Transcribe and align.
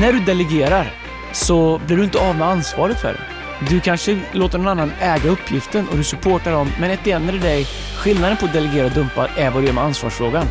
när 0.00 0.12
du 0.12 0.20
delegerar 0.20 0.92
så 1.32 1.80
blir 1.86 1.96
du 1.96 2.04
inte 2.04 2.18
av 2.18 2.36
med 2.36 2.48
ansvaret 2.48 3.00
för 3.00 3.12
det. 3.12 3.20
Du 3.68 3.80
kanske 3.80 4.20
låter 4.32 4.58
någon 4.58 4.68
annan 4.68 4.92
äga 5.00 5.28
uppgiften 5.30 5.88
och 5.88 5.96
du 5.96 6.04
supportar 6.04 6.52
dem, 6.52 6.70
men 6.80 6.90
ett 6.90 7.06
end 7.06 7.24
of 7.30 7.30
the 7.36 7.38
day, 7.48 7.66
skillnaden 7.98 8.36
på 8.36 8.44
att 8.46 8.52
delegera 8.52 8.86
och 8.86 8.92
dumpa 8.92 9.28
är 9.36 9.50
vad 9.50 9.62
du 9.62 9.66
gör 9.66 9.74
med 9.74 9.84
ansvarsfrågan. 9.84 10.46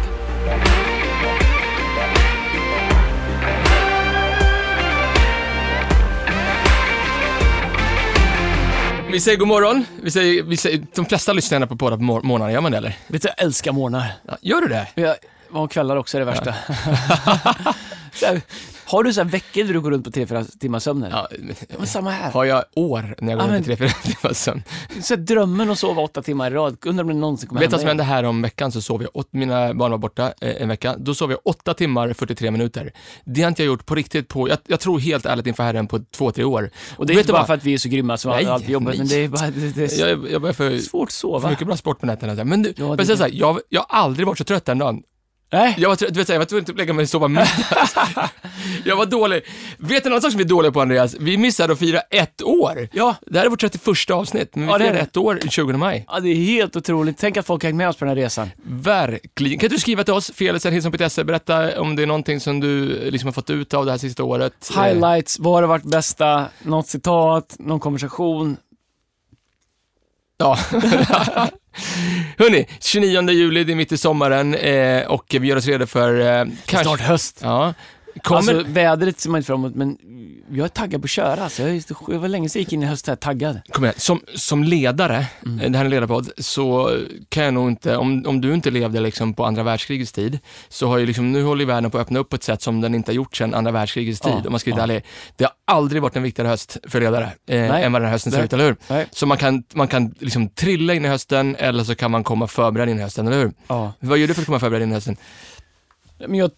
Vi 9.11 9.19
säger 9.19 9.37
god 9.37 9.47
morgon. 9.47 9.86
Vi 10.04 10.11
säger, 10.11 10.43
vi 10.43 10.57
säger, 10.57 10.86
de 10.96 11.05
flesta 11.05 11.33
lyssnar 11.33 11.55
gärna 11.55 11.68
på 11.68 11.75
poddar 11.75 11.97
på 11.97 12.04
mor- 12.04 12.21
morgnarna, 12.21 12.51
gör 12.51 12.61
man 12.61 12.71
det 12.71 12.78
eller? 12.78 12.97
Vet 13.07 13.21
du, 13.21 13.28
jag 13.37 13.46
älskar 13.46 13.71
morgnar. 13.71 14.05
Ja, 14.28 14.37
gör 14.41 14.61
du 14.61 14.68
det? 14.68 14.87
Jag, 14.96 15.15
och 15.51 15.71
kvällar 15.71 15.96
också 15.97 16.18
är 16.18 16.19
det 16.19 16.25
värsta. 16.25 16.51
här, 18.21 18.41
har 18.97 19.04
du 19.04 19.14
så 19.14 19.21
här 19.24 19.29
veckor 19.29 19.64
där 19.64 19.74
du 19.74 19.82
går 19.82 19.92
runt 19.92 20.04
på 20.04 20.10
3-4 20.11 20.57
timmars 20.60 20.83
sömn? 20.83 21.04
eller? 21.04 21.15
Ja, 21.15 21.28
Men 21.78 21.88
samma 21.88 22.11
här. 22.11 22.32
har 22.32 22.46
jag 22.46 22.64
år 22.75 23.15
när 23.20 23.32
jag 23.34 23.39
går 23.39 23.47
Ja, 23.47 23.54
men- 23.54 23.64
tre, 23.64 23.75
fyra 23.75 23.89
timmar 23.89 24.34
sömn. 24.34 24.64
Så 25.01 25.15
här, 25.15 25.21
drömmen 25.21 25.70
att 25.70 25.79
sova 25.79 26.01
åtta 26.01 26.21
timmar 26.21 26.51
i 26.51 26.54
rad, 26.54 26.78
undrar 26.86 27.04
om 27.04 27.07
det 27.07 27.14
någonsin 27.15 27.50
kommer 27.50 27.61
Vet 27.61 27.70
du 27.70 27.71
vad 27.74 27.82
som 27.82 27.87
hände 27.87 28.04
här 28.04 28.24
om 28.24 28.42
veckan? 28.42 28.71
Så 28.71 28.82
sov 28.82 29.01
jag, 29.01 29.11
åt, 29.14 29.34
mina 29.34 29.74
barn 29.74 29.92
var 29.92 29.98
borta 29.98 30.34
eh, 30.42 30.61
en 30.61 30.68
vecka, 30.70 30.96
då 30.98 31.14
sov 31.15 31.32
jag 31.32 31.39
8 31.43 31.74
timmar 31.74 32.14
43 32.14 32.52
minuter. 32.52 32.94
Det 33.25 33.42
har 33.42 33.48
inte 33.48 33.64
jag 33.64 33.67
gjort 33.67 33.86
på 33.86 33.95
riktigt 33.95 34.28
på, 34.28 34.50
jag, 34.50 34.58
jag 34.67 34.80
tror 34.80 35.00
helt 35.00 35.25
ärligt 35.25 35.48
inför 35.48 35.64
Herren 35.64 35.88
på 35.88 36.00
två, 36.16 36.31
tre 36.31 36.44
år. 36.44 36.70
Och 36.98 37.06
det 37.06 37.14
är 37.14 37.16
Vet 37.16 37.22
inte 37.23 37.28
du 37.30 37.34
bara 37.34 37.38
vad? 37.39 37.48
för 37.48 37.53
att 37.53 37.64
vi 37.64 37.73
är 37.73 37.78
så 37.78 37.89
grymma 37.89 38.17
som 38.17 38.31
Nej, 38.31 38.45
alltid 38.45 38.70
jobbar, 38.70 38.89
nej. 38.89 38.98
men 38.98 39.08
det 39.08 39.16
är 39.16 39.28
bara 39.28 39.52
det, 39.52 39.70
det 39.75 40.02
är 40.02 40.08
Jag, 40.09 40.31
jag 40.31 40.42
börjar 40.42 40.53
för, 40.53 40.78
svårt 40.78 41.08
att 41.08 41.14
för 41.14 41.20
sova. 41.20 41.50
mycket 41.50 41.67
bra 41.67 41.78
sport 41.78 42.00
på 42.00 42.06
nätterna. 42.06 42.44
Men 42.44 42.64
du, 42.64 42.73
Ja, 42.78 42.88
men 42.88 42.98
det- 42.98 43.06
sen 43.06 43.17
så 43.17 43.23
här, 43.23 43.31
jag, 43.34 43.59
jag 43.70 43.86
har 43.89 44.00
aldrig 44.00 44.28
varit 44.28 44.38
så 44.38 44.44
trött 44.44 44.66
den 44.66 44.78
dagen. 44.78 45.02
Nej, 45.53 45.75
Jag 45.78 45.89
var, 45.89 45.95
trött- 45.95 46.14
du 46.14 46.20
vet, 46.20 46.30
jag 46.30 46.39
var 46.39 46.45
tvungen 46.45 46.66
att 46.72 46.78
lägga 46.78 46.94
mig 46.94 47.03
och 47.03 47.09
sova 47.09 47.28
middag. 47.28 47.48
jag 48.86 48.96
var 48.96 49.06
dålig. 49.06 49.44
Vet 49.78 50.04
du 50.04 50.08
en 50.08 50.14
annan 50.14 50.22
sak 50.22 50.32
som 50.32 50.38
vi 50.38 50.44
är 50.44 50.48
dåliga 50.48 50.72
på 50.72 50.82
Andreas? 50.82 51.16
Vi 51.20 51.38
missade 51.38 51.73
att 51.73 51.80
fira 51.80 52.00
ett 52.00 52.42
år. 52.44 52.90
ja. 52.94 53.16
Det 53.28 53.38
här 53.40 53.45
är 53.45 53.50
vårt 53.50 53.60
31 53.62 54.10
avsnitt, 54.12 54.56
men 54.56 54.66
vi 54.66 54.72
Ja, 54.72 54.78
det. 54.78 54.86
ett 55.00 55.18
år 55.18 55.36
den 55.42 55.50
20 55.50 55.73
maj. 55.78 56.06
ja, 56.08 56.20
det 56.20 56.30
är 56.30 56.36
helt 56.36 56.76
otroligt. 56.76 57.18
Tänk 57.18 57.38
att 57.38 57.45
folk 57.45 57.64
hängt 57.64 57.76
med 57.76 57.90
oss 57.90 57.95
på 57.95 58.06
den 58.06 58.18
här 58.18 58.23
resan. 58.23 58.50
Verkligen. 58.66 59.60
Kan 59.60 59.70
du 59.70 59.80
skriva 59.80 60.04
till 60.04 60.14
oss, 60.14 60.32
felixenhilson.se, 60.36 61.23
berätta 61.23 61.82
om 61.82 61.95
det 61.95 62.04
är 62.04 62.08
någonting 62.08 62.40
som 62.40 62.60
du 62.60 62.88
liksom 63.12 63.28
har 63.28 63.34
fått 63.34 63.50
ut 63.50 63.73
av 63.73 63.86
det 63.86 63.92
här 63.92 63.98
sista 63.98 64.23
året. 64.23 64.72
Highlights, 64.76 65.40
vad 65.40 65.54
har 65.54 65.64
varit 65.64 65.84
bästa, 65.84 66.45
något 66.62 66.88
citat, 66.88 67.56
någon 67.60 67.80
konversation. 67.80 68.58
Ja. 70.38 70.58
Hörni, 72.38 72.66
29 72.80 73.30
juli, 73.30 73.64
det 73.64 73.74
är 73.74 73.76
mitt 73.76 73.92
i 73.92 73.98
sommaren 73.98 74.56
eh, 74.56 75.06
och 75.06 75.36
vi 75.40 75.48
gör 75.48 75.56
oss 75.56 75.68
redo 75.68 75.86
för... 75.86 76.20
Eh, 76.20 76.46
kanske, 76.66 76.84
Snart 76.84 77.00
höst. 77.00 77.40
Ja. 77.44 77.74
Kommer... 78.23 78.38
Alltså 78.38 78.72
vädret 78.72 79.19
ser 79.19 79.30
man 79.30 79.38
inte 79.39 79.47
fram 79.47 79.59
emot, 79.59 79.75
men 79.75 79.97
jag 80.52 80.66
är 80.66 80.67
taggad 80.69 81.02
på 81.02 81.06
att 81.06 81.09
köra. 81.09 81.44
Alltså, 81.44 81.61
jag 81.67 81.83
det 82.08 82.17
var 82.17 82.28
länge 82.28 82.50
sedan 82.50 82.59
jag 82.59 82.64
gick 82.64 82.73
in 82.73 82.83
i 82.83 82.86
höst 82.86 83.08
här 83.08 83.16
taggad. 83.16 83.61
Kom 83.70 83.83
igen. 83.83 83.95
Som, 83.97 84.22
som 84.36 84.64
ledare, 84.64 85.28
Mm. 85.45 85.59
eh, 85.59 85.72
det 85.72 85.78
här 85.78 85.86
är 85.86 85.86
en 85.86 85.92
ledarpodd, 85.92 86.30
så 86.38 86.97
kan 87.30 87.44
jag 87.44 87.53
nog 87.53 87.70
inte, 87.70 87.97
om, 87.97 88.25
om 88.28 88.42
du 88.42 88.53
inte 88.53 88.72
levde 88.72 89.00
liksom 89.00 89.33
på 89.33 89.45
andra 89.45 89.64
världskrigets 89.64 90.11
tid, 90.11 90.39
så 90.70 90.88
har 90.88 90.97
ju 90.97 91.05
liksom, 91.05 91.31
nu 91.31 91.44
håller 91.44 91.66
världen 91.66 91.92
på 91.92 91.97
att 91.97 92.02
öppna 92.02 92.20
upp 92.20 92.30
på 92.30 92.36
ett 92.36 92.44
sätt 92.44 92.61
som 92.61 92.81
den 92.81 92.95
inte 92.95 93.11
har 93.11 93.16
gjort 93.16 93.36
sedan 93.36 93.53
andra 93.53 93.72
världskrigets 93.72 94.22
Ja, 94.23 94.36
tid. 94.36 94.45
Om 94.45 94.52
man 94.53 94.59
ska 94.59 94.75
vara 94.75 94.94
ja. 94.94 95.02
Det 95.36 95.44
har 95.44 95.53
aldrig 95.66 96.02
varit 96.02 96.16
en 96.16 96.23
viktigare 96.23 96.48
höst 96.50 96.77
för 96.88 97.00
ledare 97.02 97.31
eh, 97.48 97.86
än 97.86 97.92
vad 97.92 98.02
den 98.02 98.05
här 98.08 98.11
hösten 98.11 98.31
ser 98.31 98.44
ut, 98.44 98.53
eller 98.53 98.66
hur? 98.66 98.75
Nej. 98.88 99.05
Så 99.11 99.25
man 99.25 99.38
kan, 99.38 99.64
man 99.73 99.88
kan 99.88 100.16
liksom 100.20 100.50
trilla 100.50 100.94
in 100.94 101.05
i 101.05 101.08
hösten, 101.08 101.55
eller 101.55 101.83
så 101.83 101.95
kan 101.95 102.11
man 102.11 102.23
komma 102.23 102.48
förberedd 102.48 102.89
in 102.89 103.00
i 103.00 103.02
hösten, 103.02 103.27
eller 103.27 103.38
hur? 103.39 103.52
Ja. 103.67 103.94
Vad 104.00 104.17
gör 104.17 104.27
du 104.27 104.33
för 104.33 104.42
att 104.42 104.45
komma 104.45 104.59
förberedd 104.59 104.83
in 104.83 104.92
i 104.92 104.94
hösten? 104.94 105.17
Men 106.27 106.36
jag, 106.36 106.52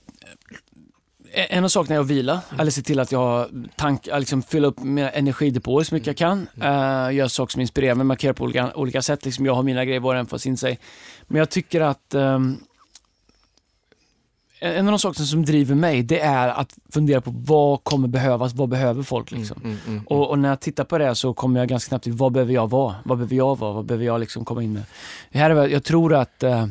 en 1.35 1.63
av 1.63 1.67
sakerna 1.67 1.95
är 1.95 1.99
att 1.99 2.07
vila, 2.07 2.41
eller 2.59 2.71
se 2.71 2.81
till 2.81 2.99
att 2.99 3.11
jag 3.11 3.47
tank, 3.75 4.07
att 4.07 4.19
liksom 4.19 4.41
fylla 4.41 4.67
upp 4.67 4.79
mina 4.79 5.09
energidepåer 5.09 5.83
så 5.83 5.95
mycket 5.95 6.07
jag 6.07 6.17
kan. 6.17 6.47
Uh, 6.57 7.15
gör 7.15 7.27
saker 7.27 7.51
som 7.51 7.61
inspirerar 7.61 7.95
mig, 7.95 8.05
markera 8.05 8.33
på 8.33 8.43
olika, 8.43 8.73
olika 8.75 9.01
sätt. 9.01 9.25
Liksom 9.25 9.45
jag 9.45 9.55
har 9.55 9.63
mina 9.63 9.85
grejer, 9.85 9.99
var 9.99 10.13
och 10.13 10.19
en 10.19 10.25
får 10.25 10.37
sin 10.37 10.57
sig. 10.57 10.79
Men 11.27 11.39
jag 11.39 11.49
tycker 11.49 11.81
att 11.81 12.13
ehm, 12.13 12.57
en 14.59 14.87
av 14.87 14.91
de 14.91 14.99
sakerna 14.99 15.25
som 15.25 15.45
driver 15.45 15.75
mig, 15.75 16.03
det 16.03 16.19
är 16.19 16.47
att 16.47 16.77
fundera 16.93 17.21
på 17.21 17.31
vad 17.35 17.83
kommer 17.83 18.07
behövas, 18.07 18.53
vad 18.53 18.69
behöver 18.69 19.03
folk 19.03 19.31
liksom. 19.31 19.61
Mm, 19.63 19.77
mm, 19.77 19.81
mm. 19.87 20.07
Och, 20.07 20.29
och 20.29 20.39
när 20.39 20.49
jag 20.49 20.59
tittar 20.59 20.83
på 20.83 20.97
det 20.97 21.15
så 21.15 21.33
kommer 21.33 21.59
jag 21.59 21.69
ganska 21.69 21.89
snabbt 21.89 22.03
till 22.03 22.13
vad 22.13 22.31
behöver 22.31 22.53
jag 22.53 22.69
vara? 22.69 22.95
Vad 23.05 23.17
behöver 23.17 23.35
jag 23.35 23.59
vara? 23.59 23.73
Vad 23.73 23.85
behöver 23.85 24.05
jag 24.05 24.19
liksom 24.19 24.45
komma 24.45 24.63
in 24.63 24.73
med? 24.73 24.83
Det 25.31 25.39
här 25.39 25.49
är, 25.49 25.67
jag 25.67 25.83
tror 25.83 26.13
att 26.13 26.43
eh, 26.43 26.67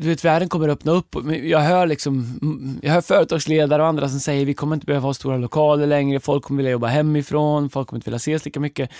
du 0.00 0.08
vet, 0.08 0.24
världen 0.24 0.48
kommer 0.48 0.68
öppna 0.68 0.92
upp. 0.92 1.16
Jag 1.42 1.60
hör 1.60 1.86
liksom, 1.86 2.38
mm, 2.42 2.78
jag 2.82 2.92
hör 2.92 3.00
företagsledare 3.00 3.82
och 3.82 3.88
andra 3.88 4.08
som 4.08 4.20
säger 4.20 4.46
vi 4.46 4.54
kommer 4.54 4.76
inte 4.76 4.86
behöva 4.86 5.08
ha 5.08 5.14
stora 5.14 5.36
lokaler 5.36 5.86
längre, 5.86 6.20
folk 6.20 6.44
kommer 6.44 6.56
vilja 6.56 6.72
jobba 6.72 6.86
hemifrån, 6.86 7.70
folk 7.70 7.88
kommer 7.88 7.98
inte 7.98 8.10
vilja 8.10 8.16
ses 8.16 8.44
lika 8.44 8.60
mycket. 8.60 8.90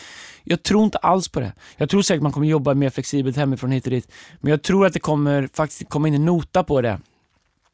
Jag 0.45 0.63
tror 0.63 0.85
inte 0.85 0.99
alls 0.99 1.29
på 1.29 1.41
det. 1.41 1.53
Jag 1.77 1.91
tror 1.91 2.03
säkert 2.03 2.23
man 2.23 2.33
kommer 2.33 2.47
jobba 2.47 2.75
mer 2.75 2.91
flexibelt 2.91 3.37
hemifrån 3.37 3.71
hit 3.71 3.85
och 3.85 3.91
dit. 3.91 4.13
Men 4.41 4.51
jag 4.51 4.63
tror 4.63 4.87
att 4.87 4.93
det 4.93 5.01
kommer 5.01 5.49
faktiskt 5.55 5.89
komma 5.89 6.09
in 6.09 6.15
en 6.15 6.25
nota 6.25 6.65
på 6.65 6.81
det. 6.81 6.99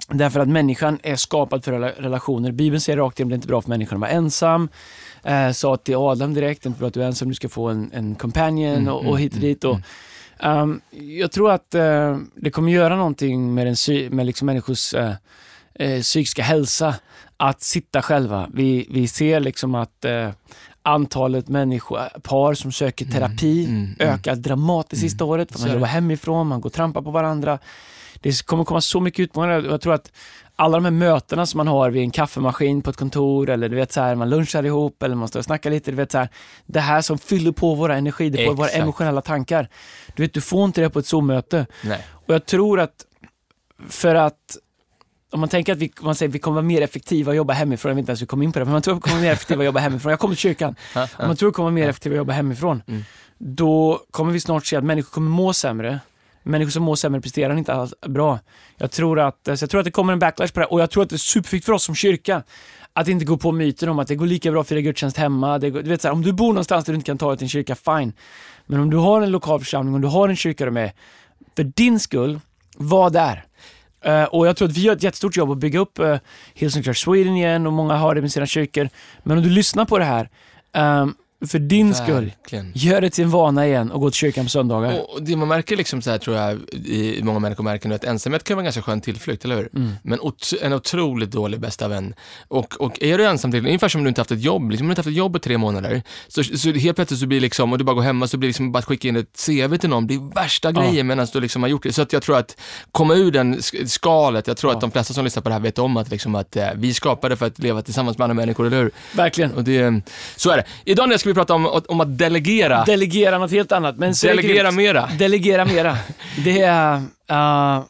Därför 0.08 0.40
att 0.40 0.48
människan 0.48 0.98
är 1.02 1.16
skapad 1.16 1.64
för 1.64 1.72
rela- 1.72 1.92
relationer. 1.98 2.52
Bibeln 2.52 2.80
säger 2.80 2.96
rakt 2.96 3.18
igenom 3.18 3.28
det 3.28 3.34
är 3.34 3.36
inte 3.36 3.48
bra 3.48 3.62
för 3.62 3.68
människan 3.68 3.96
att 3.96 4.00
vara 4.00 4.10
ensam. 4.10 4.68
Eh, 5.22 5.50
sa 5.50 5.76
till 5.76 5.96
Adam 5.96 6.34
direkt, 6.34 6.62
det 6.62 6.66
är 6.66 6.70
inte 6.70 6.78
bra 6.78 6.88
att 6.88 6.94
du 6.94 7.02
är 7.02 7.06
ensam, 7.06 7.28
du 7.28 7.34
ska 7.34 7.48
få 7.48 7.68
en, 7.68 7.90
en 7.94 8.14
companion 8.14 8.74
Mm, 8.76 8.88
och, 8.88 9.00
mm, 9.00 9.12
och 9.12 9.20
hit 9.20 9.32
och 9.32 9.38
mm, 9.38 9.48
dit. 9.48 9.64
Och, 9.64 9.78
ehm, 10.42 10.80
jag 10.90 11.32
tror 11.32 11.50
att 11.50 11.74
eh, 11.74 12.18
det 12.34 12.50
kommer 12.50 12.72
göra 12.72 12.96
någonting 12.96 13.54
med, 13.54 13.66
den, 13.66 14.16
med 14.16 14.26
liksom 14.26 14.46
människors 14.46 14.94
eh, 14.94 15.12
eh, 15.74 16.00
psykiska 16.00 16.42
hälsa 16.42 16.94
att 17.36 17.62
sitta 17.62 18.02
själva. 18.02 18.50
Vi, 18.54 18.86
vi 18.90 19.08
ser 19.08 19.40
liksom 19.40 19.74
att 19.74 20.04
antalet 20.82 21.48
människor, 21.48 21.98
par 22.22 22.54
som 22.54 22.72
söker 22.72 23.04
terapi 23.04 23.64
mm, 23.64 23.76
mm. 23.76 24.14
ökar 24.14 24.36
dramatiskt 24.36 25.02
sista 25.02 25.24
året. 25.24 25.60
Man 25.60 25.72
jobbar 25.72 25.86
hemifrån, 25.86 26.46
man 26.46 26.60
går 26.60 26.68
och 26.68 26.74
trampar 26.74 27.02
på 27.02 27.10
varandra. 27.10 27.58
Det 28.20 28.46
kommer 28.46 28.64
komma 28.64 28.80
så 28.80 29.00
mycket 29.00 29.20
utmaningar 29.20 29.60
jag 29.70 29.80
tror 29.80 29.94
att 29.94 30.12
alla 30.60 30.76
de 30.76 30.84
här 30.84 30.92
mötena 30.92 31.46
som 31.46 31.58
man 31.58 31.68
har 31.68 31.90
vid 31.90 32.02
en 32.02 32.10
kaffemaskin 32.10 32.82
på 32.82 32.90
ett 32.90 32.96
kontor 32.96 33.50
eller 33.50 33.68
du 33.68 33.76
vet 33.76 33.92
så 33.92 34.00
här, 34.00 34.14
man 34.14 34.30
lunchar 34.30 34.66
ihop 34.66 35.02
eller 35.02 35.14
man 35.16 35.28
står 35.28 35.40
och 35.40 35.44
snackar 35.44 35.70
lite, 35.70 35.90
du 35.90 35.96
vet 35.96 36.12
så 36.12 36.18
här, 36.18 36.28
det 36.66 36.80
här 36.80 37.00
som 37.00 37.18
fyller 37.18 37.52
på 37.52 37.74
våra 37.74 37.96
energidepåer, 37.96 38.54
våra 38.54 38.68
emotionella 38.68 39.20
tankar. 39.22 39.68
Du 40.16 40.22
vet, 40.22 40.34
du 40.34 40.40
får 40.40 40.64
inte 40.64 40.80
det 40.80 40.90
på 40.90 40.98
ett 40.98 41.06
Zoom-möte. 41.06 41.66
Och 42.26 42.34
jag 42.34 42.46
tror 42.46 42.80
att 42.80 43.06
för 43.88 44.14
att 44.14 44.56
om 45.32 45.40
man 45.40 45.48
tänker 45.48 45.72
att 45.72 45.78
vi, 45.78 45.92
man 46.00 46.14
säger, 46.14 46.32
vi 46.32 46.38
kommer 46.38 46.54
vara 46.54 46.62
mer 46.66 46.82
effektiva 46.82 47.30
och 47.30 47.36
jobba 47.36 47.52
hemifrån, 47.54 47.90
jag 47.90 47.94
vet 47.94 48.00
inte 48.02 48.10
ens 48.10 48.20
hur 48.20 48.26
vi 48.26 48.28
kom 48.28 48.42
in 48.42 48.52
på 48.52 48.58
det, 48.58 48.64
men 48.64 48.72
man 48.72 48.82
tror 48.82 48.94
att 48.94 48.98
vi 48.98 49.00
kommer 49.00 49.16
vara 49.16 49.22
mer 49.24 49.32
effektiva 49.32 49.58
och 49.58 49.64
jobba 49.64 49.80
hemifrån. 49.80 50.10
Jag 50.10 50.18
kommer 50.20 50.34
till 50.34 50.42
kyrkan. 50.42 50.74
Om 50.96 51.06
man 51.26 51.36
tror 51.36 51.48
att 51.48 51.52
vi 51.52 51.54
kommer 51.54 51.64
vara 51.70 51.74
mer 51.74 51.88
effektiva 51.88 52.12
och 52.12 52.18
jobba 52.18 52.32
hemifrån, 52.32 52.82
Mm. 52.86 53.04
då 53.38 54.00
kommer 54.10 54.32
vi 54.32 54.40
snart 54.40 54.66
se 54.66 54.76
att 54.76 54.84
människor 54.84 55.10
kommer 55.10 55.30
må 55.30 55.52
sämre. 55.52 56.00
Människor 56.50 56.70
som 56.70 56.82
mår 56.82 56.96
sämre 56.96 57.20
presterar 57.20 57.56
inte 57.56 57.72
alls 57.72 57.94
bra. 58.06 58.38
Jag 58.76 58.90
tror, 58.90 59.20
att, 59.20 59.38
så 59.44 59.62
jag 59.62 59.70
tror 59.70 59.78
att 59.78 59.84
det 59.84 59.90
kommer 59.90 60.12
en 60.12 60.18
backlash 60.18 60.48
på 60.48 60.60
det 60.60 60.66
här 60.66 60.72
och 60.72 60.80
jag 60.80 60.90
tror 60.90 61.02
att 61.02 61.08
det 61.08 61.16
är 61.16 61.18
superviktigt 61.18 61.66
för 61.66 61.72
oss 61.72 61.84
som 61.84 61.94
kyrka 61.94 62.42
att 62.92 63.08
inte 63.08 63.24
gå 63.24 63.36
på 63.36 63.52
myten 63.52 63.88
om 63.88 63.98
att 63.98 64.08
det 64.08 64.14
går 64.14 64.26
lika 64.26 64.50
bra 64.50 64.60
att 64.60 64.68
fira 64.68 64.80
gudstjänst 64.80 65.16
hemma. 65.16 65.58
Det 65.58 65.70
går, 65.70 65.82
du 65.82 65.90
vet, 65.90 66.02
så 66.02 66.08
här, 66.08 66.12
om 66.12 66.22
du 66.22 66.32
bor 66.32 66.48
någonstans 66.48 66.84
där 66.84 66.92
du 66.92 66.96
inte 66.96 67.06
kan 67.06 67.18
ta 67.18 67.28
dig 67.28 67.38
till 67.38 67.44
en 67.44 67.48
kyrka, 67.48 67.74
fine. 67.74 68.12
Men 68.66 68.80
om 68.80 68.90
du 68.90 68.96
har 68.96 69.22
en 69.22 69.30
lokal 69.30 69.60
församling, 69.60 69.94
om 69.94 70.00
du 70.00 70.08
har 70.08 70.28
en 70.28 70.36
kyrka 70.36 70.64
du 70.64 70.68
är 70.68 70.72
med, 70.72 70.92
för 71.56 71.64
din 71.64 72.00
skull, 72.00 72.40
var 72.76 73.10
där. 73.10 73.44
Uh, 74.06 74.24
och 74.24 74.46
jag 74.46 74.56
tror 74.56 74.68
att 74.68 74.76
vi 74.76 74.80
gör 74.80 74.96
ett 74.96 75.02
jättestort 75.02 75.36
jobb 75.36 75.50
att 75.50 75.58
bygga 75.58 75.78
upp 75.78 76.00
uh, 76.00 76.16
Hillsong 76.54 76.82
Church 76.82 77.04
Sweden 77.04 77.36
igen 77.36 77.66
och 77.66 77.72
många 77.72 77.96
har 77.96 78.14
det 78.14 78.20
med 78.20 78.32
sina 78.32 78.46
kyrkor. 78.46 78.88
Men 79.22 79.38
om 79.38 79.44
du 79.44 79.50
lyssnar 79.50 79.84
på 79.84 79.98
det 79.98 80.04
här, 80.04 80.28
ehm, 80.72 81.14
för 81.46 81.58
din 81.58 81.94
skull, 81.94 82.24
Verkligen. 82.24 82.72
gör 82.74 83.00
det 83.00 83.10
till 83.10 83.24
en 83.24 83.30
vana 83.30 83.66
igen 83.66 83.90
och 83.90 84.00
gå 84.00 84.10
till 84.10 84.16
kyrkan 84.18 84.44
på 84.44 84.48
söndagar. 84.50 85.00
Och 85.14 85.22
det 85.22 85.36
man 85.36 85.48
märker 85.48 85.76
liksom 85.76 86.02
så 86.02 86.10
här 86.10 86.18
tror 86.18 86.36
jag, 86.36 86.58
i 86.72 87.20
många 87.22 87.38
människor 87.38 87.64
märker 87.64 87.88
nu 87.88 87.94
att 87.94 88.04
ensamhet 88.04 88.44
kan 88.44 88.56
vara 88.56 88.62
en 88.62 88.64
ganska 88.64 88.82
skön 88.82 89.00
tillflykt, 89.00 89.44
eller 89.44 89.56
hur? 89.56 89.68
Mm. 89.76 89.92
Men 90.02 90.20
ot- 90.20 90.54
en 90.62 90.72
otroligt 90.72 91.30
dålig 91.30 91.60
bästa 91.60 91.88
vän. 91.88 92.14
Och, 92.48 92.80
och 92.80 93.02
är 93.02 93.18
du 93.18 93.26
ensam 93.26 93.50
till, 93.52 93.66
ungefär 93.66 93.88
som 93.88 93.98
om 94.00 94.04
du 94.04 94.08
inte 94.08 94.20
haft 94.20 94.30
ett 94.30 94.42
jobb, 94.42 94.70
liksom, 94.70 94.84
om 94.84 94.88
du 94.88 94.92
inte 94.92 94.98
haft 95.00 95.08
ett 95.08 95.14
jobb 95.14 95.36
i 95.36 95.38
tre 95.40 95.58
månader, 95.58 96.02
så, 96.28 96.44
så 96.44 96.72
helt 96.72 96.96
plötsligt 96.96 97.20
så 97.20 97.26
blir 97.26 97.40
liksom, 97.40 97.72
och 97.72 97.78
du 97.78 97.84
bara 97.84 97.94
går 97.94 98.02
hemma, 98.02 98.26
så 98.26 98.36
blir 98.36 98.48
liksom 98.48 98.72
bara 98.72 98.78
att 98.78 98.84
skicka 98.84 99.08
in 99.08 99.16
ett 99.16 99.46
CV 99.46 99.76
till 99.76 99.90
någon, 99.90 100.06
blir 100.06 100.34
värsta 100.34 100.70
Ja. 100.74 100.80
grejen 100.82 101.06
medan 101.06 101.26
du 101.32 101.40
liksom 101.40 101.62
har 101.62 101.68
gjort 101.70 101.82
det. 101.82 101.92
Så 101.92 102.02
att 102.02 102.12
jag 102.12 102.22
tror 102.22 102.36
att 102.38 102.60
komma 102.92 103.14
ur 103.14 103.30
den 103.30 103.58
sk- 103.58 103.86
skalet, 103.86 104.46
jag 104.46 104.56
tror 104.56 104.72
Ja. 104.72 104.76
att 104.76 104.80
de 104.80 104.90
flesta 104.90 105.14
som 105.14 105.24
lyssnar 105.24 105.42
på 105.42 105.48
det 105.48 105.52
här 105.54 105.60
vet 105.62 105.78
om 105.78 105.96
att, 105.96 106.10
liksom, 106.10 106.34
att 106.34 106.56
eh, 106.56 106.68
vi 106.76 106.94
skapade 106.94 107.36
för 107.36 107.46
att 107.46 107.58
leva 107.58 107.82
tillsammans 107.82 108.18
med 108.18 108.24
andra 108.24 108.34
människor, 108.34 108.66
eller 108.66 108.82
hur? 108.82 108.90
Verkligen. 109.16 109.52
Och 109.54 109.64
det, 109.64 110.00
så 110.36 110.50
är 110.50 110.56
det. 110.56 110.64
Idag 110.84 111.20
ska 111.20 111.29
vi 111.30 111.34
prata 111.34 111.54
om, 111.54 111.82
om 111.88 112.00
att 112.00 112.18
delegera. 112.18 112.84
Delegera 112.84 113.38
något 113.38 113.50
helt 113.50 113.72
annat. 113.72 113.96
Men 113.96 114.14
Delegera 114.22 114.62
grymt. 114.62 114.76
mera. 114.76 115.08
Delegera 115.18 115.64
mera. 115.64 115.96
Det 116.44 116.60
är 116.60 116.96
uh, 117.30 117.84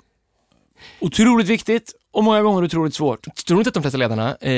otroligt 1.01 1.49
viktigt 1.49 1.93
och 2.13 2.25
många 2.25 2.43
gånger 2.43 2.65
otroligt 2.65 2.95
svårt. 2.95 3.45
Tror 3.47 3.57
du 3.57 3.61
inte 3.61 3.69
att 3.69 3.75
de 3.75 3.83
flesta 3.83 3.99
ledarna, 3.99 4.37
eh, 4.41 4.53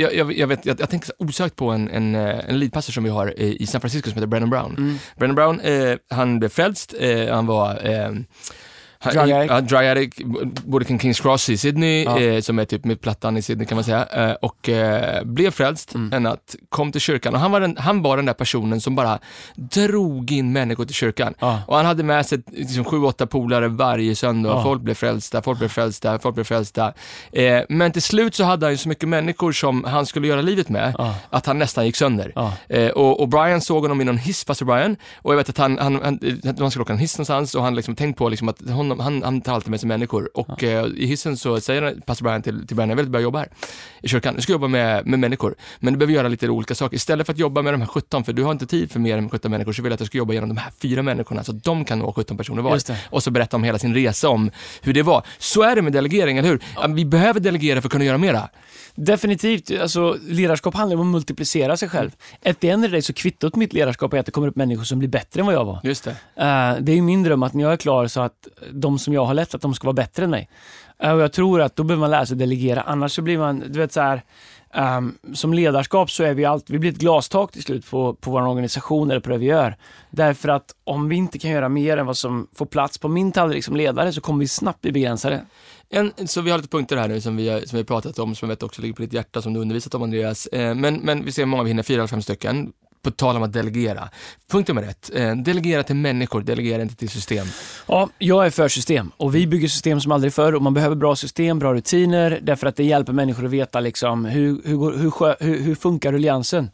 jag, 0.00 0.14
jag, 0.14 0.38
jag, 0.38 0.46
vet, 0.46 0.66
jag, 0.66 0.80
jag 0.80 0.90
tänker 0.90 1.10
osökt 1.18 1.56
på 1.56 1.70
en, 1.70 1.88
en, 1.88 2.14
eh, 2.14 2.48
en 2.48 2.58
leadpastor 2.58 2.92
som 2.92 3.04
vi 3.04 3.10
har 3.10 3.34
eh, 3.36 3.62
i 3.62 3.66
San 3.66 3.80
Francisco 3.80 4.10
som 4.10 4.16
heter 4.16 4.26
Brennan 4.26 4.50
Brown. 4.50 4.74
Mm. 4.78 4.98
Brennan 5.16 5.34
Brown, 5.34 5.60
eh, 5.60 5.96
han 6.10 6.38
blev 6.38 6.48
frälst, 6.48 6.94
eh, 6.98 7.34
han 7.34 7.46
var 7.46 7.78
addict. 9.04 9.50
Ja, 9.50 9.60
drug 9.60 9.86
addict, 9.86 10.18
både 10.64 10.84
kring 10.84 10.98
Kings 11.00 11.20
Cross 11.20 11.48
i 11.48 11.56
Sydney, 11.56 12.04
Ja. 12.04 12.20
eh, 12.20 12.40
som 12.40 12.58
är 12.58 12.64
typ 12.64 12.84
med 12.84 13.00
plattan 13.00 13.36
i 13.36 13.42
Sydney 13.42 13.66
kan 13.66 13.76
man 13.76 13.84
säga, 13.84 14.06
eh, 14.06 14.32
och 14.32 14.68
eh, 14.68 15.24
blev 15.24 15.50
frälst 15.50 15.94
Mm. 15.94 16.12
en 16.12 16.22
natt, 16.22 16.54
kom 16.68 16.92
till 16.92 17.00
kyrkan 17.00 17.34
och 17.34 17.40
han 17.40 17.50
var, 17.50 17.60
den, 17.60 17.76
han 17.78 18.02
var 18.02 18.16
den 18.16 18.26
där 18.26 18.32
personen 18.32 18.80
som 18.80 18.94
bara 18.96 19.18
drog 19.56 20.32
in 20.32 20.52
människor 20.52 20.84
till 20.84 20.94
kyrkan. 20.94 21.34
Ja. 21.40 21.62
Och 21.66 21.76
han 21.76 21.86
hade 21.86 22.02
med 22.02 22.26
sig 22.26 22.42
liksom, 22.52 22.84
sju, 22.84 23.02
åtta 23.02 23.26
polare 23.26 23.68
varje 23.68 24.14
söndag. 24.14 24.48
Ja. 24.48 24.62
Folk 24.62 24.82
blev 24.82 24.94
frälsta, 24.94 25.42
folk 25.42 25.58
blev 25.58 25.68
frälsta, 25.68 26.18
folk 26.18 26.34
blev 26.34 26.44
frälsta. 26.44 26.92
Eh, 27.32 27.60
men 27.68 27.92
till 27.92 28.02
slut 28.02 28.34
så 28.34 28.44
hade 28.44 28.66
han 28.66 28.72
ju 28.72 28.76
så 28.76 28.88
mycket 28.88 29.08
människor 29.08 29.52
som 29.52 29.84
han 29.84 30.06
skulle 30.06 30.26
göra 30.28 30.40
livet 30.42 30.68
med, 30.68 31.14
att 31.30 31.46
han 31.46 31.58
nästan 31.58 31.86
gick 31.86 31.96
sönder. 31.96 32.32
Eh, 32.68 32.88
och, 32.88 33.20
och 33.20 33.28
Brian 33.28 33.60
såg 33.60 33.82
honom 33.82 34.00
i 34.00 34.04
någon 34.04 34.18
hiss, 34.18 34.44
pastor 34.44 34.66
Brian, 34.66 34.96
och 35.16 35.32
jag 35.32 35.36
vet 35.36 35.48
att 35.48 35.58
han, 35.58 35.78
han, 35.78 36.00
han, 36.04 36.18
han 36.58 36.70
skulle 36.70 36.82
åka 36.82 36.92
en 36.92 36.98
hiss 36.98 37.18
någonstans 37.18 37.54
och 37.54 37.62
han 37.62 37.74
liksom 37.74 37.96
tänkt 37.96 38.18
på 38.18 38.28
liksom 38.28 38.48
att 38.48 38.60
honom, 38.90 39.04
han, 39.04 39.22
han 39.22 39.40
tar 39.40 39.54
alltid 39.54 39.70
med 39.70 39.80
sig 39.80 39.88
människor. 39.88 40.30
Och 40.34 40.64
eh, 40.64 40.86
i 40.86 41.06
hissen 41.06 41.36
så 41.36 41.60
säger 41.60 42.00
pastor 42.06 42.24
Brian 42.24 42.42
till, 42.42 42.66
till 42.66 42.76
Brian, 42.76 42.88
jag 42.88 42.96
vill 42.96 43.10
börja 43.10 43.22
jobba 43.22 43.38
här 43.38 43.48
i 44.02 44.08
kyrkan, 44.08 44.34
du 44.34 44.42
ska 44.42 44.52
jobba 44.52 44.68
med, 44.68 45.06
med 45.06 45.18
människor, 45.18 45.54
men 45.78 45.92
du 45.92 45.98
behöver 45.98 46.14
göra 46.14 46.28
lite 46.28 46.48
olika 46.48 46.74
saker. 46.74 46.96
Istället 46.96 47.26
för 47.26 47.32
att 47.32 47.38
jobba 47.38 47.62
med 47.62 47.74
de 47.74 47.80
här 47.80 47.88
17, 47.88 48.24
för 48.24 48.32
du 48.32 48.42
har 48.42 48.52
inte 48.52 48.66
tid 48.66 48.90
för 48.90 49.00
mer 49.00 49.18
än 49.18 49.30
17 49.30 49.50
människor, 49.50 49.72
så 49.72 49.82
vill 49.82 49.90
jag 49.90 49.94
att 49.94 49.98
du 49.98 50.06
ska 50.06 50.18
jobba 50.18 50.34
genom 50.34 50.48
de 50.48 50.56
här 50.56 50.72
fyra 50.82 51.02
människorna, 51.02 51.44
så 51.44 51.52
att 51.52 51.64
de 51.64 51.84
kan 51.84 51.98
nå 51.98 52.12
17 52.12 52.36
personer 52.36 52.62
var. 52.62 52.80
Och 53.10 53.22
så 53.22 53.30
berätta 53.30 53.56
om 53.56 53.64
hela 53.64 53.78
sin 53.78 53.94
resa, 53.94 54.28
om 54.28 54.50
hur 54.82 54.92
det 54.92 55.02
var. 55.02 55.26
Så 55.38 55.62
är 55.62 55.76
det 55.76 55.82
med 55.82 55.92
delegering, 55.92 56.38
eller 56.38 56.48
hur? 56.48 56.62
Ja. 56.74 56.86
Vi 56.86 57.04
behöver 57.04 57.40
delegera 57.40 57.80
för 57.80 57.88
att 57.88 57.92
kunna 57.92 58.04
göra 58.04 58.18
mera. 58.18 58.48
Definitivt. 59.00 59.80
Alltså, 59.80 60.16
ledarskap 60.28 60.74
handlar 60.74 60.96
om 60.96 61.00
att 61.00 61.12
multiplicera 61.12 61.76
sig 61.76 61.88
själv. 61.88 62.10
Ett 62.42 62.64
end 62.64 62.84
of 62.84 62.88
the 62.88 62.92
day 62.92 63.02
så 63.02 63.12
kvittot 63.12 63.56
mitt 63.56 63.72
ledarskap 63.72 64.12
är 64.12 64.18
att 64.18 64.26
det 64.26 64.32
kommer 64.32 64.48
upp 64.48 64.56
människor 64.56 64.84
som 64.84 64.98
blir 64.98 65.08
bättre 65.08 65.40
än 65.40 65.46
vad 65.46 65.54
jag 65.54 65.64
var. 65.64 65.80
Just 65.82 66.04
det. 66.04 66.10
Eh, 66.10 66.76
det 66.80 66.92
är 66.92 66.96
ju 66.96 67.02
min 67.02 67.22
dröm 67.22 67.42
att 67.42 67.54
när 67.54 67.64
jag 67.64 67.72
är 67.72 67.76
klar 67.76 68.06
så 68.06 68.20
att 68.20 68.48
de 68.72 68.98
som 68.98 69.14
jag 69.14 69.24
har 69.24 69.34
lett, 69.34 69.54
att 69.54 69.62
de 69.62 69.74
ska 69.74 69.86
vara 69.86 69.94
bättre 69.94 70.24
än 70.24 70.30
mig. 70.30 70.48
Eh, 71.02 71.12
och 71.12 71.20
jag 71.20 71.32
tror 71.32 71.60
att 71.60 71.76
då 71.76 71.82
behöver 71.82 72.00
man 72.00 72.10
lära 72.10 72.26
sig 72.26 72.36
delegera, 72.36 72.80
annars 72.80 73.12
så 73.12 73.22
blir 73.22 73.38
man, 73.38 73.64
du 73.68 73.78
vet 73.78 73.92
så 73.92 74.00
här, 74.00 74.22
um, 74.98 75.18
som 75.34 75.54
ledarskap 75.54 76.10
så 76.10 76.24
är 76.24 76.34
vi 76.34 76.44
allt, 76.44 76.70
vi 76.70 76.78
blir 76.78 76.90
ett 76.90 76.98
glastak 76.98 77.52
till 77.52 77.62
slut 77.62 77.90
på, 77.90 78.14
på 78.14 78.30
vår 78.30 78.46
organisation 78.46 79.10
eller 79.10 79.20
på 79.20 79.30
det 79.30 79.38
vi 79.38 79.46
gör. 79.46 79.76
Därför 80.10 80.48
att 80.48 80.74
om 80.84 81.08
vi 81.08 81.16
inte 81.16 81.38
kan 81.38 81.50
göra 81.50 81.68
mer 81.68 81.96
än 81.96 82.06
vad 82.06 82.16
som 82.16 82.46
får 82.54 82.66
plats 82.66 82.98
på 82.98 83.08
min 83.08 83.32
tallrik 83.32 83.64
som 83.64 83.76
ledare 83.76 84.12
så 84.12 84.20
kommer 84.20 84.40
vi 84.40 84.48
snabbt 84.48 84.80
bli 84.80 84.92
begränsade. 84.92 85.44
En, 85.88 86.12
så 86.24 86.40
vi 86.40 86.50
har 86.50 86.58
lite 86.58 86.68
punkter 86.68 86.96
här 86.96 87.08
nu 87.08 87.20
som 87.20 87.36
vi, 87.36 87.46
som 87.46 87.76
vi 87.76 87.78
har 87.78 87.84
pratat 87.84 88.18
om, 88.18 88.34
som 88.34 88.48
jag 88.48 88.56
vet 88.56 88.62
också 88.62 88.82
ligger 88.82 88.94
på 88.94 89.02
ditt 89.02 89.12
hjärta, 89.12 89.42
som 89.42 89.52
du 89.52 89.60
undervisat 89.60 89.94
om 89.94 90.02
Andreas. 90.02 90.46
Eh, 90.46 90.74
men, 90.74 90.94
men 90.94 91.24
vi 91.24 91.32
ser 91.32 91.42
hur 91.42 91.46
många 91.46 91.62
vi 91.62 91.70
hinner, 91.70 91.82
fyra 91.82 91.98
eller 91.98 92.06
fem 92.06 92.22
stycken. 92.22 92.72
På 93.02 93.10
tal 93.10 93.36
om 93.36 93.42
att 93.42 93.52
delegera. 93.52 94.08
Punkt 94.50 94.68
nummer 94.68 94.82
ett, 94.82 95.10
eh, 95.14 95.36
delegera 95.36 95.82
till 95.82 95.96
människor, 95.96 96.42
delegera 96.42 96.82
inte 96.82 96.96
till 96.96 97.08
system. 97.08 97.46
Ja, 97.86 98.08
jag 98.18 98.46
är 98.46 98.50
för 98.50 98.68
system 98.68 99.10
och 99.16 99.34
vi 99.34 99.46
bygger 99.46 99.68
system 99.68 100.00
som 100.00 100.12
aldrig 100.12 100.32
förr 100.32 100.54
och 100.54 100.62
man 100.62 100.74
behöver 100.74 100.96
bra 100.96 101.16
system, 101.16 101.58
bra 101.58 101.74
rutiner 101.74 102.38
därför 102.42 102.66
att 102.66 102.76
det 102.76 102.84
hjälper 102.84 103.12
människor 103.12 103.44
att 103.44 103.50
veta 103.50 103.80
liksom 103.80 104.24
hur, 104.24 104.60
hur, 104.64 104.98
hur, 104.98 105.44
hur, 105.44 105.60
hur 105.60 105.74
funkar 105.74 106.12
rulliansen. 106.12 106.70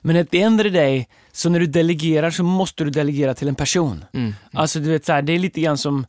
Men 0.00 0.26
end 0.30 0.60
of 0.60 0.64
the 0.64 0.70
day, 0.70 1.08
så 1.32 1.48
när 1.48 1.60
du 1.60 1.66
delegerar 1.66 2.30
så 2.30 2.42
måste 2.42 2.84
du 2.84 2.90
delegera 2.90 3.34
till 3.34 3.48
en 3.48 3.54
person. 3.54 4.04
Mm. 4.12 4.34
Alltså 4.52 4.80
du 4.80 4.90
vet 4.90 5.04
så 5.04 5.12
här, 5.12 5.22
det 5.22 5.32
är 5.32 5.38
lite 5.38 5.60
grann 5.60 5.78
som, 5.78 6.06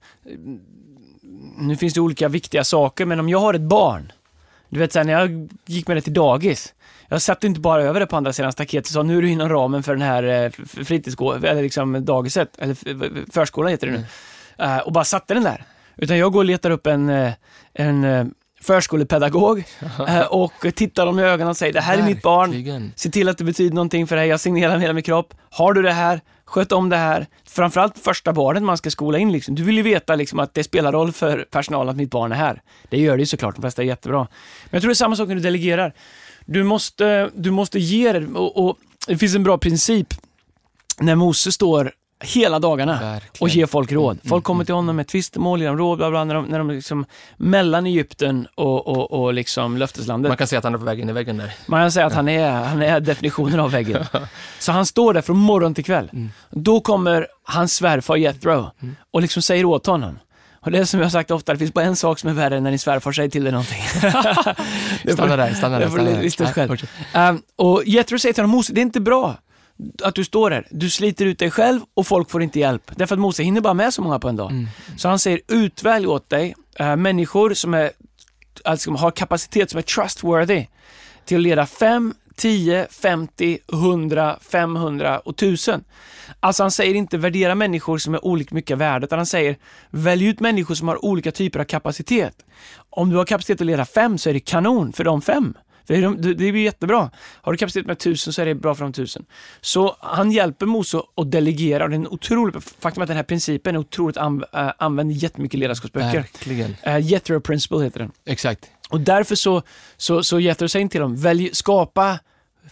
nu 1.57 1.75
finns 1.75 1.93
det 1.93 2.01
olika 2.01 2.27
viktiga 2.27 2.63
saker, 2.63 3.05
men 3.05 3.19
om 3.19 3.29
jag 3.29 3.39
har 3.39 3.53
ett 3.53 3.61
barn, 3.61 4.11
du 4.69 4.79
vet 4.79 4.93
så 4.93 4.99
här, 4.99 5.03
när 5.03 5.13
jag 5.13 5.49
gick 5.65 5.87
med 5.87 5.97
det 5.97 6.01
till 6.01 6.13
dagis, 6.13 6.73
jag 7.09 7.21
satte 7.21 7.47
inte 7.47 7.59
bara 7.59 7.83
över 7.83 7.99
det 7.99 8.05
på 8.05 8.15
andra 8.17 8.33
sidan 8.33 8.51
staketet 8.51 8.87
och 8.87 8.93
sa 8.93 9.03
nu 9.03 9.17
är 9.17 9.21
du 9.21 9.29
inom 9.29 9.49
ramen 9.49 9.83
för 9.83 9.95
den 9.95 10.01
här 10.01 10.23
eh, 10.23 10.51
fritidsgården, 10.83 11.43
eller 11.43 11.61
liksom 11.61 12.05
dagiset, 12.05 12.57
eller 12.57 13.31
förskolan 13.31 13.71
heter 13.71 13.87
det 13.87 13.93
nu. 13.93 14.05
Eh, 14.65 14.77
och 14.77 14.91
bara 14.91 15.03
satte 15.03 15.33
den 15.33 15.43
där. 15.43 15.63
Utan 15.95 16.17
jag 16.17 16.31
går 16.33 16.39
och 16.39 16.45
letar 16.45 16.69
upp 16.69 16.87
en, 16.87 17.09
eh, 17.09 17.33
en 17.73 18.33
förskolepedagog 18.61 19.63
och 20.29 20.65
tittar 20.75 21.05
dem 21.05 21.19
i 21.19 21.23
ögonen 21.23 21.47
och 21.47 21.57
säger 21.57 21.73
det 21.73 21.81
här 21.81 21.97
är 21.97 22.03
mitt 22.03 22.21
barn. 22.21 22.91
Se 22.95 23.09
till 23.09 23.29
att 23.29 23.37
det 23.37 23.43
betyder 23.43 23.75
någonting 23.75 24.07
för 24.07 24.15
dig. 24.15 24.27
Jag 24.27 24.39
signerar 24.39 24.71
med 24.71 24.81
hela 24.81 24.93
min 24.93 25.03
kropp. 25.03 25.33
Har 25.49 25.73
du 25.73 25.81
det 25.81 25.91
här, 25.91 26.21
sköt 26.45 26.71
om 26.71 26.89
det 26.89 26.97
här. 26.97 27.27
Framförallt 27.45 27.99
första 27.99 28.33
barnet 28.33 28.63
man 28.63 28.77
ska 28.77 28.89
skola 28.89 29.17
in. 29.17 29.31
Liksom. 29.31 29.55
Du 29.55 29.63
vill 29.63 29.77
ju 29.77 29.83
veta 29.83 30.15
liksom, 30.15 30.39
att 30.39 30.53
det 30.53 30.63
spelar 30.63 30.91
roll 30.91 31.11
för 31.11 31.45
personalen 31.51 31.89
att 31.89 31.97
mitt 31.97 32.11
barn 32.11 32.31
är 32.31 32.35
här. 32.35 32.61
Det 32.89 32.99
gör 32.99 33.17
det 33.17 33.21
ju 33.21 33.25
såklart, 33.25 33.55
de 33.55 33.61
flesta 33.61 33.81
är 33.81 33.85
jättebra. 33.85 34.17
Men 34.19 34.69
jag 34.69 34.81
tror 34.81 34.89
det 34.89 34.93
är 34.93 34.95
samma 34.95 35.15
sak 35.15 35.27
när 35.27 35.35
du 35.35 35.41
delegerar. 35.41 35.93
Du 36.47 36.63
måste, 36.63 37.29
du 37.35 37.51
måste 37.51 37.79
ge 37.79 38.11
det 38.11 38.27
och, 38.27 38.67
och 38.69 38.77
det 39.07 39.17
finns 39.17 39.35
en 39.35 39.43
bra 39.43 39.57
princip 39.57 40.13
när 40.99 41.15
Mose 41.15 41.51
står 41.51 41.91
hela 42.23 42.59
dagarna 42.59 42.99
Verkligen. 43.01 43.41
och 43.41 43.49
ger 43.49 43.65
folk 43.65 43.91
råd. 43.91 44.11
Mm, 44.15 44.29
Folk 44.29 44.43
kommer 44.43 44.65
till 44.65 44.75
honom 44.75 44.95
med 44.95 45.07
tvistemål, 45.07 45.61
ger 45.61 45.67
dem 45.67 45.77
råd, 45.77 45.97
bla 45.97 46.09
bla, 46.09 46.23
när 46.23 46.35
de, 46.35 46.45
när 46.45 46.57
de 46.57 46.69
liksom 46.71 47.05
mellan 47.37 47.85
Egypten 47.85 48.47
och, 48.55 48.87
och, 48.87 49.11
och 49.11 49.33
liksom 49.33 49.77
löfteslandet. 49.77 50.29
Man 50.29 50.37
kan 50.37 50.47
säga 50.47 50.57
att 50.57 50.63
han 50.63 50.73
är 50.73 50.77
på 50.77 50.85
väg 50.85 50.99
in 50.99 51.09
i 51.09 51.13
väggen 51.13 51.37
där. 51.37 51.53
Man 51.65 51.81
kan 51.81 51.91
säga 51.91 52.05
att 52.05 52.13
han 52.13 52.29
är, 52.29 52.51
han 52.51 52.81
är 52.81 52.99
definitionen 52.99 53.59
av 53.59 53.71
väggen. 53.71 54.05
Så 54.59 54.71
han 54.71 54.85
står 54.85 55.13
där 55.13 55.21
från 55.21 55.37
morgon 55.37 55.73
till 55.73 55.85
kväll. 55.85 56.09
Mm. 56.13 56.29
Då 56.51 56.79
kommer 56.79 57.27
hans 57.43 57.73
svärfar 57.73 58.15
Jethro 58.15 58.71
och 59.11 59.21
liksom 59.21 59.41
säger 59.41 59.65
åt 59.65 59.85
honom. 59.85 60.19
Och 60.67 60.71
det 60.71 60.79
är 60.79 60.85
som 60.85 60.99
jag 60.99 61.05
har 61.05 61.11
sagt 61.11 61.31
ofta, 61.31 61.53
det 61.53 61.59
finns 61.59 61.73
bara 61.73 61.85
en 61.85 61.95
sak 61.95 62.19
som 62.19 62.29
är 62.29 62.33
värre 62.33 62.57
än 62.57 62.63
när 62.63 62.71
din 62.71 62.79
svärfar 62.79 63.11
säger 63.11 63.29
till 63.29 63.43
dig 63.43 63.51
någonting. 63.51 63.81
Stanna 65.13 65.35
där, 65.35 65.53
stanna 65.53 65.79
där. 65.79 65.85
det 65.85 65.91
får 65.91 65.97
du 65.97 66.03
där. 66.05 66.21
lista 66.21 66.43
ut 66.43 66.49
Ja, 66.57 66.67
själv. 66.67 66.87
Um, 67.15 67.41
och 67.55 67.83
Jethro 67.85 68.19
säger 68.19 68.33
till 68.33 68.43
honom, 68.43 68.57
Mose, 68.57 68.73
det 68.73 68.81
är 68.81 68.83
inte 68.83 68.99
bra 68.99 69.37
att 70.03 70.15
du 70.15 70.23
står 70.23 70.51
här. 70.51 70.67
Du 70.71 70.89
sliter 70.89 71.25
ut 71.25 71.39
dig 71.39 71.51
själv 71.51 71.81
och 71.93 72.07
folk 72.07 72.29
får 72.29 72.43
inte 72.43 72.59
hjälp. 72.59 72.91
Därför 72.95 73.15
att 73.15 73.19
Mose 73.19 73.43
hinner 73.43 73.61
bara 73.61 73.73
med 73.73 73.93
så 73.93 74.01
många 74.01 74.19
på 74.19 74.29
en 74.29 74.35
dag. 74.35 74.51
Mm. 74.51 74.67
Så 74.97 75.09
han 75.09 75.19
säger, 75.19 75.41
utvälj 75.47 76.07
åt 76.07 76.29
dig 76.29 76.55
eh, 76.79 76.95
människor 76.95 77.53
som 77.53 77.73
är, 77.73 77.91
alltså, 78.63 78.91
har 78.91 79.11
kapacitet 79.11 79.71
som 79.71 79.77
är 79.77 79.81
trustworthy 79.81 80.65
till 81.25 81.37
att 81.37 81.43
leda 81.43 81.65
5, 81.65 82.13
10, 82.37 82.87
50, 82.89 83.59
100, 83.73 84.39
500 84.41 85.19
och 85.19 85.33
1000. 85.33 85.83
Alltså 86.39 86.63
han 86.63 86.71
säger 86.71 86.95
inte 86.95 87.17
värdera 87.17 87.55
människor 87.55 87.97
som 87.97 88.13
är 88.13 88.25
olika 88.25 88.55
mycket 88.55 88.77
värda, 88.77 89.05
utan 89.05 89.19
han 89.19 89.25
säger 89.25 89.57
välj 89.89 90.25
ut 90.25 90.39
människor 90.39 90.75
som 90.75 90.87
har 90.87 91.05
olika 91.05 91.31
typer 91.31 91.59
av 91.59 91.63
kapacitet. 91.63 92.45
Om 92.89 93.09
du 93.09 93.15
har 93.15 93.25
kapacitet 93.25 93.61
att 93.61 93.67
leda 93.67 93.85
5 93.85 94.17
så 94.17 94.29
är 94.29 94.33
det 94.33 94.39
kanon 94.39 94.93
för 94.93 95.03
de 95.03 95.21
fem. 95.21 95.53
För 95.87 96.01
de, 96.01 96.21
det 96.21 96.35
blir 96.35 96.57
jättebra. 96.57 97.09
Har 97.41 97.51
du 97.51 97.57
kapacitet 97.57 97.85
med 97.85 97.93
1000 97.93 98.33
så 98.33 98.41
är 98.41 98.45
det 98.45 98.55
bra 98.55 98.75
för 98.75 98.83
de 98.83 98.89
1000. 98.89 99.25
Så 99.61 99.95
han 99.99 100.31
hjälper 100.31 100.65
Mose 100.65 101.01
att 101.15 101.31
delegera 101.31 101.83
och 101.83 101.89
det 101.89 101.95
är 101.95 101.99
en 101.99 102.07
otrolig, 102.07 102.63
faktum 102.79 103.01
är 103.01 103.03
att 103.03 103.07
den 103.07 103.17
här 103.17 103.23
principen 103.23 103.75
är 103.75 103.79
otroligt 103.79 104.17
an, 104.17 104.43
äh, 104.53 104.69
använd 104.77 105.11
i 105.11 105.13
jättemycket 105.13 105.59
ledarskapsböcker. 105.59 106.17
Verkligen. 106.17 106.75
Uh, 106.87 106.99
Jethro 106.99 107.39
Principle 107.39 107.83
heter 107.83 107.99
den. 107.99 108.11
Exakt. 108.25 108.71
Och 108.89 109.01
därför 109.01 109.35
så, 109.35 109.61
så, 109.97 110.23
så 110.23 110.39
Jethro 110.39 110.67
säger 110.67 110.87
till 110.87 111.01
dem, 111.01 111.15
välj, 111.15 111.49
skapa 111.53 112.19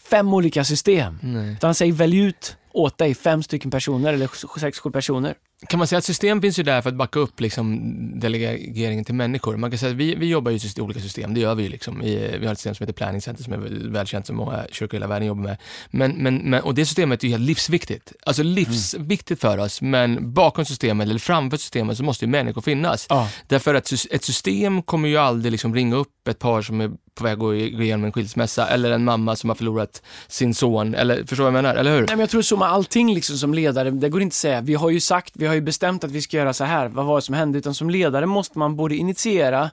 fem 0.10 0.34
olika 0.34 0.64
system. 0.64 1.20
Nej. 1.22 1.52
Utan 1.52 1.68
han 1.68 1.76
säger, 1.76 1.94
välj 1.94 2.18
ut 2.18 2.58
åt 2.74 2.98
dig 2.98 3.16
fem 3.16 3.44
stycken 3.44 3.72
personer 3.72 4.14
eller 4.14 4.60
sex, 4.60 4.80
sju 4.80 4.92
personer. 4.92 5.36
Kan 5.70 5.78
man 5.78 5.88
säga 5.88 5.98
att 5.98 6.06
system 6.06 6.42
finns 6.42 6.60
ju 6.60 6.64
där 6.64 6.82
för 6.82 6.90
att 6.90 6.96
backa 6.96 7.20
upp 7.20 7.40
liksom, 7.40 7.80
delegeringen 8.20 9.06
till 9.06 9.16
människor? 9.16 9.58
Man 9.58 9.72
kan 9.72 9.80
säga 9.80 9.92
att 9.92 9.98
vi, 9.98 10.16
vi 10.16 10.26
jobbar 10.26 10.52
ju 10.52 10.58
i 10.78 10.82
olika 10.82 11.00
system, 11.00 11.34
det 11.34 11.40
gör 11.40 11.56
vi 11.56 11.64
ju. 11.64 11.70
Liksom. 11.70 12.02
I, 12.02 12.38
vi 12.40 12.46
har 12.46 12.54
ett 12.54 12.60
system 12.60 12.76
som 12.76 12.84
heter 12.84 12.94
Planning 12.94 13.22
Center 13.22 13.44
som 13.44 13.54
är 13.54 13.58
väl- 13.58 13.92
välkänt 13.92 14.28
som 14.28 14.36
många 14.36 14.66
kyrkor 14.72 14.94
i 14.94 14.98
hela 14.98 15.08
världen 15.08 15.28
jobbar 15.28 15.44
med. 15.44 15.58
Men, 15.92 16.12
men, 16.12 16.38
men, 16.38 16.62
och 16.62 16.74
det 16.76 16.86
systemet 16.86 17.24
är 17.24 17.28
ju 17.28 17.32
helt 17.32 17.48
livsviktigt. 17.48 18.14
Alltså 18.26 18.44
livsviktigt 18.44 19.42
för 19.42 19.58
oss, 19.58 19.82
men 19.82 20.34
bakom 20.34 20.66
systemet 20.66 21.08
eller 21.10 21.20
framför 21.20 21.58
systemet 21.58 21.98
så 21.98 22.04
måste 22.04 22.26
ju 22.26 22.32
människor 22.32 22.62
finnas. 22.62 23.06
Ja. 23.10 23.30
Därför 23.48 23.76
att 23.76 23.92
ett 24.12 24.24
system 24.24 24.82
kommer 24.82 25.10
ju 25.10 25.18
aldrig 25.18 25.52
liksom 25.52 25.76
ringa 25.76 25.96
upp 25.96 26.28
ett 26.28 26.40
par 26.40 26.62
som 26.62 26.82
är 26.82 26.92
på 27.16 27.24
väg 27.24 27.34
att 27.34 27.40
gå 27.40 27.56
igenom 27.56 28.06
en 28.06 28.12
skilsmässa 28.12 28.68
eller 28.68 28.92
en 28.92 29.04
mamma 29.04 29.36
som 29.36 29.50
har 29.50 29.56
förlorat 29.56 30.02
sin 30.28 30.54
son. 30.54 30.96
Eller, 30.96 31.16
förstår 31.16 31.36
du 31.36 31.42
vad 31.44 31.48
jag 31.48 31.64
menar? 31.64 31.76
Eller 31.76 31.92
hur? 31.92 32.00
Nej, 32.00 32.08
men 32.10 32.20
jag 32.20 32.30
tror 32.30 32.42
så 32.42 32.58
med 32.58 32.68
allting 32.68 33.14
liksom 33.14 33.38
som 33.38 33.54
ledare, 33.54 33.92
det 33.92 34.10
går 34.10 34.22
inte 34.22 34.34
att 34.34 34.38
säga, 34.38 34.62
vi 34.62 34.74
har 34.74 34.90
ju 34.90 35.00
sagt, 35.00 35.34
vi 35.36 35.48
har 35.48 35.55
ju 35.56 35.62
bestämt 35.62 36.04
att 36.04 36.12
vi 36.12 36.22
ska 36.22 36.38
göra 36.38 36.54
så 36.54 36.64
här, 36.64 36.88
vad 36.88 37.06
var 37.06 37.16
det 37.16 37.22
som 37.22 37.36
hände? 37.36 37.58
Utan 37.58 37.74
som 37.74 37.90
ledare 37.90 38.26
måste 38.26 38.60
man 38.60 38.76
både 38.76 38.96
initiera, 38.96 39.72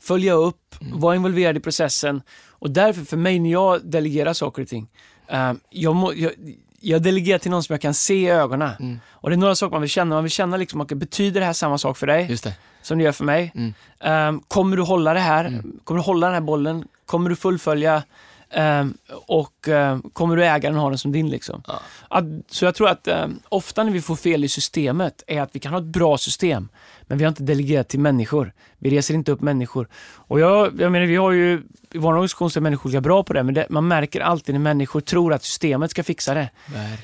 följa 0.00 0.32
upp, 0.32 0.74
vara 0.80 1.16
involverad 1.16 1.56
i 1.56 1.60
processen 1.60 2.22
och 2.48 2.70
därför 2.70 3.04
för 3.04 3.16
mig 3.16 3.38
när 3.38 3.50
jag 3.50 3.84
delegerar 3.84 4.32
saker 4.32 4.62
och 4.62 4.68
ting, 4.68 4.88
eh, 5.28 5.52
jag, 5.70 5.96
må, 5.96 6.12
jag, 6.14 6.32
jag 6.80 7.02
delegerar 7.02 7.38
till 7.38 7.50
någon 7.50 7.62
som 7.62 7.72
jag 7.72 7.80
kan 7.80 7.94
se 7.94 8.14
i 8.14 8.30
ögonen. 8.30 8.70
Mm. 8.80 9.00
Och 9.10 9.30
det 9.30 9.34
är 9.34 9.38
några 9.38 9.54
saker 9.54 9.72
man 9.72 9.80
vill 9.80 9.90
känna, 9.90 10.14
man 10.14 10.24
vill 10.24 10.30
känna 10.30 10.56
liksom, 10.56 10.80
okay, 10.80 10.96
betyder 10.96 11.40
det 11.40 11.46
här 11.46 11.52
samma 11.52 11.78
sak 11.78 11.98
för 11.98 12.06
dig 12.06 12.26
det. 12.42 12.56
som 12.82 12.98
det 12.98 13.04
gör 13.04 13.12
för 13.12 13.24
mig? 13.24 13.52
Mm. 13.54 13.74
Ehm, 14.00 14.40
kommer 14.48 14.76
du 14.76 14.82
hålla 14.82 15.14
det 15.14 15.20
här? 15.20 15.44
Mm. 15.44 15.80
Kommer 15.84 16.00
du 16.00 16.04
hålla 16.04 16.26
den 16.26 16.34
här 16.34 16.40
bollen? 16.40 16.84
Kommer 17.06 17.30
du 17.30 17.36
fullfölja? 17.36 18.02
Ehm, 18.50 18.94
och 19.26 19.68
ehm, 19.68 20.02
kommer 20.12 20.36
du 20.36 20.44
äga 20.44 20.68
den 20.68 20.76
och 20.76 20.82
ha 20.82 20.88
den 20.88 20.98
som 20.98 21.12
din 21.12 21.30
liksom? 21.30 21.62
Ja. 21.66 21.80
Att, 22.08 22.24
så 22.48 22.64
jag 22.64 22.74
tror 22.74 22.88
att 22.88 23.08
ehm, 23.08 23.40
ofta 23.48 23.84
när 23.84 23.92
vi 23.92 24.00
får 24.00 24.16
fel 24.16 24.44
i 24.44 24.48
systemet 24.48 25.22
är 25.26 25.42
att 25.42 25.50
vi 25.52 25.60
kan 25.60 25.72
ha 25.72 25.78
ett 25.78 25.86
bra 25.86 26.18
system, 26.18 26.68
men 27.02 27.18
vi 27.18 27.24
har 27.24 27.28
inte 27.28 27.42
delegerat 27.42 27.88
till 27.88 28.00
människor. 28.00 28.52
Vi 28.78 28.90
reser 28.90 29.14
inte 29.14 29.32
upp 29.32 29.40
människor. 29.40 29.88
Och 30.14 30.40
jag, 30.40 30.80
jag 30.80 30.92
menar, 30.92 31.06
vi 31.06 31.16
har 31.16 31.32
ju 31.32 31.62
i 31.92 31.98
vår 31.98 32.12
organisation 32.12 32.50
så 32.50 32.58
är 32.58 32.60
människor 32.60 32.90
ganska 32.90 33.00
bra 33.00 33.22
på 33.22 33.32
det, 33.32 33.42
men 33.42 33.54
det, 33.54 33.66
man 33.70 33.88
märker 33.88 34.20
alltid 34.20 34.54
när 34.54 34.60
människor 34.60 35.00
tror 35.00 35.32
att 35.32 35.44
systemet 35.44 35.90
ska 35.90 36.02
fixa 36.02 36.34
det. 36.34 36.50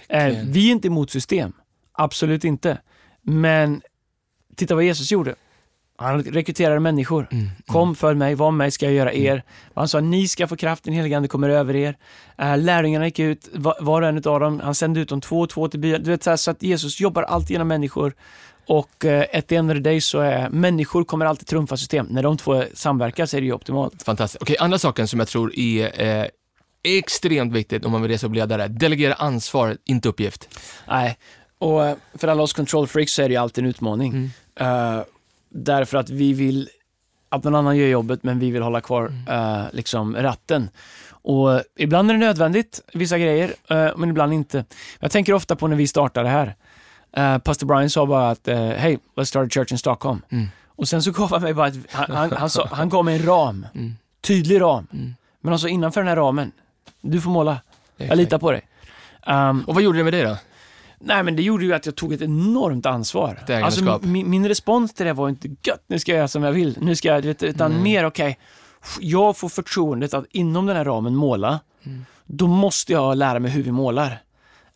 Verkligen. 0.08 0.52
vi 0.52 0.68
är 0.68 0.72
inte 0.72 0.88
emot 0.88 1.10
system, 1.10 1.52
absolut 1.92 2.44
inte. 2.44 2.78
Men 3.22 3.82
titta 4.56 4.74
vad 4.74 4.84
Jesus 4.84 5.12
gjorde. 5.12 5.34
Han 6.02 6.22
rekryterade 6.22 6.80
människor. 6.80 7.28
Mm. 7.30 7.50
Kom, 7.66 7.94
följ 7.94 8.18
mig, 8.18 8.34
var 8.34 8.50
med 8.50 8.58
mig 8.58 8.70
ska 8.70 8.86
jag 8.86 8.94
göra 8.94 9.12
er. 9.12 9.42
Han 9.74 9.88
sa, 9.88 10.00
ni 10.00 10.28
ska 10.28 10.46
få 10.46 10.56
kraft, 10.56 10.84
den 10.84 10.94
helige 10.94 11.16
Ande 11.16 11.28
kommer 11.28 11.48
över 11.48 11.76
er. 11.76 11.96
Uh, 12.42 12.58
lärjungarna 12.58 13.04
gick 13.04 13.18
ut, 13.18 13.48
var, 13.52 13.88
och 13.88 14.06
en 14.06 14.16
av 14.16 14.40
dem, 14.40 14.60
han 14.60 14.74
sände 14.74 15.00
ut 15.00 15.08
dem 15.08 15.20
två 15.20 15.40
och 15.40 15.50
två 15.50 15.68
till 15.68 15.80
byar. 15.80 15.98
Du 15.98 16.10
vet, 16.10 16.22
så, 16.22 16.30
här, 16.30 16.36
så 16.36 16.50
att 16.50 16.62
Jesus 16.62 17.00
jobbar 17.00 17.22
alltid 17.22 17.50
genom 17.50 17.68
människor. 17.68 18.12
Och 18.66 19.04
uh, 19.04 19.22
at 19.34 19.46
the 19.48 19.56
end 19.56 19.86
of 19.86 20.02
så 20.02 20.20
är 20.20 20.50
människor 20.50 21.04
kommer 21.04 21.26
alltid 21.26 21.46
trumfa 21.46 21.76
system. 21.76 22.06
När 22.10 22.22
de 22.22 22.36
två 22.36 22.64
samverkar 22.74 23.26
så 23.26 23.36
är 23.36 23.40
det 23.40 23.46
ju 23.46 23.52
optimalt. 23.52 24.02
Fantastiskt. 24.02 24.42
Okej, 24.42 24.56
andra 24.60 24.78
saken 24.78 25.08
som 25.08 25.18
jag 25.18 25.28
tror 25.28 25.58
är 25.58 26.02
eh, 26.02 26.26
extremt 26.82 27.52
viktigt 27.52 27.84
om 27.84 27.92
man 27.92 28.02
vill 28.02 28.10
resa 28.10 28.26
och 28.26 28.30
bli 28.30 28.40
ledare. 28.40 28.68
Delegera 28.68 29.14
ansvar, 29.14 29.76
inte 29.84 30.08
uppgift. 30.08 30.58
Nej, 30.88 31.18
och 31.58 31.84
eh, 31.84 31.96
för 32.14 32.28
alla 32.28 32.42
oss 32.42 32.52
control 32.52 32.86
freaks 32.86 33.12
så 33.12 33.22
är 33.22 33.28
det 33.28 33.32
ju 33.32 33.40
alltid 33.40 33.64
en 33.64 33.70
utmaning. 33.70 34.12
Mm. 34.12 34.96
Eh, 34.96 35.02
därför 35.54 35.98
att 35.98 36.10
vi 36.10 36.32
vill 36.32 36.68
att 37.28 37.44
någon 37.44 37.54
annan 37.54 37.76
gör 37.76 37.86
jobbet, 37.88 38.22
men 38.22 38.38
vi 38.38 38.50
vill 38.50 38.62
hålla 38.62 38.80
kvar 38.80 39.06
Mm. 39.06 39.28
eh, 39.28 39.64
liksom 39.72 40.16
ratten. 40.16 40.68
Och 41.10 41.54
eh, 41.54 41.60
ibland 41.78 42.10
är 42.10 42.14
det 42.14 42.20
nödvändigt, 42.20 42.80
vissa 42.94 43.18
grejer, 43.18 43.54
eh, 43.68 43.90
men 43.96 44.08
ibland 44.10 44.32
inte. 44.32 44.64
Jag 45.00 45.10
tänker 45.10 45.32
ofta 45.32 45.56
på 45.56 45.66
när 45.68 45.76
vi 45.76 45.86
startade 45.86 46.28
här. 46.28 46.54
Pastor 47.38 47.66
Brian 47.66 47.90
sa 47.90 48.06
bara 48.06 48.30
att, 48.30 48.46
hej, 48.46 48.98
let's 49.16 49.24
start 49.24 49.46
a 49.46 49.50
church 49.50 49.72
in 49.72 49.78
Stockholm. 49.78 50.22
Mm. 50.30 50.46
Och 50.66 50.88
sen 50.88 51.02
så 51.02 51.10
gav 51.10 51.30
han 51.30 51.42
mig 51.42 51.54
bara, 51.54 51.68
ett, 51.68 51.74
han, 51.90 52.10
han, 52.16 52.32
han, 52.32 52.50
sa, 52.50 52.68
han 52.72 52.88
gav 52.88 53.04
mig 53.04 53.16
en 53.20 53.26
ram, 53.26 53.66
Mm. 53.74 53.92
tydlig 54.20 54.60
ram. 54.60 54.86
Mm. 54.92 55.14
Men 55.40 55.52
alltså 55.52 55.68
innanför 55.68 56.00
den 56.00 56.08
här 56.08 56.16
ramen, 56.16 56.52
du 57.00 57.20
får 57.20 57.30
måla. 57.30 57.60
Jag 57.96 58.16
litar 58.16 58.38
på 58.38 58.50
dig. 58.52 58.62
Um, 59.26 59.60
Och 59.66 59.74
vad 59.74 59.82
gjorde 59.82 59.98
det 59.98 60.04
med 60.04 60.12
dig 60.12 60.22
då? 60.22 60.36
Nej, 61.04 61.22
men 61.22 61.36
det 61.36 61.42
gjorde 61.42 61.64
ju 61.64 61.72
att 61.72 61.86
jag 61.86 61.94
tog 61.94 62.12
ett 62.12 62.22
enormt 62.22 62.86
ansvar. 62.86 63.38
Ett. 63.48 63.64
Alltså, 63.64 64.00
min, 64.02 64.30
min 64.30 64.48
respons 64.48 64.94
till 64.94 65.06
det 65.06 65.12
var 65.12 65.28
inte 65.28 65.48
gött, 65.62 65.84
nu 65.86 65.98
ska 65.98 66.12
jag 66.12 66.16
göra 66.16 66.28
som 66.28 66.42
jag 66.42 66.52
vill. 66.52 66.78
Nu 66.80 66.96
ska 66.96 67.08
jag, 67.08 67.22
vet, 67.22 67.42
utan 67.42 67.70
Mm. 67.70 67.82
mer 67.82 68.04
okej, 68.06 68.38
jag 69.00 69.36
får 69.36 69.48
förtroendet 69.48 70.14
att 70.14 70.24
inom 70.30 70.66
den 70.66 70.76
här 70.76 70.84
ramen 70.84 71.14
måla. 71.16 71.60
Mm. 71.84 72.04
Då 72.26 72.46
måste 72.46 72.92
jag 72.92 73.16
lära 73.16 73.38
mig 73.38 73.50
hur 73.50 73.62
vi 73.62 73.72
målar. 73.72 74.22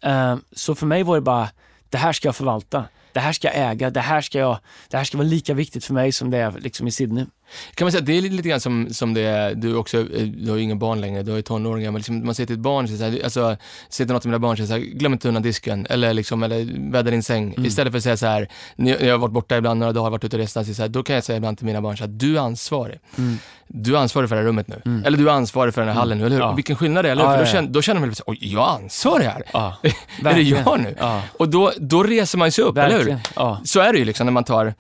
Eh, 0.02 0.36
så 0.52 0.74
för 0.74 0.86
mig 0.86 1.02
var 1.02 1.14
det 1.14 1.20
bara, 1.20 1.48
det 1.90 1.98
här 1.98 2.12
ska 2.12 2.28
jag 2.28 2.36
förvalta. 2.36 2.84
Det 3.12 3.20
här 3.20 3.32
ska 3.32 3.48
jag 3.48 3.70
äga, 3.70 3.90
det 3.90 4.00
här 4.00 4.20
ska, 4.20 4.38
jag, 4.38 4.58
det 4.88 4.96
här 4.96 5.04
ska 5.04 5.18
vara 5.18 5.28
lika 5.28 5.54
viktigt 5.54 5.84
för 5.84 5.94
mig 5.94 6.12
som 6.12 6.30
det 6.30 6.38
är 6.38 6.52
liksom 6.52 6.86
i 6.88 6.90
Sydney. 6.90 7.24
Kan 7.74 7.84
man 7.84 7.92
säga 7.92 8.04
det 8.04 8.18
är 8.18 8.22
lite 8.22 8.48
grann 8.48 8.60
som, 8.60 8.88
som 8.90 9.14
det 9.14 9.20
är, 9.20 9.54
du 9.54 9.76
också, 9.76 9.98
eh, 9.98 10.22
du 10.26 10.50
har 10.50 10.56
ju 10.56 10.62
inga 10.62 10.76
barn 10.76 11.00
längre, 11.00 11.22
du 11.22 11.30
har 11.30 11.36
ju 11.36 11.42
tonåringar, 11.42 11.90
men 11.90 11.98
liksom, 11.98 12.26
man 12.26 12.34
säger 12.34 12.46
till 12.46 12.54
ett 12.56 12.60
barn, 12.60 12.88
så 12.88 13.04
här, 13.04 13.20
alltså, 13.24 13.56
säger 13.88 14.06
till 14.06 14.14
något 14.14 14.24
av 14.24 14.28
mina 14.28 14.38
barn, 14.38 14.56
så 14.56 14.64
här, 14.64 14.78
glöm 14.78 15.12
inte 15.12 15.28
undan 15.28 15.42
disken, 15.42 15.86
eller 15.90 16.14
liksom, 16.14 16.42
eller 16.42 16.90
bädda 16.90 17.10
din 17.10 17.22
säng. 17.22 17.52
Mm. 17.52 17.64
Istället 17.64 17.92
för 17.92 17.98
att 17.98 18.04
säga 18.04 18.16
så 18.16 18.26
här, 18.26 18.48
när 18.76 19.04
jag 19.04 19.14
har 19.14 19.18
varit 19.18 19.32
borta 19.32 19.56
ibland 19.56 19.80
några 19.80 19.92
dagar, 19.92 20.10
varit 20.10 20.24
ute 20.24 20.36
och 20.36 20.40
rest, 20.42 20.52
så 20.76 20.82
här, 20.82 20.88
då 20.88 21.02
kan 21.02 21.14
jag 21.14 21.24
säga 21.24 21.36
ibland 21.36 21.56
till 21.58 21.66
mina 21.66 21.80
barn 21.80 21.96
så 21.96 22.04
här, 22.04 22.10
du 22.10 22.36
är 22.36 22.40
ansvarig. 22.40 22.98
Mm. 23.18 23.38
Du 23.68 23.96
är 23.96 24.00
ansvarig 24.00 24.28
för 24.28 24.36
det 24.36 24.42
här 24.42 24.46
rummet 24.48 24.68
nu. 24.68 24.82
Mm. 24.84 25.04
Eller 25.04 25.18
du 25.18 25.28
är 25.28 25.32
ansvarig 25.32 25.74
för 25.74 25.80
den 25.80 25.88
här 25.88 25.92
Mm. 25.94 25.98
hallen 26.00 26.18
nu, 26.18 26.26
eller 26.26 26.36
hur? 26.36 26.42
Ja. 26.42 26.52
Vilken 26.52 26.76
skillnad 26.76 27.04
det 27.04 27.08
är, 27.08 27.12
eller? 27.12 27.24
Ja, 27.24 27.30
För 27.32 27.38
då 27.38 27.46
känner, 27.46 27.68
då 27.68 27.82
känner 27.82 28.00
man 28.00 28.08
här, 28.08 28.16
oj, 28.26 28.38
jag 28.40 28.62
är 28.62 28.74
ansvarig 28.74 29.24
här. 29.24 29.42
Ja, 29.52 29.76
är 30.24 30.34
det 30.34 30.42
jag 30.42 30.80
nu? 30.80 30.94
Ja, 31.00 31.22
Och 31.32 31.48
då, 31.48 31.72
då 31.78 32.02
reser 32.02 32.38
man 32.38 32.52
sig 32.52 32.64
upp, 32.64 32.78
eller 32.78 32.98
hur? 32.98 33.04
verkligen. 33.04 33.66
Så 33.66 33.80
är 33.80 33.92
det 33.92 33.98
ju 33.98 34.04
liksom 34.04 34.26
när 34.26 34.32
man 34.32 34.44
tar, 34.44 34.74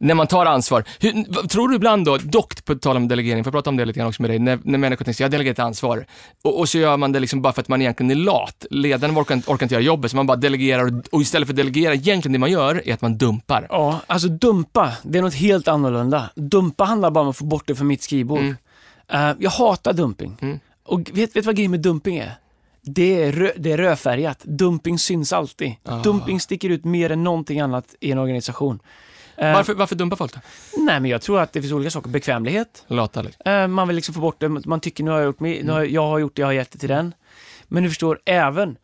när 0.00 0.14
man 0.14 0.26
tar 0.26 0.46
ansvar. 0.46 0.84
Hur, 1.00 1.46
tror 1.48 1.68
du 1.68 1.76
ibland 1.76 2.04
då, 2.04 2.16
dock 2.16 2.64
på 2.64 2.74
tal 2.74 2.96
om 2.96 3.08
delegering, 3.08 3.44
för 3.44 3.48
jag 3.48 3.52
prata 3.52 3.70
om 3.70 3.76
det 3.76 3.84
lite 3.84 3.98
grann 3.98 4.08
också 4.08 4.22
med 4.22 4.30
dig, 4.30 4.38
när, 4.38 4.58
när 4.62 4.78
människor 4.78 5.04
tänker 5.04 5.16
så, 5.16 5.22
jag 5.22 5.30
delegerar 5.30 5.52
ett 5.52 5.58
ansvar. 5.58 6.06
Och, 6.42 6.58
och 6.58 6.68
så 6.68 6.78
gör 6.78 6.96
man 6.96 7.12
det 7.12 7.20
liksom 7.20 7.42
bara 7.42 7.52
för 7.52 7.60
att 7.60 7.68
man 7.68 7.82
egentligen 7.82 8.10
är 8.10 8.14
lat. 8.14 8.66
Ledaren 8.70 9.18
orkar, 9.18 9.36
orkar 9.46 9.62
inte 9.62 9.74
göra 9.74 9.82
jobbet, 9.84 10.10
så 10.10 10.16
man 10.16 10.26
bara 10.26 10.36
delegerar 10.36 10.84
och, 10.84 10.92
och 11.12 11.20
istället 11.22 11.48
för 11.48 11.52
att 11.52 11.56
delegera, 11.56 11.94
egentligen 11.94 12.32
det 12.32 12.38
man 12.38 12.50
gör 12.50 12.82
är 12.88 12.94
att 12.94 13.02
man 13.02 13.18
dumpar. 13.18 13.66
Ja, 13.70 14.00
alltså 14.06 14.28
dumpa, 14.28 14.92
det 15.02 15.18
är 15.18 15.22
något 15.22 15.34
helt 15.34 15.68
annorlunda. 15.68 16.30
Dumpa 16.34 16.84
handlar 16.84 17.10
bara 17.10 17.24
om 17.24 17.30
att 17.30 17.36
få 17.36 17.44
bort 17.44 17.66
det 17.66 17.74
från 17.74 17.86
mitt 17.86 18.02
skrivbord. 18.02 18.38
Mm. 18.38 18.56
Eh, 19.08 19.36
jag 19.38 19.50
hatar 19.50 19.92
dumping. 19.92 20.36
Mm. 20.40 20.60
Och 20.84 21.10
vet 21.12 21.34
du 21.34 21.40
vad 21.40 21.56
grejen 21.56 21.70
med 21.70 21.80
dumping 21.80 22.16
är? 22.16 22.34
Det 22.82 23.22
är, 23.22 23.32
rö, 23.32 23.50
det 23.56 23.72
är 23.72 23.76
rödfärgat. 23.76 24.40
Dumping 24.44 24.98
syns 24.98 25.32
alltid. 25.32 25.74
Ah. 25.84 26.02
Dumping 26.02 26.40
sticker 26.40 26.70
ut 26.70 26.84
mer 26.84 27.10
än 27.10 27.24
någonting 27.24 27.60
annat 27.60 27.94
i 28.00 28.12
en 28.12 28.18
organisation. 28.18 28.78
Eh, 29.40 29.52
Varför, 29.52 29.74
varför 29.74 29.96
dumpar 29.96 30.16
folk 30.16 30.34
då? 30.34 30.40
Nej, 30.76 31.00
men 31.00 31.10
jag 31.10 31.22
tror 31.22 31.40
att 31.40 31.52
det 31.52 31.60
finns 31.62 31.72
olika 31.72 31.90
saker. 31.90 32.08
Bekvämlighet. 32.10 32.84
Lata 32.86 33.22
liksom. 33.22 33.72
Man 33.74 33.88
vill 33.88 33.94
liksom 33.96 34.14
få 34.14 34.20
bort 34.20 34.40
det. 34.40 34.48
Man 34.48 34.80
tycker 34.80 35.04
nu 35.04 35.10
har 35.10 35.18
jag 35.18 35.26
gjort, 35.26 35.40
mig, 35.40 35.62
nu 35.62 35.72
har, 35.72 35.82
jag 35.84 36.06
har 36.06 36.18
gjort 36.18 36.36
det, 36.36 36.40
jag 36.42 36.46
har 36.46 36.52
gett 36.52 36.70
det 36.70 36.78
till 36.78 36.88
den. 36.88 37.14
Men 37.68 37.82
du 37.82 37.88
förstår, 37.88 38.20
även 38.24 38.76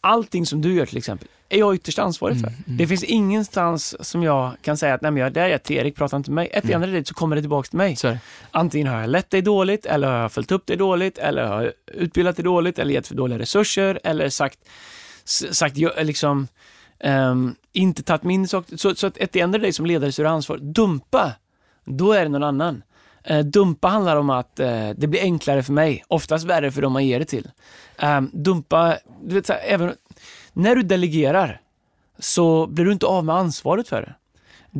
allting 0.00 0.46
som 0.46 0.62
du 0.62 0.74
gör 0.74 0.86
till 0.86 0.98
exempel, 0.98 1.28
är 1.48 1.58
jag 1.58 1.74
ytterst 1.74 1.98
ansvarig 1.98 2.40
för. 2.40 2.46
Mm, 2.48 2.60
mm. 2.66 2.76
Det 2.78 2.86
finns 2.86 3.04
ingenstans 3.04 3.96
som 4.08 4.22
jag 4.22 4.52
kan 4.62 4.76
säga 4.76 4.94
att 4.94 5.02
nej 5.02 5.10
men 5.10 5.22
jag, 5.22 5.32
det 5.32 5.40
har 5.40 5.48
jag 5.48 5.62
till 5.62 5.76
Erik, 5.76 5.96
prata 5.96 6.16
inte 6.16 6.30
med 6.30 6.34
mig. 6.34 6.48
Ett 6.52 6.64
Mm. 6.64 6.76
mm. 6.82 6.94
enda 6.94 7.04
så 7.04 7.14
kommer 7.14 7.36
det 7.36 7.42
tillbaka 7.42 7.68
till 7.68 7.76
mig. 7.76 7.96
Det. 8.02 8.18
Antingen 8.50 8.86
har 8.86 9.00
jag 9.00 9.10
lett 9.10 9.30
dig 9.30 9.42
dåligt, 9.42 9.86
eller 9.86 10.08
har 10.10 10.18
jag 10.18 10.32
följt 10.32 10.52
upp 10.52 10.66
dig 10.66 10.76
dåligt, 10.76 11.18
eller 11.18 11.44
har 11.46 11.62
jag 11.62 11.72
utbildat 11.86 12.36
dig 12.36 12.44
dåligt, 12.44 12.78
eller 12.78 12.94
gett 12.94 13.08
för 13.08 13.14
dåliga 13.14 13.38
resurser, 13.38 14.00
eller 14.04 14.28
sagt, 14.28 14.58
sagt 15.24 15.76
jag- 15.76 16.06
liksom, 16.06 16.48
Um, 17.04 17.54
inte 17.72 18.02
tagit 18.02 18.22
min 18.22 18.48
sak. 18.48 18.66
Så, 18.76 18.94
så 18.94 19.06
att 19.06 19.16
ett 19.16 19.36
enda 19.36 19.58
dig 19.58 19.72
som 19.72 19.86
ledare 19.86 20.12
så 20.12 20.22
är 20.22 20.26
ansvar. 20.26 20.58
Dumpa, 20.58 21.32
då 21.84 22.12
är 22.12 22.22
det 22.22 22.28
någon 22.28 22.42
annan. 22.42 22.82
Uh, 23.30 23.38
dumpa 23.38 23.88
handlar 23.88 24.16
om 24.16 24.30
att 24.30 24.60
uh, 24.60 24.90
det 24.96 25.06
blir 25.06 25.20
enklare 25.20 25.62
för 25.62 25.72
mig, 25.72 26.04
oftast 26.08 26.44
värre 26.44 26.70
för 26.70 26.82
dem 26.82 26.92
man 26.92 27.06
ger 27.06 27.18
det 27.18 27.24
till. 27.24 27.50
Um, 28.02 28.30
dumpa, 28.32 28.96
du 29.22 29.34
vet, 29.34 29.46
så 29.46 29.52
här, 29.52 29.60
även 29.64 29.94
när 30.52 30.76
du 30.76 30.82
delegerar 30.82 31.60
så 32.18 32.66
blir 32.66 32.84
du 32.84 32.92
inte 32.92 33.06
av 33.06 33.24
med 33.24 33.34
ansvaret 33.34 33.88
för 33.88 34.02
det. 34.02 34.14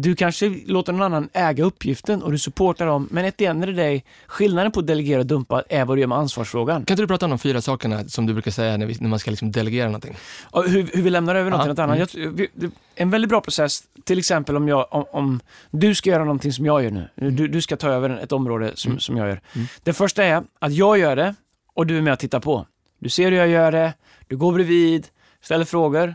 Du 0.00 0.14
kanske 0.16 0.48
låter 0.66 0.92
någon 0.92 1.02
annan 1.02 1.28
äga 1.32 1.64
uppgiften 1.64 2.22
och 2.22 2.32
du 2.32 2.38
supportar 2.38 2.86
dem, 2.86 3.08
men 3.10 3.24
ett 3.24 3.40
enda 3.40 3.66
dig, 3.66 4.04
skillnaden 4.26 4.72
på 4.72 4.80
att 4.80 4.86
delegera 4.86 5.20
och 5.20 5.26
dumpa 5.26 5.62
är 5.68 5.84
vad 5.84 5.96
du 5.96 6.00
gör 6.00 6.08
med 6.08 6.18
ansvarsfrågan. 6.18 6.84
Kan 6.84 6.94
inte 6.94 7.02
du 7.02 7.06
prata 7.06 7.26
om 7.26 7.30
de 7.30 7.38
fyra 7.38 7.60
sakerna 7.60 8.04
som 8.08 8.26
du 8.26 8.32
brukar 8.32 8.50
säga 8.50 8.76
när, 8.76 8.86
vi, 8.86 8.96
när 9.00 9.08
man 9.08 9.18
ska 9.18 9.30
liksom 9.30 9.52
delegera 9.52 9.86
någonting? 9.86 10.16
Hur, 10.52 10.90
hur 10.94 11.02
vi 11.02 11.10
lämnar 11.10 11.34
över 11.34 11.50
något 11.50 11.60
till 11.60 11.68
något 11.68 11.78
annat. 11.78 12.14
mm. 12.14 12.26
Jag, 12.26 12.32
vi- 12.32 12.48
det- 12.54 12.70
en 12.94 13.10
väldigt 13.10 13.28
bra 13.28 13.40
process, 13.40 13.82
till 14.04 14.18
exempel 14.18 14.56
om, 14.56 14.68
jag, 14.68 14.86
om, 14.90 15.04
om 15.12 15.40
du 15.70 15.94
ska 15.94 16.10
göra 16.10 16.24
någonting 16.24 16.52
som 16.52 16.66
jag 16.66 16.84
gör 16.84 16.90
nu. 16.90 17.30
Du, 17.30 17.48
du 17.48 17.62
ska 17.62 17.76
ta 17.76 17.88
över 17.88 18.10
ett 18.10 18.32
område 18.32 18.72
som, 18.74 18.90
Mm. 18.90 19.00
som 19.00 19.16
jag 19.16 19.28
gör. 19.28 19.40
Mm. 19.54 19.66
Det 19.82 19.92
första 19.92 20.24
är 20.24 20.42
att 20.58 20.72
jag 20.72 20.98
gör 20.98 21.16
det 21.16 21.34
och 21.74 21.86
du 21.86 21.98
är 21.98 22.02
med 22.02 22.12
och 22.12 22.18
tittar 22.18 22.40
på. 22.40 22.66
Du 22.98 23.08
ser 23.08 23.30
hur 23.30 23.38
jag 23.38 23.48
gör 23.48 23.72
det, 23.72 23.92
du 24.28 24.36
går 24.36 24.52
bredvid, 24.52 25.06
ställer 25.42 25.64
frågor. 25.64 26.14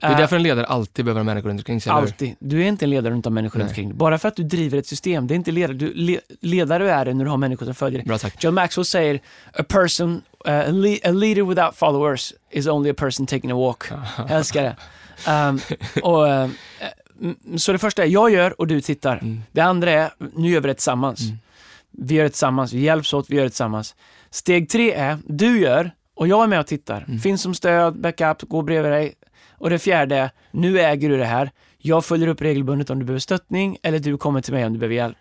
Det 0.00 0.06
är 0.06 0.10
Eh, 0.10 0.18
därför 0.18 0.36
en 0.36 0.42
ledare 0.42 0.66
alltid 0.66 1.04
behöver 1.04 1.20
ha 1.20 1.24
människor 1.24 1.48
runt 1.48 1.60
omkring 1.60 1.80
sig? 1.80 1.92
Alltid. 1.92 2.36
Du 2.38 2.62
är 2.62 2.66
inte 2.66 2.84
en 2.84 2.90
ledare 2.90 3.18
utan 3.18 3.34
människor 3.34 3.60
runt 3.60 3.70
omkring. 3.70 3.96
Bara 3.96 4.18
för 4.18 4.28
att 4.28 4.36
du 4.36 4.42
driver 4.42 4.78
ett 4.78 4.86
system, 4.86 5.26
det 5.26 5.34
är 5.34 5.36
inte 5.36 5.50
ledare. 5.50 5.76
Du, 5.76 5.92
le, 5.94 6.20
ledare 6.40 6.92
är 6.92 7.04
det 7.04 7.14
när 7.14 7.24
du 7.24 7.30
har 7.30 7.36
människor 7.36 7.66
som 7.66 7.74
följer 7.74 8.02
dig. 8.02 8.32
John 8.40 8.54
Maxwell 8.54 8.84
säger, 8.84 9.20
a 9.54 9.62
person, 9.68 10.22
uh, 10.48 10.54
a, 10.54 10.64
le- 10.70 11.00
a 11.04 11.10
leader 11.10 11.42
without 11.42 11.76
followers 11.76 12.32
is 12.50 12.66
only 12.66 12.90
a 12.90 12.94
person 12.96 13.26
taking 13.26 13.50
a 13.50 13.54
walk. 13.54 13.84
Jag 14.18 14.30
älskar 14.30 14.62
det. 14.62 14.76
Um, 15.32 15.60
och, 16.02 16.28
mm, 16.28 17.58
så 17.58 17.72
det 17.72 17.78
första 17.78 18.02
är, 18.02 18.06
jag 18.06 18.30
gör 18.30 18.60
och 18.60 18.66
du 18.66 18.80
tittar. 18.80 19.16
Mm. 19.18 19.42
Det 19.52 19.60
andra 19.60 19.90
är, 19.90 20.10
nu 20.36 20.48
gör 20.50 20.60
vi 20.60 20.68
det 20.68 20.74
tillsammans. 20.74 21.20
Mm. 21.20 21.38
Vi 21.90 22.14
gör 22.14 22.22
det 22.22 22.30
tillsammans, 22.30 22.72
vi 22.72 22.80
hjälps 22.80 23.12
åt, 23.14 23.30
vi 23.30 23.36
gör 23.36 23.42
det 23.42 23.50
tillsammans. 23.50 23.94
Steg 24.30 24.68
tre 24.68 24.92
är, 24.92 25.18
du 25.26 25.60
gör 25.60 25.90
och 26.14 26.28
jag 26.28 26.42
är 26.42 26.46
med 26.46 26.60
och 26.60 26.66
tittar. 26.66 27.04
Mm. 27.08 27.18
Finns 27.18 27.42
som 27.42 27.54
stöd, 27.54 28.00
backup, 28.00 28.42
går 28.42 28.62
bredvid 28.62 28.92
dig. 28.92 29.14
Och 29.58 29.70
det 29.70 29.78
fjärde 29.78 30.16
är, 30.16 30.30
nu 30.50 30.80
äger 30.80 31.08
du 31.08 31.16
det 31.16 31.24
här. 31.24 31.50
Jag 31.78 32.04
följer 32.04 32.28
upp 32.28 32.42
regelbundet 32.42 32.90
om 32.90 32.98
du 32.98 33.04
behöver 33.04 33.20
stöttning 33.20 33.78
eller 33.82 33.98
du 33.98 34.18
kommer 34.18 34.40
till 34.40 34.54
mig 34.54 34.66
om 34.66 34.72
du 34.72 34.78
behöver 34.78 34.94
hjälp. 34.94 35.18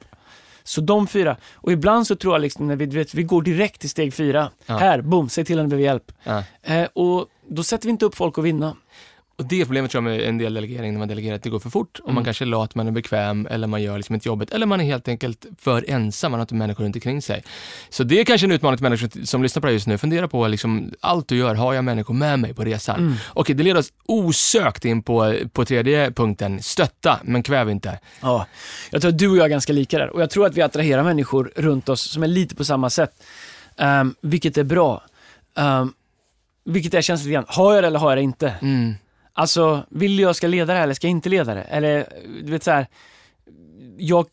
Så 0.64 0.82
de 0.82 1.08
fyra. 1.08 1.38
Och 1.54 1.72
ibland 1.72 2.08
så 2.08 2.16
tror 2.16 2.34
jag 2.34 2.42
liksom 2.42 2.68
när 2.68 2.76
vi, 2.76 2.86
vet, 2.86 3.14
vi 3.14 3.24
går 3.24 3.42
direkt 3.42 3.82
till 3.82 3.90
steg 3.90 4.14
fyra. 4.14 4.52
Ja. 4.66 4.78
Här, 4.78 5.02
boom, 5.02 5.30
säg 5.30 5.46
till 5.46 5.60
om 5.60 5.66
du 5.66 5.70
behöver 5.70 5.86
hjälp. 5.86 6.12
Ja. 6.24 6.44
Eh, 6.64 6.88
och 6.94 7.28
då 7.48 7.64
sätter 7.64 7.86
vi 7.86 7.92
inte 7.92 8.06
upp 8.06 8.16
folk 8.16 8.38
att 8.38 8.44
vinna. 8.44 8.76
Och 9.40 9.46
det 9.46 9.62
är 9.62 9.66
problemet 9.66 9.92
tror 9.92 10.04
jag 10.04 10.18
med 10.18 10.30
en 10.30 10.38
del 10.38 10.54
delegering, 10.54 10.92
när 10.94 11.00
man 11.00 11.08
delegerar 11.08 11.36
att 11.36 11.44
det 11.44 11.50
går 11.50 11.60
för 11.60 11.70
fort 11.70 12.00
och 12.00 12.08
man 12.08 12.14
Mm. 12.14 12.24
kanske 12.26 12.44
är 12.44 12.46
lat, 12.46 12.76
man 12.76 12.88
är 12.88 12.92
bekväm 12.92 13.48
eller 13.52 13.68
man 13.68 13.82
gör 13.84 13.98
liksom 13.98 14.16
inte 14.16 14.28
jobbet 14.28 14.50
eller 14.52 14.66
man 14.66 14.82
är 14.82 14.86
helt 14.86 15.08
enkelt 15.08 15.46
för 15.60 15.86
ensam, 15.90 16.32
man 16.32 16.40
har 16.40 16.44
inte 16.44 16.56
människor 16.56 16.84
runt 16.84 16.96
omkring 16.96 17.22
sig. 17.22 17.44
Så 17.90 18.04
det 18.04 18.20
är 18.20 18.26
kanske 18.26 18.48
en 18.48 18.52
utmaning 18.52 18.78
till 18.78 18.84
människor 18.84 19.26
som 19.26 19.44
lyssnar 19.44 19.62
på 19.62 19.68
det 19.68 19.74
just 19.74 19.88
nu. 19.88 19.98
Fundera 19.98 20.28
på 20.28 20.48
liksom, 20.48 20.92
allt 21.00 21.28
du 21.28 21.38
gör, 21.38 21.56
har 21.56 21.74
jag 21.74 21.84
människor 21.84 22.14
med 22.14 22.40
mig 22.40 22.54
på 22.54 22.64
resan? 22.64 23.00
Mm. 23.00 23.14
Okej, 23.34 23.56
det 23.56 23.64
leder 23.64 23.80
oss 23.80 23.94
osökt 24.06 24.86
in 24.86 25.04
på, 25.04 25.36
på 25.54 25.66
tredje 25.66 26.12
punkten, 26.12 26.64
stötta 26.64 27.20
men 27.24 27.44
kväv 27.44 27.70
inte. 27.70 28.00
Ja, 28.22 28.46
jag 28.92 29.02
tror 29.02 29.12
att 29.12 29.18
du 29.18 29.30
och 29.30 29.38
jag 29.38 29.46
är 29.46 29.50
ganska 29.50 29.74
lika 29.74 29.98
där. 29.98 30.10
Och 30.10 30.22
jag 30.22 30.30
tror 30.30 30.46
att 30.46 30.58
vi 30.58 30.62
attraherar 30.62 31.04
människor 31.04 31.52
runt 31.56 31.90
oss 31.90 32.02
som 32.02 32.24
är 32.24 32.28
lite 32.28 32.56
på 32.56 32.64
samma 32.66 32.90
sätt. 32.90 33.24
Um, 33.78 34.16
vilket 34.22 34.58
är 34.58 34.64
bra. 34.64 35.02
Um, 35.56 35.94
vilket 36.66 36.94
är 36.94 37.02
känsligt 37.02 37.30
igen. 37.30 37.46
Har 37.48 37.74
jag 37.74 37.84
det 37.84 37.88
eller 37.88 38.00
har 38.00 38.10
jag 38.12 38.18
det 38.18 38.22
inte? 38.24 38.54
Mm. 38.62 38.96
Alltså, 39.40 39.84
vill 39.90 40.20
jag 40.20 40.36
ska 40.36 40.48
leda 40.48 40.66
det 40.66 40.74
här 40.74 40.84
eller 40.84 40.94
ska 40.94 41.08
jag 41.08 41.12
inte 41.12 41.30
leda 41.30 41.54
det? 41.54 41.62
Eller, 41.62 42.08
du 42.44 42.52
vet 42.52 42.64
så 42.64 42.72
här. 42.72 42.88
Jag, 43.98 44.26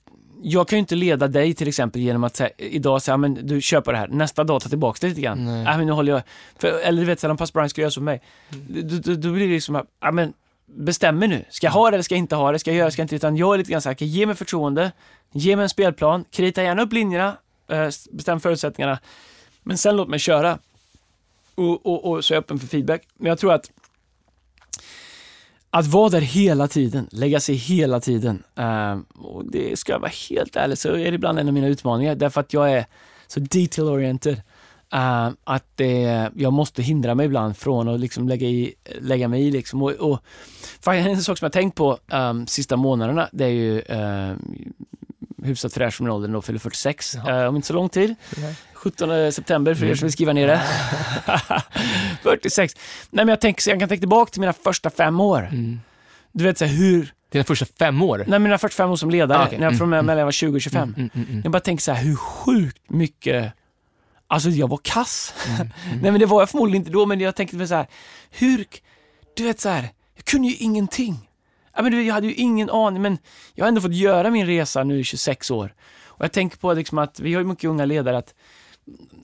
jag 0.42 0.68
kan 0.68 0.76
ju 0.76 0.80
inte 0.80 0.94
leda 0.94 1.28
dig 1.28 1.54
till 1.54 1.68
exempel 1.68 2.02
genom 2.02 2.24
att 2.24 2.36
säga, 2.36 2.50
idag 2.56 3.02
säga, 3.02 3.16
men 3.16 3.46
du 3.46 3.60
köper 3.60 3.92
det 3.92 3.98
här. 3.98 4.08
Nästa 4.08 4.44
dag 4.44 4.62
ta 4.62 4.68
tillbaka 4.68 4.98
det 5.00 5.08
lite 5.08 5.20
grann. 5.20 5.44
Nej. 5.44 5.64
Nej, 5.64 5.76
men 5.76 5.86
nu 5.86 5.92
håller 5.92 6.12
jag... 6.12 6.22
För, 6.58 6.80
eller 6.80 7.00
du 7.00 7.06
vet, 7.06 7.20
så 7.20 7.26
här, 7.26 7.30
om 7.30 7.36
pastor 7.36 7.58
Brian 7.58 7.68
skulle 7.68 7.82
göra 7.82 7.90
så 7.90 8.00
med 8.00 8.20
mig. 8.68 8.82
Då, 8.82 8.98
då, 8.98 9.14
då 9.14 9.32
blir 9.32 9.46
det 9.46 9.54
liksom, 9.54 9.86
ja 10.00 10.10
men 10.10 10.32
bestämmer 10.66 11.28
nu. 11.28 11.44
Ska 11.50 11.66
jag 11.66 11.72
ha 11.72 11.90
det 11.90 11.96
eller 11.96 12.02
ska 12.02 12.14
jag 12.14 12.18
inte 12.18 12.36
ha 12.36 12.52
det? 12.52 12.58
Ska 12.58 12.70
jag 12.70 12.76
göra 12.76 12.86
det, 12.86 12.92
ska 12.92 13.00
jag 13.00 13.04
inte? 13.04 13.16
Utan 13.16 13.36
jag 13.36 13.54
är 13.54 13.58
lite 13.58 13.70
grann 13.70 13.82
såhär, 13.82 14.02
ge 14.02 14.26
mig 14.26 14.34
förtroende, 14.34 14.92
ge 15.32 15.56
mig 15.56 15.62
en 15.62 15.68
spelplan, 15.68 16.24
krita 16.30 16.62
gärna 16.62 16.82
upp 16.82 16.92
linjerna, 16.92 17.36
eh, 17.68 17.88
bestäm 18.12 18.40
förutsättningarna, 18.40 18.98
men 19.62 19.78
sen 19.78 19.96
låt 19.96 20.08
mig 20.08 20.18
köra. 20.18 20.58
Och, 21.54 21.86
och, 21.86 22.10
och 22.10 22.24
så 22.24 22.34
är 22.34 22.36
jag 22.36 22.42
öppen 22.42 22.58
för 22.58 22.66
feedback. 22.66 23.02
Men 23.16 23.28
jag 23.28 23.38
tror 23.38 23.52
att 23.52 23.70
att 25.74 25.86
vara 25.86 26.08
där 26.08 26.20
hela 26.20 26.68
tiden, 26.68 27.08
lägga 27.10 27.40
sig 27.40 27.54
hela 27.54 28.00
tiden. 28.00 28.42
Eh, 28.56 28.98
och 29.14 29.44
det 29.44 29.78
ska 29.78 29.92
jag 29.92 30.00
vara 30.00 30.10
helt 30.30 30.56
ärlig 30.56 30.78
så 30.78 30.88
är 30.88 31.10
det 31.10 31.14
ibland 31.14 31.38
en 31.38 31.48
av 31.48 31.54
mina 31.54 31.66
utmaningar 31.66 32.14
därför 32.14 32.40
att 32.40 32.52
jag 32.52 32.72
är 32.72 32.86
så 33.26 33.40
detail-oriented. 33.40 34.40
Uh, 34.94 35.26
eh, 35.26 35.30
att 35.44 35.64
det, 35.74 36.30
jag 36.36 36.52
måste 36.52 36.82
hindra 36.82 37.14
mig 37.14 37.26
ibland 37.26 37.56
från 37.56 37.88
att 37.88 38.00
liksom 38.00 38.28
lägga, 38.28 38.48
i, 38.48 38.74
lägga 39.00 39.28
mig 39.28 39.42
i. 39.42 39.50
Liksom. 39.50 39.82
Och, 39.82 39.92
och, 39.92 40.18
en 40.86 41.22
sak 41.22 41.38
som 41.38 41.46
jag 41.46 41.52
tänkt 41.52 41.74
på 41.74 41.98
um, 42.12 42.46
sista 42.46 42.76
månaderna, 42.76 43.28
det 43.32 43.44
är 43.44 43.48
ju 43.48 43.82
um, 43.82 44.72
hyfsat 45.44 45.72
fräsch 45.72 45.94
från 45.94 46.10
åldern 46.10 46.32
då, 46.32 46.42
fyller 46.42 46.58
46 46.58 47.16
uh, 47.16 47.48
om 47.48 47.56
inte 47.56 47.68
så 47.68 47.74
lång 47.74 47.88
tid. 47.88 48.14
Nej. 48.36 48.54
17 48.74 49.32
september 49.32 49.74
för 49.74 49.86
er 49.86 49.94
som 49.94 50.06
vill 50.06 50.12
skriva 50.12 50.32
ner 50.32 50.46
det. 50.46 50.60
46. 52.22 52.74
Nej 53.10 53.24
men 53.24 53.28
jag, 53.28 53.40
tänker, 53.40 53.70
jag 53.70 53.80
kan 53.80 53.88
tänka 53.88 54.00
tillbaka 54.00 54.30
till 54.30 54.40
mina 54.40 54.52
första 54.52 54.90
fem 54.90 55.20
år. 55.20 55.48
Mm. 55.52 55.80
Du 56.32 56.44
vet 56.44 56.58
så 56.58 56.64
här, 56.64 56.72
hur... 56.72 57.12
Dina 57.32 57.44
första 57.44 57.66
fem 57.78 58.02
år? 58.02 58.24
Nej, 58.26 58.38
mina 58.38 58.58
första 58.58 58.82
fem 58.82 58.90
år 58.90 58.96
som 58.96 59.10
ledare. 59.10 59.38
Ah, 59.38 59.46
okay. 59.46 59.58
när 59.58 59.66
jag, 59.66 59.78
från 59.78 59.92
mm, 59.92 60.06
mellan 60.06 60.18
jag 60.18 60.24
var 60.24 60.32
20 60.32 60.56
och 60.56 60.60
25. 60.60 60.82
Mm, 60.82 60.94
mm, 60.94 61.10
mm, 61.14 61.28
mm, 61.28 61.40
jag 61.44 61.52
bara 61.52 61.60
tänker 61.60 61.82
så 61.82 61.92
här, 61.92 62.04
hur 62.04 62.16
sjukt 62.16 62.90
mycket 62.90 63.52
Alltså 64.26 64.48
jag 64.48 64.68
var 64.68 64.80
kass. 64.82 65.34
Mm, 65.48 65.68
Nej 66.02 66.10
men 66.10 66.20
det 66.20 66.26
var 66.26 66.40
jag 66.40 66.50
förmodligen 66.50 66.82
inte 66.82 66.90
då, 66.90 67.06
men 67.06 67.20
jag 67.20 67.36
tänkte 67.36 67.66
så 67.66 67.74
här, 67.74 67.86
hur, 68.30 68.66
du 69.36 69.44
vet 69.44 69.60
så 69.60 69.68
här, 69.68 69.88
jag 70.14 70.24
kunde 70.24 70.48
ju 70.48 70.54
ingenting. 70.54 71.28
Ja, 71.76 71.82
men 71.82 71.92
du 71.92 72.02
jag 72.02 72.14
hade 72.14 72.26
ju 72.26 72.34
ingen 72.34 72.70
aning, 72.70 73.02
men 73.02 73.18
jag 73.54 73.64
har 73.64 73.68
ändå 73.68 73.80
fått 73.80 73.94
göra 73.94 74.30
min 74.30 74.46
resa 74.46 74.84
nu 74.84 75.00
i 75.00 75.04
26 75.04 75.50
år. 75.50 75.74
Och 76.06 76.24
jag 76.24 76.32
tänker 76.32 76.58
på 76.58 76.72
liksom 76.72 76.98
att, 76.98 77.20
vi 77.20 77.34
har 77.34 77.40
ju 77.40 77.46
mycket 77.46 77.70
unga 77.70 77.84
ledare, 77.84 78.18
att 78.18 78.34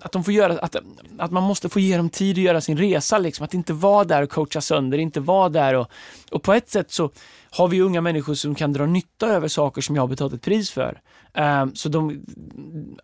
att 0.01 0.13
de 0.13 0.25
får 0.25 0.35
göra, 0.35 0.59
att, 0.59 0.77
att 1.19 1.31
man 1.31 1.43
måste 1.43 1.69
få 1.69 1.81
ge 1.81 1.97
dem 1.97 2.11
tid 2.11 2.39
att 2.39 2.43
göra 2.43 2.61
sin 2.61 2.79
resa, 2.79 3.19
liksom. 3.19 3.45
att 3.45 3.55
inte 3.55 3.73
vara 3.73 4.05
där 4.05 4.23
och 4.23 4.31
coacha 4.31 4.61
sönder, 4.61 4.99
inte 4.99 5.21
vara 5.21 5.49
där 5.49 5.75
och, 5.75 5.91
och 6.31 6.43
på 6.43 6.53
ett 6.53 6.71
sätt 6.71 6.91
så 6.91 7.11
har 7.51 7.69
vi 7.69 7.81
unga 7.81 8.01
människor 8.01 8.35
som 8.35 8.55
kan 8.55 8.73
dra 8.73 8.87
nytta 8.87 9.27
över 9.27 9.49
saker 9.49 9.83
som 9.83 9.97
jag 9.97 10.03
har 10.03 10.09
betalat 10.09 10.33
ett 10.33 10.43
pris 10.43 10.71
för. 10.71 11.01
Um, 11.35 11.75
så 11.75 11.89
de, 11.89 12.27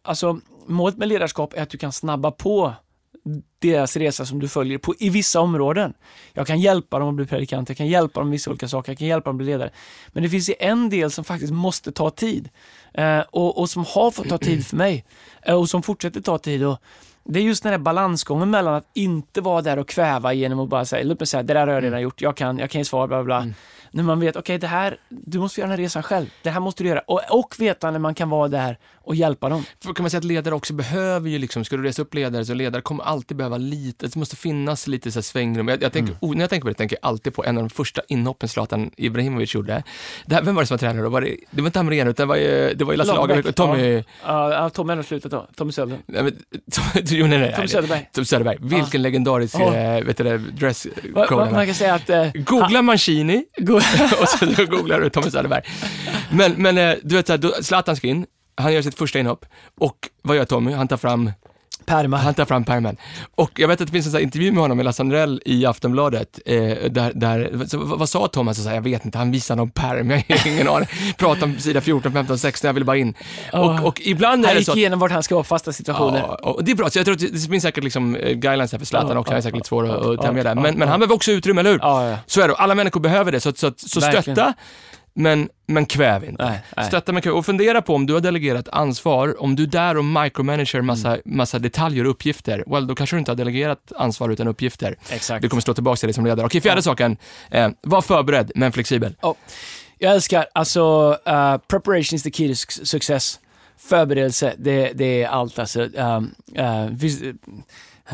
alltså 0.03 0.41
målet 0.67 0.97
med 0.97 1.09
ledarskap 1.09 1.55
är 1.55 1.63
att 1.63 1.71
du 1.71 1.79
kan 1.79 1.93
snabba 1.93 2.31
på 2.31 2.75
deras 3.59 3.97
resa 3.97 4.27
som 4.27 4.39
du 4.39 4.49
följer 4.49 4.79
på, 4.79 4.95
i 4.99 5.11
vissa 5.11 5.41
områden. 5.41 5.95
Jag 6.33 6.47
kan 6.47 6.61
hjälpa 6.61 6.99
dem 6.99 7.09
att 7.09 7.15
bli 7.15 7.27
predikant, 7.27 7.69
jag 7.69 7.79
kan 7.79 7.87
hjälpa 7.87 8.21
dem 8.21 8.29
med 8.29 8.33
vissa 8.33 8.51
olika 8.51 8.69
saker, 8.69 8.93
jag 8.93 8.99
kan 8.99 9.09
hjälpa 9.09 9.31
dem 9.31 9.37
att 9.37 9.39
bli 9.39 9.47
ledare. 9.47 9.71
Men 10.09 10.23
det 10.23 10.29
finns 10.29 10.51
en 10.59 10.91
del 10.91 11.11
som 11.11 11.25
faktiskt 11.25 11.53
måste 11.53 11.93
ta 11.93 12.11
tid 12.11 12.49
eh, 12.95 13.21
och, 13.21 13.59
och, 13.59 13.71
som 13.71 13.85
har 13.85 14.11
fått 14.11 14.29
ta 14.29 14.39
tid 14.39 14.67
för 14.67 14.77
mig 14.77 15.05
eh, 15.43 15.55
och 15.55 15.69
som 15.69 15.83
fortsätter 15.83 16.21
ta 16.21 16.39
tid. 16.39 16.65
Och 16.65 16.79
det 17.29 17.39
är 17.39 17.43
just 17.43 17.63
den 17.63 17.73
här 17.73 17.79
balansgången 17.79 18.51
mellan 18.51 18.75
att 18.75 18.91
inte 18.95 19.41
vara 19.41 19.63
där 19.63 19.79
och 19.79 19.89
kväva 19.89 20.33
genom 20.33 20.61
att 20.61 20.69
bara 20.69 20.85
säga, 20.85 21.05
låt 21.05 21.21
mig 21.21 21.27
säga, 21.27 21.43
det 21.43 21.55
där 21.55 21.67
har 21.67 21.75
jag 21.75 21.83
redan 21.83 21.93
mm. 21.93 22.03
gjort, 22.03 22.21
jag 22.21 22.37
kan, 22.37 22.59
jag 22.59 22.71
kan 22.71 22.81
ge 22.81 22.85
svar, 22.85 23.07
bla 23.07 23.25
bla. 23.25 23.37
Mm. 23.37 23.55
När 23.91 24.03
man 24.03 24.21
vet, 24.21 24.37
okej 24.37 24.41
okay, 24.41 24.59
det 24.59 24.67
här, 24.67 24.97
du 25.09 25.39
måste 25.39 25.61
göra 25.61 25.69
den 25.69 25.79
här 25.79 25.85
resan 25.85 26.03
själv. 26.03 26.27
Det 26.43 26.51
här 26.51 26.61
måste 26.61 26.83
du 26.83 26.89
göra. 26.89 27.01
Och, 27.01 27.21
och 27.31 27.55
veta 27.59 27.91
när 27.91 27.99
man 27.99 28.15
kan 28.15 28.31
vara 28.31 28.49
där 28.49 28.79
och 29.07 29.15
hjälpa 29.15 29.49
dem. 29.49 29.65
För 29.83 29.95
kan 29.95 30.03
man 30.03 30.11
säga 30.11 30.19
att 30.19 30.25
ledare 30.25 30.55
också 30.55 30.75
behöver 30.75 31.31
ju 31.31 31.39
liksom, 31.39 31.65
ska 31.65 31.77
du 31.77 31.83
resa 31.83 32.03
upp 32.03 32.15
ledare 32.15 32.45
så 32.45 32.55
ledare 32.55 32.83
kommer 32.83 33.05
alltid 33.05 33.37
behöva 33.37 33.59
lite, 33.59 34.07
det 34.07 34.17
måste 34.17 34.37
finnas 34.37 34.87
lite 34.87 35.13
så 35.13 35.23
svängrum. 35.23 35.69
Jag, 35.69 35.83
jag 35.83 35.93
tänker, 35.93 36.13
mm. 36.13 36.19
oh, 36.21 36.35
när 36.35 36.41
jag 36.41 36.51
tänker 36.51 36.65
på 36.65 36.69
det 36.69 36.75
tänker 36.75 36.99
jag 37.01 37.09
alltid 37.09 37.35
på 37.35 37.45
en 37.45 37.57
av 37.57 37.63
de 37.63 37.71
första 37.71 38.03
inhoppen 38.09 38.49
Zlatan 38.49 38.91
Ibrahimovic 38.97 39.55
gjorde. 39.55 39.83
Det 40.27 40.35
här, 40.35 40.43
vem 40.43 40.55
var 40.55 40.63
det 40.63 40.67
som 40.67 40.75
var 40.75 40.79
tränare 40.79 41.03
då? 41.03 41.09
Var 41.09 41.21
det, 41.21 41.37
det 41.51 41.63
var 41.63 41.67
inte 41.67 41.79
Hamrén 41.79 42.09
utan 42.09 42.29
det 42.29 42.29
var, 42.29 42.37
det 42.75 42.85
var 42.85 42.93
ju 42.93 42.97
Lasse 42.97 43.13
Lagerbäck 43.13 43.47
och 43.47 43.55
Tommy... 43.55 44.05
Ja, 44.25 44.53
ja 44.53 44.71
Tommy 44.71 44.95
har 44.95 45.03
slutat 45.03 45.31
då. 45.31 45.47
Tommy 45.57 45.73
Söderberg. 45.73 46.01
Nej, 46.07 46.23
men, 46.23 46.33
jo, 47.17 47.27
nej, 47.27 47.39
nej, 47.39 47.53
Tommy 47.55 47.69
Söderberg. 47.69 48.09
Tommy 48.13 48.25
Söderberg. 48.25 48.59
Vilken 48.61 48.89
ja. 48.93 48.99
legendarisk, 48.99 49.55
oh. 49.55 49.77
äh, 49.77 50.05
vet 50.05 50.19
du 50.19 50.25
det, 50.25 50.39
dresscode. 50.39 51.37
Va, 51.37 51.51
man 51.53 51.67
kan 51.67 51.75
säga 51.75 51.95
att... 51.95 52.11
Äh, 52.11 52.33
Googla 52.35 52.83
Mancini 52.83 53.45
och 54.21 54.29
så 54.29 54.67
googlar 54.67 55.01
du 55.01 55.11
Tommy 55.11 55.31
Söderberg. 55.31 55.63
Men, 56.31 56.53
men 56.53 56.79
äh, 56.79 56.95
du 57.03 57.17
vet, 57.17 57.27
så 57.27 57.63
Zlatan 57.63 57.97
ska 57.97 58.07
in, 58.07 58.27
han 58.57 58.73
gör 58.73 58.83
sitt 58.83 58.99
första 58.99 59.19
inhopp 59.19 59.45
och 59.81 59.97
vad 60.23 60.37
gör 60.37 60.45
Tommy? 60.45 60.73
Han 60.73 60.89
tar 60.89 60.97
fram 60.97 61.33
Pärmar. 61.87 62.19
Han 62.19 62.35
tar 62.35 62.45
fram 62.45 62.65
pärmen. 62.65 62.97
Och 63.35 63.51
jag 63.55 63.69
vet 63.69 63.81
att 63.81 63.87
det 63.87 63.93
finns 63.93 64.07
en 64.07 64.13
sån 64.13 64.21
intervju 64.21 64.53
med 64.53 64.63
honom 64.63 64.77
med 64.77 64.85
Lasse 64.85 65.03
Andrell 65.03 65.43
i 65.45 65.67
Aftonbladet, 65.67 66.39
eh, 66.47 66.57
där, 66.91 67.13
där 67.15 67.67
så, 67.67 67.79
vad 67.79 68.09
sa 68.09 68.29
Thomas? 68.29 68.65
Så 68.65 68.71
jag 68.71 68.81
vet 68.81 69.05
inte, 69.05 69.19
han 69.19 69.31
visar 69.31 69.57
någon 69.57 69.71
pärm, 69.71 70.11
jag 70.27 70.39
har 70.39 70.47
ingen 70.47 70.69
aning. 70.69 70.89
Pratar 71.19 71.45
om 71.45 71.59
sida 71.59 71.81
14, 71.81 72.13
15, 72.13 72.39
16, 72.39 72.69
jag 72.69 72.75
vill 72.75 72.85
bara 72.85 72.97
in. 72.97 73.15
Oh. 73.53 73.61
Och, 73.61 73.87
och 73.87 74.01
ibland 74.05 74.45
är 74.45 74.49
han 74.49 74.57
det 74.57 74.65
så... 74.65 74.73
Han 74.73 74.77
gick 74.77 74.83
igenom 74.83 74.99
vart 74.99 75.11
han 75.11 75.23
ska 75.23 75.35
vara 75.35 75.45
fasta 75.45 75.73
situationer. 75.73 76.19
Ja, 76.19 76.35
och 76.35 76.65
det 76.65 76.71
är 76.71 76.77
bra, 76.77 76.91
så 76.91 76.99
jag 76.99 77.05
tror 77.07 77.15
att 77.15 77.21
det 77.21 77.51
finns 77.51 77.63
säkert 77.63 77.85
liksom 77.85 78.17
eh, 78.17 78.33
guidelines 78.33 78.73
här 78.73 78.79
för 78.79 78.87
Zlatan 78.87 79.13
oh, 79.17 79.21
också, 79.21 79.33
han 79.33 79.39
är 79.39 79.43
säkert 79.43 79.57
lite 79.57 79.69
svår 79.69 79.91
att, 79.91 80.07
att 80.07 80.23
tämja 80.23 80.43
där. 80.43 80.55
Men, 80.55 80.79
men 80.79 80.89
han 80.89 81.01
behöver 81.01 81.15
också 81.15 81.33
utrymme, 81.33 81.61
eller 81.61 81.71
hur? 81.71 81.79
Ja, 81.83 82.19
Så 82.27 82.41
är 82.41 82.49
det, 82.49 82.55
alla 82.55 82.75
människor 82.75 83.01
behöver 83.01 83.33
det, 83.33 83.41
så, 83.41 83.53
så, 83.53 83.73
så 83.77 84.01
stötta 84.01 84.55
men, 85.17 85.49
men 85.67 85.87
kväv 85.87 86.25
inte. 86.25 86.45
Nej, 86.45 86.61
nej. 86.77 86.87
Stötta 86.87 87.13
men 87.13 87.23
kväv. 87.23 87.35
Och 87.35 87.47
fundera 87.47 87.83
på 87.83 87.95
om 87.95 88.07
du 88.07 88.13
har 88.13 88.21
delegerat 88.21 88.69
ansvar, 88.69 89.43
om 89.43 89.57
du 89.57 89.63
är 89.63 89.67
där 89.67 89.97
och 89.97 90.05
micromanager 90.05 90.81
massa, 90.81 91.09
mm. 91.09 91.21
massa 91.25 91.59
detaljer 91.59 92.05
och 92.05 92.11
uppgifter, 92.11 92.65
well 92.67 92.87
då 92.87 92.95
kanske 92.95 93.17
du 93.17 93.19
inte 93.19 93.31
har 93.31 93.37
delegerat 93.37 93.93
ansvar 93.97 94.29
utan 94.29 94.49
uppgifter. 94.49 94.97
Exakt. 95.11 95.43
Du 95.43 95.49
kommer 95.49 95.61
slå 95.61 95.75
tillbaka 95.75 95.97
till 95.97 96.07
dig 96.07 96.15
som 96.15 96.25
ledare. 96.25 96.47
Okej, 96.47 96.61
fjärde 96.61 96.79
ja. 96.79 96.83
saken, 96.83 97.17
eh, 97.51 97.69
var 97.83 98.03
förberedd 98.03 98.53
men 98.55 98.73
flexibel. 98.73 99.15
Oh. 99.23 99.35
Jag 99.99 100.15
älskar, 100.15 100.47
alltså, 100.53 101.11
uh, 101.11 101.57
preparation 101.69 102.17
is 102.17 102.23
the 102.23 102.31
key 102.31 102.49
to 102.49 102.85
success. 102.85 103.41
Förberedelse, 103.79 104.55
det, 104.59 104.93
det 104.95 105.23
är 105.23 105.29
allt 105.29 105.59
alltså. 105.59 105.81
Um, 105.81 106.35
uh, 106.59 107.35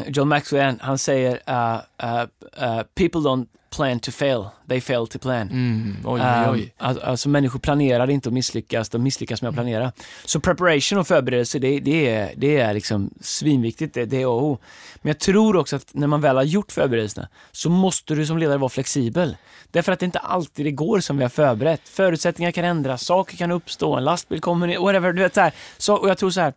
John 0.06 0.28
Maxwell, 0.28 0.74
han 0.80 0.98
säger, 0.98 1.32
uh, 1.32 2.82
people 2.94 3.20
don't 3.20 3.46
plan 3.72 4.00
to 4.00 4.10
fail, 4.10 4.44
they 4.68 4.80
fail 4.80 5.06
to 5.06 5.18
plan. 5.18 5.48
Mm, 5.50 5.96
oj, 6.04 6.20
oj, 6.20 6.48
oj. 6.50 6.72
Um, 6.78 6.98
alltså 7.02 7.28
människor 7.28 7.58
planerar 7.58 8.10
inte 8.10 8.28
att 8.28 8.32
misslyckas, 8.32 8.88
de 8.88 9.02
misslyckas 9.02 9.42
med 9.42 9.48
att 9.48 9.54
planera. 9.54 9.92
Så 10.24 10.40
preparation 10.40 10.98
och 10.98 11.06
förberedelse, 11.06 11.58
det, 11.58 11.80
det, 11.80 12.08
är, 12.08 12.32
det 12.36 12.56
är 12.56 12.74
liksom 12.74 13.10
svinviktigt, 13.20 13.94
det, 13.94 14.04
det 14.04 14.22
är 14.22 14.54
A 14.54 14.58
Men 14.96 15.08
jag 15.08 15.18
tror 15.18 15.56
också 15.56 15.76
att 15.76 15.94
när 15.94 16.06
man 16.06 16.20
väl 16.20 16.36
har 16.36 16.42
gjort 16.42 16.72
förberedelserna 16.72 17.28
så 17.52 17.70
måste 17.70 18.14
du 18.14 18.26
som 18.26 18.38
ledare 18.38 18.58
vara 18.58 18.68
flexibel. 18.68 19.36
Därför 19.70 19.92
att 19.92 20.00
det 20.00 20.06
inte 20.06 20.18
alltid 20.18 20.66
det 20.66 20.70
går 20.70 21.00
som 21.00 21.16
vi 21.16 21.22
har 21.22 21.30
förberett. 21.30 21.88
Förutsättningar 21.88 22.50
kan 22.50 22.64
ändras, 22.64 23.04
saker 23.04 23.36
kan 23.36 23.50
uppstå, 23.50 23.96
en 23.96 24.04
lastbil 24.04 24.40
kommer 24.40 24.66
ner, 24.66 24.78
whatever. 24.78 25.12
Du 25.12 25.22
vet, 25.22 25.34
så 25.34 25.40
här. 25.40 25.52
Så, 25.78 25.94
och 25.94 26.08
jag 26.08 26.18
tror 26.18 26.30
så 26.30 26.40
här, 26.40 26.52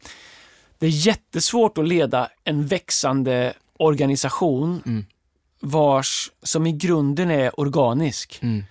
det 0.80 0.86
är 0.86 1.08
jättesvårt 1.08 1.78
att 1.78 1.88
leda 1.88 2.30
en 2.44 2.68
växande 2.68 3.54
organisation 3.78 4.82
mm 4.86 5.06
vars, 5.66 6.32
som 6.44 6.68
i 6.68 6.72
grunden 6.72 7.32
är 7.32 7.60
organisk. 7.60 8.40
Mm. 8.42 8.64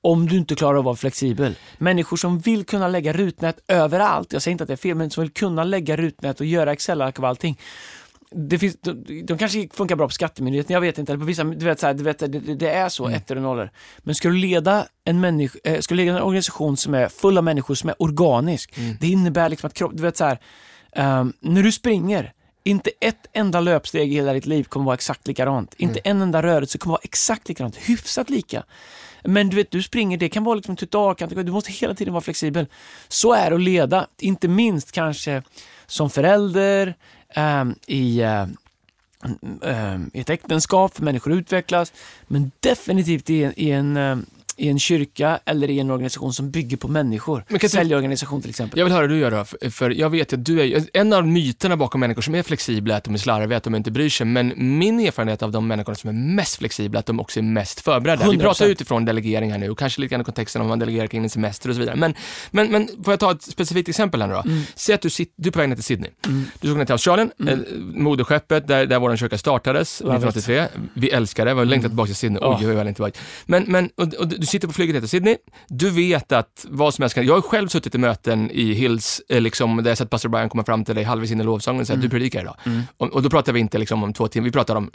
Om 0.00 0.28
du 0.28 0.36
inte 0.36 0.54
klarar 0.54 0.74
av 0.74 0.78
att 0.78 0.84
vara 0.84 0.96
flexibel. 0.96 1.54
Människor 1.78 2.16
som 2.16 2.38
vill 2.38 2.64
kunna 2.64 2.88
lägga 2.88 3.12
rutnät 3.12 3.58
överallt, 3.68 4.32
jag 4.32 4.42
säger 4.42 4.52
inte 4.52 4.64
att 4.64 4.68
det 4.68 4.74
är 4.74 4.76
fel, 4.76 4.94
men 4.94 5.10
som 5.10 5.22
vill 5.22 5.32
kunna 5.32 5.64
lägga 5.64 5.96
rutnät 5.96 6.40
och 6.40 6.46
göra 6.46 6.72
Excel-ark 6.72 7.18
av 7.18 7.24
allting. 7.24 7.58
Det 8.30 8.58
finns, 8.58 8.76
de, 8.80 9.22
de 9.22 9.38
kanske 9.38 9.68
funkar 9.72 9.96
bra 9.96 10.06
på 10.06 10.12
Skattemyndigheten, 10.12 10.74
jag 10.74 10.80
vet 10.80 10.98
inte. 10.98 11.12
Eller 11.12 11.20
på 11.20 11.26
vissa, 11.26 11.44
du 11.44 11.64
vet, 11.64 11.80
så 11.80 11.86
här, 11.86 11.94
du 11.94 12.04
vet, 12.04 12.18
det, 12.18 12.28
det, 12.54 12.70
är 12.70 12.88
så, 12.88 13.04
mm. 13.04 13.16
ettor 13.16 13.36
och 13.36 13.42
nollor. 13.42 13.70
Men 13.98 14.14
ska 14.14 14.28
du 14.28 14.36
leda 14.36 14.86
en, 15.04 15.20
människa, 15.20 15.58
äh, 15.64 15.80
ska 15.80 15.94
du 15.94 15.96
leda 15.96 16.16
en 16.16 16.22
organisation 16.22 16.76
som 16.76 16.94
är 16.94 17.08
full 17.08 17.38
av 17.38 17.44
människor 17.44 17.74
som 17.74 17.90
är 17.90 18.02
organisk, 18.02 18.78
mm. 18.78 18.96
det 19.00 19.08
innebär 19.08 19.48
liksom 19.48 19.66
att 19.66 19.74
kropp, 19.74 19.92
du 19.94 20.02
vet 20.02 20.16
så 20.16 20.24
här, 20.24 20.38
um, 21.20 21.32
när 21.40 21.62
du 21.62 21.72
springer, 21.72 22.32
inte 22.66 22.90
ett 23.00 23.26
enda 23.32 23.60
löpsteg 23.60 24.12
i 24.12 24.14
hela 24.14 24.32
ditt 24.32 24.46
liv 24.46 24.64
kommer 24.64 24.86
vara 24.86 24.94
exakt 24.94 25.26
likadant. 25.26 25.74
Mm. 25.78 25.90
Inte 25.90 26.00
en 26.04 26.22
enda 26.22 26.42
rörelse 26.42 26.78
kommer 26.78 26.92
vara 26.92 27.02
exakt 27.04 27.48
likadant. 27.48 27.76
Hyfsat 27.76 28.30
lika. 28.30 28.64
Men 29.24 29.48
du 29.48 29.56
vet, 29.56 29.70
du 29.70 29.82
springer, 29.82 30.18
det 30.18 30.28
kan 30.28 30.44
vara 30.44 30.54
liksom 30.54 30.76
tutar, 30.76 31.42
du 31.42 31.52
måste 31.52 31.72
hela 31.72 31.94
tiden 31.94 32.14
vara 32.14 32.20
flexibel. 32.20 32.66
Så 33.08 33.32
är 33.32 33.50
det 33.50 33.56
att 33.56 33.62
leda, 33.62 34.06
inte 34.18 34.48
minst 34.48 34.92
kanske 34.92 35.42
som 35.86 36.10
förälder, 36.10 36.94
um, 37.36 37.74
i, 37.86 38.22
uh, 38.22 38.46
um, 39.60 40.10
i 40.14 40.20
ett 40.20 40.30
äktenskap, 40.30 41.00
människor 41.00 41.32
utvecklas, 41.32 41.92
men 42.26 42.50
definitivt 42.60 43.30
i, 43.30 43.52
i 43.56 43.70
en, 43.70 44.26
i 44.56 44.68
en 44.68 44.78
kyrka 44.78 45.38
eller 45.44 45.70
i 45.70 45.78
en 45.80 45.90
organisation 45.90 46.32
som 46.32 46.50
bygger 46.50 46.76
på 46.76 46.88
människor. 46.88 47.44
Men 47.48 47.58
kan 47.58 47.68
du- 47.68 47.72
Säljorganisation 47.72 48.40
till 48.40 48.50
exempel. 48.50 48.78
Jag 48.78 48.84
vill 48.86 48.92
höra 48.92 49.02
hur 49.02 49.08
du 49.08 49.18
gör 49.18 49.30
då, 49.30 49.70
för- 49.70 49.90
jag 49.90 50.10
vet 50.10 50.32
att 50.32 50.44
du 50.44 50.60
är 50.60 50.82
en 50.92 51.12
av 51.12 51.26
myterna 51.26 51.76
bakom 51.76 52.00
människor 52.00 52.22
som 52.22 52.34
är 52.34 52.42
flexibla 52.42 52.94
är 52.94 52.98
att 52.98 53.04
de 53.04 53.14
är 53.14 53.18
slarviga, 53.18 53.56
att 53.56 53.64
de 53.64 53.74
inte 53.74 53.90
bryr 53.90 54.08
sig. 54.08 54.26
Men 54.26 54.52
min 54.78 55.00
erfarenhet 55.00 55.42
av 55.42 55.52
de 55.52 55.66
människorna 55.66 55.94
som 55.96 56.10
är 56.10 56.14
mest 56.34 56.56
flexibla, 56.56 57.00
att 57.00 57.06
de 57.06 57.20
också 57.20 57.38
är 57.40 57.42
mest 57.42 57.80
förberedda. 57.80 58.24
Vi 58.30 58.36
100%. 58.36 58.40
pratar 58.40 58.66
utifrån 58.66 59.04
delegering 59.04 59.50
här 59.52 59.58
nu 59.58 59.70
och 59.70 59.78
kanske 59.78 60.00
lite 60.00 60.10
grann 60.12 60.20
i 60.20 60.24
kontexten 60.24 60.62
om 60.62 60.68
man 60.68 60.78
delegerar 60.78 61.06
kring 61.06 61.22
en 61.24 61.30
semester 61.30 61.68
och 61.68 61.74
så 61.74 61.80
vidare. 61.80 61.96
Men, 61.96 62.14
men, 62.50 62.70
men 62.72 62.88
får 63.04 63.12
jag 63.12 63.20
ta 63.20 63.32
ett 63.32 63.42
specifikt 63.42 63.88
exempel 63.88 64.20
här 64.22 64.28
nu 64.28 64.34
då? 64.34 64.40
Mm. 64.50 64.62
Säg 64.74 64.94
att 64.94 65.02
du, 65.02 65.10
sitter, 65.10 65.32
du 65.36 65.48
är 65.48 65.52
på 65.52 65.58
väg 65.58 65.68
ner 65.68 65.76
till 65.76 65.84
Sydney. 65.84 66.10
Du 66.60 66.68
ska 66.68 66.78
ner 66.78 66.84
till 66.84 66.92
Australien, 66.92 67.30
eh, 67.48 67.58
moderskeppet 67.94 68.68
där, 68.68 68.86
där 68.86 68.98
vår 68.98 69.16
kyrka 69.16 69.38
startades 69.38 70.00
Love 70.00 70.14
1983. 70.16 70.66
Vi 70.94 71.10
älskar 71.10 71.46
det, 71.46 71.54
vi 71.54 71.58
har 71.58 71.64
längtat 71.64 71.90
tillbaka 71.90 72.06
till 72.06 72.16
Sydney. 72.16 72.38
Oj, 72.42 72.58
Ja. 72.62 72.68
oj, 72.68 72.76
oj, 72.78 72.94
tillbaka. 72.94 73.18
Men, 73.46 73.64
men 73.66 73.90
och, 73.96 74.14
och 74.14 74.28
du 74.46 74.50
sitter 74.50 74.68
på 74.68 74.74
flyget 74.74 75.02
till 75.02 75.08
Sydney, 75.08 75.36
du 75.68 75.90
vet 75.90 76.32
att 76.32 76.66
vad 76.68 76.94
som 76.94 77.02
helst 77.02 77.14
kan... 77.14 77.26
Jag 77.26 77.34
har 77.34 77.40
själv 77.40 77.68
suttit 77.68 77.94
i 77.94 77.98
möten 77.98 78.50
i 78.50 78.72
Hills, 78.72 79.22
eh, 79.28 79.40
liksom, 79.40 79.76
där 79.76 79.90
jag 79.90 79.98
sett 79.98 80.10
pastor 80.10 80.28
Brian 80.28 80.48
komma 80.48 80.64
fram 80.64 80.84
till 80.84 80.94
dig 80.94 81.04
halvvägs 81.04 81.32
in 81.32 81.40
i 81.40 81.44
lovsången 81.44 81.80
och 81.80 81.86
säga 81.86 81.98
du 81.98 82.08
predikar 82.08 82.40
idag. 82.40 82.56
Och, 82.96 83.12
och 83.12 83.22
då 83.22 83.30
pratar 83.30 83.52
vi 83.52 83.60
inte 83.60 83.78
liksom 83.78 84.02
om 84.02 84.12
två 84.12 84.28
timmar, 84.28 84.44
vi 84.44 84.52
pratar 84.52 84.76
om 84.76 84.90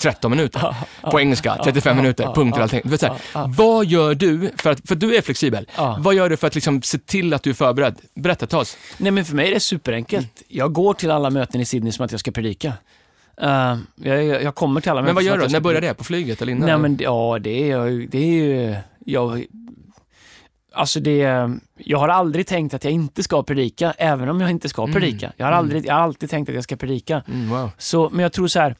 13 0.00 0.30
minuter. 0.30 0.76
På 1.10 1.20
engelska, 1.20 1.56
35 1.64 1.96
minuter, 1.96 2.24
punkter 2.34 2.58
och 2.58 2.62
allting. 2.62 2.80
Du 2.84 2.90
vet, 2.90 3.00
så 3.00 3.06
här, 3.06 3.46
Vad 3.56 3.86
gör 3.86 4.14
du, 4.14 4.50
för, 4.58 4.70
att, 4.70 4.88
för 4.88 4.94
du 4.94 5.16
är 5.16 5.22
flexibel, 5.22 5.68
vad 5.98 6.14
gör 6.14 6.28
du 6.30 6.36
för 6.36 6.46
att 6.46 6.54
liksom, 6.54 6.82
se 6.82 6.98
till 6.98 7.34
att 7.34 7.42
du 7.42 7.50
är 7.50 7.54
förberedd? 7.54 7.96
Berätta, 8.14 8.46
ta 8.46 8.58
oss. 8.58 8.76
Nej 8.96 9.12
men 9.12 9.24
för 9.24 9.34
mig 9.34 9.48
är 9.48 9.54
det 9.54 9.60
superenkelt. 9.60 10.42
Jag 10.48 10.72
går 10.72 10.94
till 10.94 11.10
alla 11.10 11.30
möten 11.30 11.60
i 11.60 11.64
Sydney 11.64 11.92
som 11.92 12.04
att 12.04 12.10
jag 12.10 12.20
ska 12.20 12.30
predika. 12.30 12.72
Uh, 13.42 13.78
jag, 13.94 14.42
jag 14.42 14.54
kommer 14.54 14.80
till 14.80 14.90
alla 14.90 15.02
Men 15.02 15.14
vad 15.14 15.24
gör 15.24 15.38
du? 15.38 15.48
När 15.48 15.60
börjar 15.60 15.80
det? 15.80 15.94
På 15.94 16.04
flyget 16.04 16.42
eller 16.42 16.52
innan? 16.52 16.66
Nej 16.68 16.78
men 16.78 16.98
ja, 17.00 17.38
det 17.40 17.70
är 17.70 18.08
det 18.10 18.18
är 18.18 18.32
ju, 18.32 18.76
jag, 19.04 19.44
alltså 20.72 21.00
det, 21.00 21.50
jag 21.76 21.98
har 21.98 22.08
aldrig 22.08 22.46
tänkt 22.46 22.74
att 22.74 22.84
jag 22.84 22.92
inte 22.92 23.22
ska 23.22 23.42
predika, 23.42 23.94
även 23.98 24.28
om 24.28 24.40
jag 24.40 24.50
inte 24.50 24.68
ska 24.68 24.82
Mm. 24.82 24.94
predika. 24.94 25.32
Jag 25.36 25.46
har, 25.46 25.52
aldrig, 25.52 25.86
jag 25.86 25.94
har 25.94 26.00
alltid 26.00 26.30
tänkt 26.30 26.48
att 26.48 26.54
jag 26.54 26.64
ska 26.64 26.76
predika. 26.76 27.22
Mm, 27.28 27.48
wow. 27.50 27.70
Så, 27.78 28.10
men 28.10 28.20
jag 28.22 28.32
tror 28.32 28.46
så 28.48 28.60
här, 28.60 28.74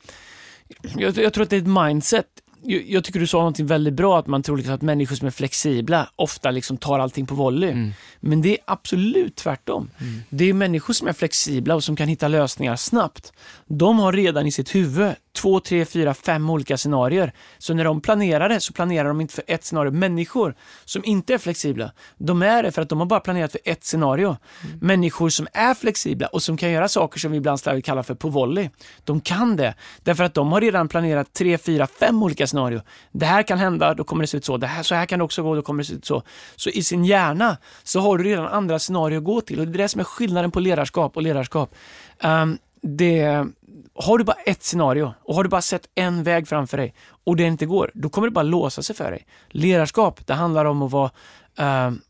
jag, 0.96 1.16
jag 1.16 1.32
tror 1.32 1.42
att 1.44 1.50
det 1.50 1.56
är 1.56 1.60
ett 1.60 1.84
mindset. 1.86 2.26
Jag, 2.62 3.04
tycker 3.04 3.20
du 3.20 3.26
sa 3.26 3.38
någonting 3.38 3.66
väldigt 3.66 3.94
bra, 3.94 4.18
att 4.18 4.26
man 4.26 4.42
tror 4.42 4.56
liksom 4.56 4.74
att 4.74 4.82
människor 4.82 5.16
som 5.16 5.26
är 5.26 5.30
flexibla 5.30 6.08
ofta 6.16 6.50
liksom 6.50 6.76
tar 6.76 6.98
allting 6.98 7.26
på 7.26 7.34
volley. 7.34 7.70
Mm. 7.70 7.92
Men 8.20 8.42
det 8.42 8.48
är 8.48 8.58
absolut 8.64 9.36
tvärtom. 9.36 9.90
Det 10.30 10.44
är 10.44 10.52
människor 10.52 10.94
som 10.94 11.08
är 11.08 11.12
flexibla 11.12 11.74
och 11.74 11.84
som 11.84 11.96
kan 11.96 12.08
hitta 12.08 12.28
lösningar 12.28 12.76
snabbt. 12.76 13.32
De 13.66 13.98
har 13.98 14.12
redan 14.12 14.46
i 14.46 14.52
sitt 14.52 14.74
huvud 14.74 15.12
två, 15.40 15.60
tre, 15.60 15.84
fyra, 15.84 16.14
fem 16.14 16.50
olika 16.50 16.76
scenarier. 16.76 17.32
Så 17.58 17.74
när 17.74 17.84
de 17.84 18.00
planerar 18.00 18.48
det 18.48 18.60
så 18.60 18.72
planerar 18.72 19.08
de 19.08 19.20
inte 19.20 19.34
för 19.34 19.44
ett 19.46 19.64
scenario. 19.64 19.90
Människor 19.90 20.54
som 20.84 21.04
inte 21.04 21.34
är 21.34 21.38
flexibla, 21.38 21.92
de 22.18 22.42
är 22.42 22.62
det 22.62 22.72
för 22.72 22.82
att 22.82 22.88
de 22.88 22.98
har 22.98 23.06
bara 23.06 23.20
planerat 23.20 23.52
för 23.52 23.60
ett 23.64 23.84
scenario. 23.84 24.36
Människor 24.80 25.28
som 25.28 25.48
är 25.52 25.74
flexibla 25.74 26.26
och 26.26 26.42
som 26.42 26.56
kan 26.56 26.70
göra 26.70 26.88
saker 26.88 27.20
som 27.20 27.30
vi 27.30 27.36
ibland 27.38 27.60
slarvigt 27.60 27.86
kallar 27.86 28.02
för 28.02 28.14
på 28.14 28.28
volley, 28.28 28.70
de 29.04 29.20
kan 29.20 29.56
det. 29.56 29.74
Därför 30.02 30.24
att 30.24 30.34
de 30.34 30.52
har 30.52 30.60
redan 30.60 30.88
planerat 30.88 31.32
tre, 31.32 31.58
fyra, 31.58 31.86
fem 31.86 32.22
olika 32.22 32.46
scenarier. 32.46 32.82
Det 33.12 33.26
här 33.26 33.42
kan 33.42 33.58
hända, 33.58 33.94
då 33.94 34.04
kommer 34.04 34.22
det 34.22 34.26
se 34.26 34.36
ut 34.36 34.44
så. 34.44 34.56
Det 34.56 34.66
här, 34.66 34.82
så 34.82 34.94
här 34.94 35.06
kan 35.06 35.18
det 35.18 35.24
också 35.24 35.42
gå, 35.42 35.54
då 35.54 35.62
kommer 35.62 35.82
det 35.82 35.86
se 35.86 35.94
ut 35.94 36.04
så. 36.04 36.22
Så 36.56 36.70
i 36.70 36.82
sin 36.82 37.04
hjärna 37.04 37.56
så 37.82 38.00
har 38.00 38.18
du 38.18 38.24
redan 38.24 38.46
andra 38.46 38.78
scenarier 38.78 39.18
att 39.18 39.24
gå 39.24 39.40
till 39.40 39.60
och 39.60 39.66
det 39.66 39.76
är 39.76 39.82
det 39.82 39.88
som 39.88 40.00
är 40.00 40.04
skillnaden 40.04 40.50
på 40.50 40.60
ledarskap 40.60 41.16
och 41.16 41.22
ledarskap. 41.22 41.74
Ehm, 42.20 42.58
det, 42.82 43.46
har 43.94 44.18
du 44.18 44.24
bara 44.24 44.36
ett 44.46 44.62
scenario 44.62 45.14
och 45.24 45.34
har 45.34 45.42
du 45.42 45.48
bara 45.48 45.62
sett 45.62 45.88
en 45.94 46.22
väg 46.22 46.48
framför 46.48 46.76
dig 46.76 46.94
och 47.24 47.36
det 47.36 47.42
inte 47.44 47.66
går, 47.66 47.90
då 47.94 48.08
kommer 48.08 48.28
det 48.28 48.32
bara 48.32 48.42
låsa 48.42 48.82
sig 48.82 48.96
för 48.96 49.10
dig. 49.10 49.26
Ledarskap, 49.48 50.26
det 50.26 50.34
handlar 50.34 50.64
om 50.64 50.82
att 50.82 50.90
vara 50.90 51.10
ehm, 51.58 52.00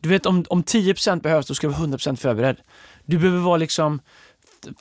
du 0.00 0.08
vet 0.08 0.26
om, 0.26 0.44
om 0.48 0.62
10% 0.62 1.22
behövs, 1.22 1.46
då 1.46 1.54
ska 1.54 1.66
du 1.66 1.72
vara 1.72 1.86
100% 1.86 2.16
förberedd. 2.16 2.56
Du 3.04 3.18
behöver 3.18 3.38
vara 3.38 3.56
liksom 3.56 4.00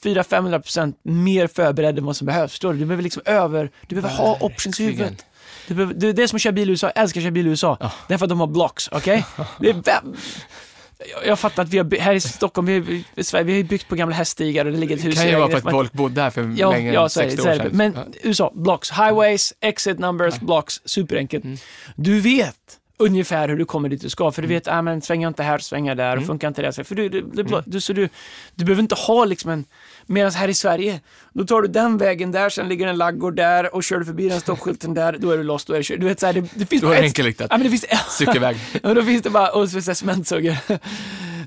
400-500% 0.03 0.93
mer 1.03 1.47
förberedd 1.47 1.97
än 1.97 2.05
vad 2.05 2.15
som 2.15 2.27
behövs. 2.27 2.59
Du? 2.59 2.73
Du 2.73 2.85
behöver 2.85 3.03
liksom 3.03 3.21
över, 3.25 3.71
du 3.87 3.95
behöver 3.95 4.15
ha 4.17 4.37
options 4.41 4.79
i 4.79 4.83
huvudet. 4.85 5.25
Du 5.67 5.73
behöver, 5.73 6.13
det 6.13 6.23
är 6.23 6.27
som 6.27 6.35
att 6.35 6.41
köra 6.41 6.53
bil 6.53 6.69
i 6.69 6.71
USA, 6.71 6.91
jag 6.95 7.03
älskar 7.03 7.21
att 7.21 7.23
köra 7.23 7.31
bil 7.31 7.47
i 7.47 7.49
USA. 7.49 7.91
Därför 8.07 8.25
att 8.25 8.29
de 8.29 8.39
har 8.39 8.47
blocks, 8.47 8.89
okej? 8.91 9.25
Vä- 9.59 10.15
jag, 11.25 11.39
fattar 11.39 11.63
att 11.63 11.69
vi 11.69 11.77
har, 11.77 11.99
här 11.99 12.13
i 12.13 12.19
Stockholm, 12.19 12.65
vi, 12.65 13.05
i 13.15 13.23
Sverige, 13.23 13.43
vi 13.43 13.55
har 13.61 13.63
byggt 13.63 13.87
på 13.87 13.95
gamla 13.95 14.15
häststigar 14.15 14.65
och 14.65 14.71
det 14.71 14.77
ligger 14.77 14.95
ett 14.95 15.01
Det 15.01 15.07
hus 15.07 15.15
kan 15.19 15.27
i 15.27 15.31
ju 15.31 15.37
vara 15.37 15.49
för 15.49 15.57
att 15.57 15.71
folk 15.71 15.93
bodde 15.93 16.21
här 16.21 16.29
för 16.29 16.53
Ja, 16.57 16.71
länge, 16.71 16.93
ja 16.93 17.03
det, 17.03 17.09
60 17.09 17.37
så 17.37 17.43
år 17.43 17.51
det. 17.51 17.57
sedan. 17.57 17.69
Men 17.73 17.93
Ja. 17.95 18.03
USA, 18.23 18.51
blocks, 18.55 18.91
highways, 18.91 19.53
exit 19.61 19.99
numbers, 19.99 20.39
blocks, 20.39 20.81
superenkelt. 20.85 21.43
Mm. 21.43 21.57
Du 21.95 22.19
vet 22.19 22.55
ungefär 22.97 23.47
hur 23.49 23.57
du 23.57 23.65
kommer 23.65 23.89
dit 23.89 24.01
du 24.01 24.09
ska, 24.09 24.31
för 24.31 24.41
du 24.41 24.47
vet, 24.47 24.67
ah, 24.67 24.81
men 24.81 25.01
svänger 25.01 25.27
inte 25.27 25.43
här, 25.43 25.57
svänger 25.59 25.95
där, 25.95 26.13
Mm. 26.13 26.25
funkar 26.25 26.47
inte 26.47 26.61
det, 26.61 26.83
för 26.83 26.95
du, 26.95 27.09
du, 27.09 27.21
du, 27.33 27.61
du, 27.65 27.81
så 27.81 27.93
du, 27.93 28.09
du 28.55 28.65
behöver 28.65 28.81
inte 28.83 28.95
ha 28.95 29.25
liksom 29.25 29.51
en, 29.51 29.65
medan 30.05 30.31
här 30.31 30.47
i 30.47 30.53
Sverige, 30.53 31.01
då 31.33 31.45
tar 31.45 31.61
du 31.61 31.67
den 31.67 31.97
vägen 31.97 32.31
där, 32.31 32.49
sen 32.49 32.69
ligger 32.69 32.87
en 32.87 32.97
laggård 32.97 33.35
där 33.35 33.75
och 33.75 33.83
kör 33.83 33.99
du 33.99 34.05
förbi 34.05 34.29
den 34.29 34.39
stoppskylten 34.41 34.93
där, 34.93 35.17
då 35.19 35.31
är 35.31 35.37
du 35.37 35.43
lost, 35.43 35.67
då 35.67 35.73
är 35.73 35.77
du 35.77 35.83
kört. 35.83 35.99
Du 35.99 36.05
vet 36.05 36.19
så 36.19 36.25
här, 36.25 36.33
det, 36.33 36.41
det 36.55 36.65
finns 36.65 36.81
Då 36.81 36.87
bara 36.87 36.97
är 36.97 37.01
det 37.01 37.07
enkelriktat. 37.07 37.47
Ja, 37.49 37.57
men 37.57 37.63
det 37.63 37.69
finns, 37.69 37.85
Cykelväg. 38.17 38.57
Ja, 38.83 38.93
då 38.93 39.03
finns 39.03 39.21
det 39.21 39.29
bara, 39.29 39.49
och 39.51 39.69
så 39.69 39.81
cementsuggar. 39.81 40.57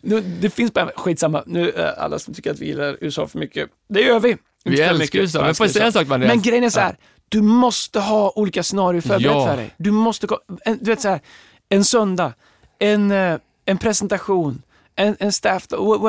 Nu, 0.02 0.20
det 0.20 0.50
finns 0.50 0.72
bara, 0.72 0.90
skitsamma, 0.96 1.42
nu 1.46 1.72
alla 1.98 2.18
som 2.18 2.34
tycker 2.34 2.50
att 2.50 2.58
vi 2.58 2.66
gillar 2.66 2.96
USA 3.00 3.26
för 3.26 3.38
mycket, 3.38 3.68
det 3.88 4.00
gör 4.00 4.20
vi. 4.20 4.36
Vi 4.64 4.80
älskar 4.80 4.98
mycket. 4.98 5.20
USA. 5.20 5.42
Men 5.42 5.54
får 5.54 5.68
säga 5.68 5.86
en 5.86 5.92
sak, 5.92 6.10
Andreas? 6.10 6.34
Men 6.34 6.42
grejen 6.42 6.64
är 6.64 6.70
så 6.70 6.80
här, 6.80 6.96
du 7.28 7.42
måste 7.42 8.00
ha 8.00 8.32
olika 8.36 8.62
scenarier 8.62 9.00
förberett 9.00 9.22
Ja. 9.22 9.46
för 9.46 9.56
dig. 9.56 9.70
Du 9.76 9.90
måste, 9.90 10.26
du 10.80 10.90
vet 10.90 11.00
så 11.00 11.08
här, 11.08 11.20
en 11.68 11.84
söndag, 11.84 12.32
en, 12.78 13.10
eh, 13.10 13.38
en 13.64 13.78
presentation, 13.78 14.62
en, 14.96 15.16
en 15.20 15.32
staff, 15.32 15.66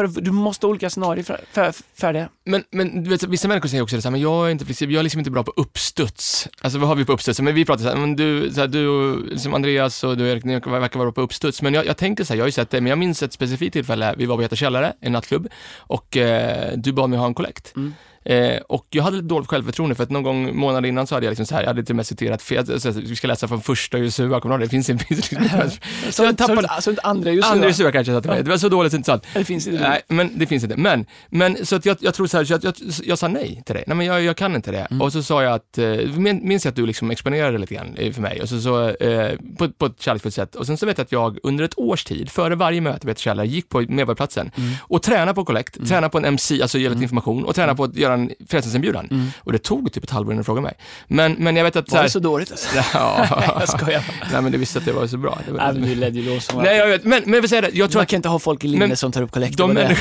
du 0.09 0.31
måste 0.31 0.65
ha 0.65 0.69
olika 0.69 0.89
scenarier 0.89 1.23
för, 1.23 1.39
för, 1.51 1.73
för 1.93 2.13
det. 2.13 2.29
Men, 2.45 2.63
men 2.71 3.03
du 3.03 3.09
vet, 3.09 3.23
vissa 3.23 3.47
människor 3.47 3.69
säger 3.69 3.83
också 3.83 3.95
det 3.95 4.01
så 4.01 4.07
här, 4.07 4.11
men 4.11 4.21
jag 4.21 4.47
är 4.47 4.51
inte 4.51 4.65
flexibel, 4.65 4.93
jag 4.93 4.99
är 4.99 5.03
liksom 5.03 5.19
inte 5.19 5.31
bra 5.31 5.43
på 5.43 5.53
uppstuds. 5.55 6.47
Alltså 6.61 6.79
vad 6.79 6.87
har 6.89 6.95
vi 6.95 7.05
på 7.05 7.13
uppstuds? 7.13 7.41
Men 7.41 7.55
vi 7.55 7.65
pratar 7.65 7.83
så 7.83 7.89
här, 7.89 7.95
men 7.95 8.15
du, 8.15 8.51
så 8.53 8.59
här, 8.59 8.67
du 8.67 8.87
och 8.87 9.39
som 9.39 9.53
Andreas 9.53 10.03
och 10.03 10.17
du 10.17 10.29
Erik, 10.29 10.43
ni 10.43 10.53
verkar 10.53 10.99
vara 10.99 11.05
bra 11.05 11.11
på 11.11 11.21
uppstuds. 11.21 11.61
Men 11.61 11.73
jag, 11.73 11.85
jag 11.85 11.97
tänker 11.97 12.23
så 12.23 12.33
här, 12.33 12.37
jag 12.37 12.43
har 12.43 12.47
ju 12.47 12.51
sett 12.51 12.69
det, 12.69 12.81
men 12.81 12.89
jag 12.89 12.99
minns 12.99 13.23
ett 13.23 13.33
specifikt 13.33 13.73
tillfälle, 13.73 14.15
vi 14.17 14.25
var 14.25 14.35
på 14.35 14.41
Göta 14.41 14.55
källare, 14.55 14.93
en 14.99 15.11
nattklubb, 15.11 15.47
och 15.77 16.17
eh, 16.17 16.73
du 16.77 16.93
bad 16.93 17.09
mig 17.09 17.19
ha 17.19 17.25
en 17.25 17.33
kollekt. 17.33 17.75
Mm. 17.75 17.93
Eh, 18.29 18.57
och 18.69 18.85
jag 18.89 19.03
hade 19.03 19.15
lite 19.15 19.27
dåligt 19.27 19.49
självförtroende 19.49 19.95
för 19.95 20.03
att 20.03 20.09
någon 20.09 20.23
gång 20.23 20.55
månaden 20.55 20.85
innan 20.85 21.07
så 21.07 21.15
hade 21.15 21.25
jag 21.25 21.31
liksom 21.31 21.45
så 21.45 21.55
här, 21.55 21.61
jag 21.61 21.67
hade 21.67 21.83
till 21.83 21.91
och 21.93 21.95
med 21.95 22.07
citerat 22.07 22.41
fel, 22.41 22.81
så 22.81 22.91
här, 22.91 23.01
vi 23.01 23.15
ska 23.15 23.27
läsa 23.27 23.47
från 23.47 23.61
första 23.61 23.97
Josua, 23.97 24.39
kommer 24.39 24.57
du 24.57 24.63
ihåg 24.63 24.71
det? 24.71 24.77
Det 24.77 24.83
finns 24.85 24.89
inte. 24.89 25.05
Så, 26.05 26.11
Så 26.11 26.23
jag 26.23 26.37
tappade, 26.37 26.67
så, 26.75 26.81
så 26.81 26.89
inte 26.89 27.01
andra 27.01 27.31
just 27.31 27.51
andra. 27.51 27.67
Josua 27.67 27.91
kanske 27.91 28.13
jag 28.13 28.25
mig, 28.25 28.43
det 28.43 28.49
var 28.49 28.57
så 28.57 28.69
dåligt 28.69 28.91
så 28.91 28.97
inte 28.97 29.05
sant. 29.05 29.23
Det 29.33 29.43
finns 29.45 29.67
inte. 29.67 29.89
Nej, 29.89 30.01
men 30.07 30.31
det 30.35 30.45
finns 30.45 30.63
inte. 30.63 30.77
Men, 30.77 31.05
men 31.29 31.65
så 31.65 31.75
att 31.75 31.85
jag, 31.85 31.97
jag 31.99 32.13
tror 32.13 32.27
så 32.27 32.37
här, 32.37 32.45
så 32.45 32.55
att 32.55 32.63
jag, 32.63 32.73
jag 33.03 33.17
sa 33.17 33.27
nej 33.27 33.63
till 33.65 33.75
det. 33.75 33.83
Nej, 33.87 33.97
men 33.97 34.05
jag, 34.05 34.21
jag 34.23 34.37
kan 34.37 34.55
inte 34.55 34.71
det. 34.71 34.87
Mm. 34.91 35.01
Och 35.01 35.11
så 35.13 35.23
sa 35.23 35.43
jag 35.43 35.53
att, 35.53 35.77
eh, 35.77 35.85
min- 36.17 36.47
minns 36.47 36.65
jag 36.65 36.69
att 36.71 36.75
du 36.75 36.85
liksom 36.85 37.11
exponerade 37.11 37.57
lite 37.57 37.73
grann 37.75 37.95
eh, 37.97 38.13
för 38.13 38.21
mig, 38.21 38.41
och 38.41 38.49
så, 38.49 38.61
så, 38.61 38.89
eh, 38.89 39.31
på, 39.57 39.69
på 39.71 39.85
ett 39.85 40.01
kärleksfullt 40.01 40.35
sätt. 40.35 40.55
Och 40.55 40.65
sen 40.65 40.77
så 40.77 40.85
vet 40.85 40.97
jag 40.97 41.05
att 41.05 41.11
jag 41.11 41.37
under 41.43 41.63
ett 41.63 41.77
års 41.77 42.03
tid, 42.03 42.29
före 42.31 42.55
varje 42.55 42.81
möte 42.81 43.07
vid 43.07 43.11
ett 43.17 43.47
gick 43.47 43.69
på 43.69 43.79
Medborgarplatsen 43.79 44.51
Mm. 44.57 44.73
och 44.81 45.03
tränade 45.03 45.33
på 45.33 45.45
kollekt, 45.45 45.87
tränade 45.87 46.09
på 46.09 46.17
en 46.17 46.25
MC, 46.25 46.61
alltså 46.61 46.77
ge 46.77 46.89
lite 46.89 47.01
information, 47.03 47.45
och 47.45 47.55
tränade 47.55 47.77
på 47.77 47.83
att 47.83 47.95
göra 47.95 48.16
en 48.21 48.31
frälsningsinbjudan. 48.49 49.07
Mm. 49.11 49.27
Och 49.39 49.51
det 49.51 49.57
tog 49.59 49.93
typ 49.93 50.03
ett 50.03 50.09
halvår 50.09 50.33
innan 50.33 50.37
du 50.41 50.43
frågade 50.43 50.63
mig. 50.63 50.73
Men, 51.07 51.33
men 51.33 51.55
jag 51.55 51.63
vet 51.63 51.75
att... 51.75 51.91
Var 51.91 51.97
här- 51.97 52.03
det 52.03 52.09
så 52.09 52.19
dåligt 52.19 52.51
alltså? 52.51 52.77
Ja. 52.93 53.27
jag 53.59 53.69
skojar. 53.69 54.03
Nej, 54.31 54.41
men 54.41 54.51
du 54.51 54.57
visste 54.57 54.79
att 54.79 54.85
det 54.85 54.91
var 54.91 55.07
så 55.07 55.17
bra. 55.17 55.39
Det 55.45 55.51
var 55.51 55.59
Nej, 55.59 55.73
men 55.73 55.89
du 55.89 55.95
ledde 55.95 56.19
ju 56.19 56.33
lovsång. 56.33 56.63
Nej, 56.63 56.77
jag 56.77 56.87
vet. 56.87 57.03
Men, 57.03 57.21
men 57.25 57.33
jag 57.33 57.41
vill 57.41 57.49
säga 57.49 57.61
det, 57.61 57.69
jag 57.73 57.91
tror 57.91 57.99
Man 57.99 58.03
att 58.03 58.09
kan 58.09 58.17
inte 58.17 58.29
ha 58.29 58.39
folk 58.39 58.63
i 58.63 58.67
linje 58.67 58.87
Men 58.87 58.97
som 58.97 59.11
tar 59.11 59.21
upp 59.21 59.31
kollekter. 59.31 59.57
de 59.57 59.73
det 59.73 59.97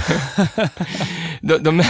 de, 1.40 1.58
de, 1.58 1.82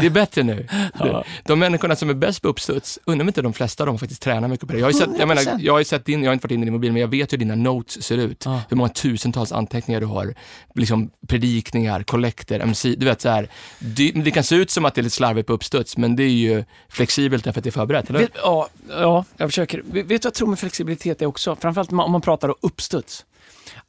det 0.00 0.06
är 0.06 0.10
bättre 0.10 0.42
nu. 0.42 0.66
Ja. 0.98 1.24
De 1.44 1.58
människorna 1.58 1.96
som 1.96 2.10
är 2.10 2.14
bäst 2.14 2.42
på 2.42 2.48
uppstuds, 2.48 2.98
undrar 3.04 3.24
om 3.24 3.28
inte 3.28 3.42
de 3.42 3.52
flesta 3.52 3.82
av 3.82 3.86
dem 3.86 3.98
faktiskt 3.98 4.22
tränar 4.22 4.48
mycket 4.48 4.66
på 4.66 4.72
det. 4.72 4.78
Jag 4.78 4.86
har, 4.86 4.92
ju 4.92 4.98
sett, 4.98 5.08
jag, 5.18 5.28
menar, 5.28 5.42
100%. 5.42 5.56
jag 5.60 5.72
har 5.72 5.84
sett 5.84 6.04
din, 6.04 6.22
jag 6.22 6.30
har 6.30 6.32
inte 6.32 6.44
varit 6.46 6.52
inne 6.52 6.62
i 6.62 6.64
din 6.64 6.72
mobil, 6.72 6.92
men 6.92 7.00
jag 7.00 7.08
vet 7.08 7.32
hur 7.32 7.38
dina 7.38 7.54
notes 7.54 8.02
ser 8.02 8.16
ut. 8.16 8.42
Ja. 8.44 8.60
Hur 8.68 8.76
många 8.76 8.88
tusentals 8.88 9.52
anteckningar 9.52 10.00
du 10.00 10.06
har. 10.06 10.34
Liksom 10.74 11.10
predikningar, 11.28 12.02
kollekter, 12.02 12.60
MC, 12.60 12.94
du 12.98 13.06
vet 13.06 13.20
så 13.20 13.28
här. 13.28 13.48
Det, 13.78 14.10
det 14.10 14.30
kan 14.30 14.44
se 14.44 14.54
ut 14.56 14.70
som 14.70 14.84
att 14.84 14.94
det 14.94 15.00
är 15.00 15.02
lite 15.02 15.16
slarvigt 15.16 15.37
på 15.42 15.52
uppstuds, 15.52 15.96
men 15.96 16.16
det 16.16 16.22
är 16.22 16.28
ju 16.28 16.64
flexibelt 16.88 17.44
därför 17.44 17.60
att 17.60 17.64
det 17.64 17.70
är 17.70 17.72
förberett, 17.72 18.10
eller? 18.10 18.18
Vet, 18.18 18.30
ja, 18.34 18.68
ja, 18.88 19.24
jag 19.36 19.48
försöker. 19.48 19.82
Vet 19.82 20.08
du 20.08 20.14
vad 20.14 20.24
jag 20.24 20.34
tror 20.34 20.48
med 20.48 20.58
flexibilitet 20.58 21.22
är 21.22 21.26
också? 21.26 21.56
Framförallt 21.56 21.92
om 21.92 22.12
man 22.12 22.20
pratar 22.20 22.48
om 22.48 22.54
uppstuds. 22.60 23.24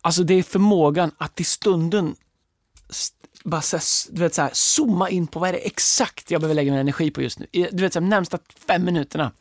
Alltså 0.01 0.23
det 0.23 0.33
är 0.33 0.43
förmågan 0.43 1.11
att 1.17 1.39
i 1.39 1.43
stunden 1.43 2.15
st- 2.89 3.15
bara 3.43 3.61
så 3.61 3.77
här, 3.77 3.83
du 4.15 4.21
vet, 4.21 4.33
så 4.33 4.41
här, 4.41 4.51
zooma 4.53 5.09
in 5.09 5.27
på 5.27 5.39
vad 5.39 5.49
är 5.49 5.53
det 5.53 5.59
exakt 5.59 6.31
jag 6.31 6.41
behöver 6.41 6.55
lägga 6.55 6.71
min 6.71 6.79
energi 6.79 7.11
på 7.11 7.21
just 7.21 7.39
nu. 7.39 7.47
Du 7.51 7.83
vet, 7.83 7.93
så 7.93 7.99
här, 7.99 8.07
närmsta 8.07 8.39
fem 8.67 8.85
minuterna. 8.85 9.31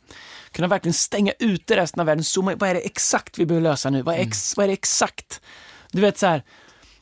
Kunna 0.52 0.68
verkligen 0.68 0.94
stänga 0.94 1.32
ute 1.38 1.76
resten 1.76 2.00
av 2.00 2.06
världen, 2.06 2.24
zooma 2.24 2.52
in, 2.52 2.58
vad 2.58 2.70
är 2.70 2.74
det 2.74 2.80
exakt 2.80 3.38
vi 3.38 3.46
behöver 3.46 3.68
lösa 3.68 3.90
nu? 3.90 4.02
Vad 4.02 4.14
är, 4.14 4.18
ex, 4.18 4.56
vad 4.56 4.64
är 4.64 4.68
det 4.68 4.72
exakt? 4.72 5.40
Du 5.92 6.00
vet 6.00 6.18
så 6.18 6.26
här, 6.26 6.42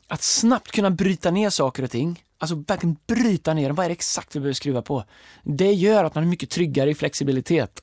att 0.09 0.23
snabbt 0.23 0.73
kunna 0.73 0.90
bryta 0.90 1.31
ner 1.31 1.51
saker 1.51 1.83
och 1.83 1.90
ting, 1.90 2.23
alltså 2.38 2.64
verkligen 2.66 2.96
bryta 3.07 3.55
ner 3.55 3.68
dem, 3.68 3.77
vad 3.77 3.85
är 3.85 3.88
det 3.88 3.92
exakt 3.92 4.37
vi 4.37 4.40
behöver 4.40 4.55
skruva 4.55 4.83
på? 4.83 5.05
Det 5.44 5.72
gör 5.72 6.05
att 6.05 6.14
man 6.14 6.25
är 6.25 6.29
mycket 6.29 6.51
tryggare 6.51 6.90
i 6.90 6.94
flexibilitet. 6.94 7.81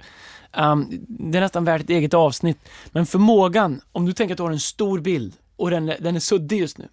Um, 0.57 0.87
det 1.07 1.37
är 1.37 1.41
nästan 1.41 1.65
värt 1.65 1.81
ett 1.81 1.89
eget 1.89 2.13
avsnitt. 2.13 2.57
Men 2.91 3.05
förmågan, 3.05 3.81
om 3.91 4.05
du 4.05 4.13
tänker 4.13 4.33
att 4.33 4.37
du 4.37 4.43
har 4.43 4.51
en 4.51 4.59
stor 4.59 4.99
bild 4.99 5.33
och 5.55 5.69
den, 5.69 5.85
den 5.99 6.15
är 6.15 6.19
suddig 6.19 6.59
just 6.59 6.77
nu. 6.77 6.87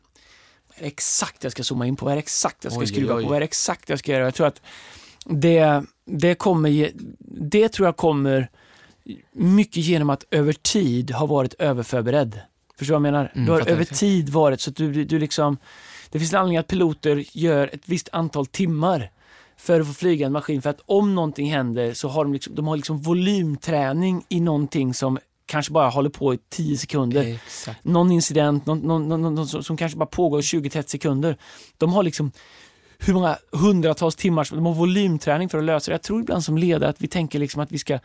Vad 0.69 0.79
är 0.79 0.83
det 0.83 0.87
exakt 0.87 1.45
jag 1.45 1.53
ska 1.53 1.63
zooma 1.65 1.87
in 1.87 1.97
på? 1.97 2.05
Vad 2.05 2.13
är 2.13 2.17
det 2.17 2.23
exakt 2.23 2.65
jag 2.65 2.73
ska 2.73 2.81
Oj, 2.81 2.87
skruva 2.87 3.15
oj. 3.15 3.23
på? 3.23 3.29
Vad 3.29 3.37
är 3.37 3.41
det 3.41 3.45
exakt 3.45 3.89
jag 3.89 3.99
ska 3.99 4.13
göra? 4.13 4.25
Jag 4.25 4.35
tror 4.35 4.47
att 4.47 4.63
det, 5.25 5.83
det 6.07 6.35
kommer, 6.35 6.69
ge- 6.69 6.93
det 7.41 7.69
tror 7.69 7.89
jag 7.89 7.97
kommer 7.97 8.51
mycket 9.33 9.77
genom 9.77 10.11
att 10.11 10.25
över 10.31 10.53
tid 10.53 11.11
ha 11.11 11.27
varit 11.27 11.55
överförberedd. 11.55 12.41
Förstår 12.79 12.95
du 12.95 13.01
vad 13.01 13.07
jag 13.07 13.13
menar? 13.13 13.33
Mm, 13.35 13.47
du 13.47 13.53
har 13.53 13.69
över 13.69 13.85
tid 13.85 14.29
varit 14.29 14.61
så 14.61 14.71
att 14.71 14.77
du, 14.77 15.05
du 15.05 15.19
liksom, 15.19 15.57
det 16.11 16.19
finns 16.19 16.33
en 16.33 16.39
anledning 16.39 16.59
att 16.59 16.67
piloter 16.67 17.25
gör 17.33 17.71
ett 17.73 17.83
visst 17.85 18.09
antal 18.13 18.47
timmar 18.47 19.11
för 19.57 19.81
att 19.81 19.87
få 19.87 19.93
flyga 19.93 20.27
en 20.27 20.33
maskin. 20.33 20.63
För 20.63 20.71
att 20.71 20.81
om 20.87 21.15
någonting 21.15 21.53
händer 21.53 21.95
så 21.95 22.09
har 22.09 22.25
de 22.25 22.33
liksom, 22.33 22.55
de 22.55 22.67
har 22.67 22.77
liksom 22.77 22.99
volymträning 22.99 24.25
i 24.29 24.41
någonting 24.41 24.95
som 24.95 25.19
kanske 25.47 25.73
bara 25.73 25.89
håller 25.89 26.11
på 26.11 26.35
i 26.35 26.39
10 26.49 26.77
sekunder. 26.77 27.23
Exakt. 27.23 27.85
Någon 27.85 28.13
incident 28.13 28.67
någon, 28.67 28.79
någon, 28.79 29.09
någon, 29.09 29.35
någon, 29.35 29.49
som, 29.49 29.63
som 29.63 29.77
kanske 29.77 29.99
bara 29.99 30.07
pågår 30.07 30.41
i 30.41 30.43
20-30 30.43 30.87
sekunder. 30.87 31.37
De 31.79 31.93
har 31.93 32.03
liksom 32.03 32.33
hur 32.99 33.15
många 33.15 33.39
hundratals 33.53 34.17
timmar, 34.17 34.49
de 34.51 34.67
har 34.67 34.75
volymträning 34.75 35.49
för 35.49 35.59
att 35.59 35.65
lösa 35.65 35.91
det. 35.91 35.95
Jag 35.95 36.03
tror 36.03 36.21
ibland 36.21 36.45
som 36.45 36.59
ledare 36.59 36.91
att 36.91 37.01
vi 37.01 37.09
tänker 37.09 37.39
liksom 37.39 37.63
att 37.63 37.73
vi 37.73 37.79
ska 37.79 37.99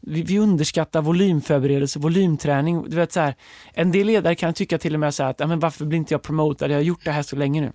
vi, 0.00 0.22
vi 0.22 0.38
underskattar 0.38 1.02
volymförberedelse, 1.02 1.98
volymträning. 1.98 2.90
Du 2.90 2.96
vet, 2.96 3.12
så 3.12 3.20
här, 3.20 3.34
en 3.72 3.92
del 3.92 4.06
ledare 4.06 4.34
kan 4.34 4.54
tycka 4.54 4.78
till 4.78 4.94
och 4.94 5.00
med 5.00 5.14
så 5.14 5.22
här 5.22 5.30
att 5.30 5.40
ja, 5.40 5.46
men 5.46 5.60
varför 5.60 5.84
blir 5.84 5.98
inte 5.98 6.14
jag 6.14 6.22
promotad? 6.22 6.70
Jag 6.70 6.76
har 6.76 6.82
gjort 6.82 7.04
det 7.04 7.10
här 7.10 7.22
så 7.22 7.36
länge 7.36 7.60
nu. 7.60 7.72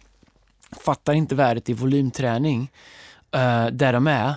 Fattar 0.86 1.14
inte 1.14 1.36
värdet 1.36 1.70
i 1.70 1.74
volymträning 1.74 2.72
uh, 3.36 3.68
där 3.72 3.94
de 3.94 4.08
är 4.08 4.34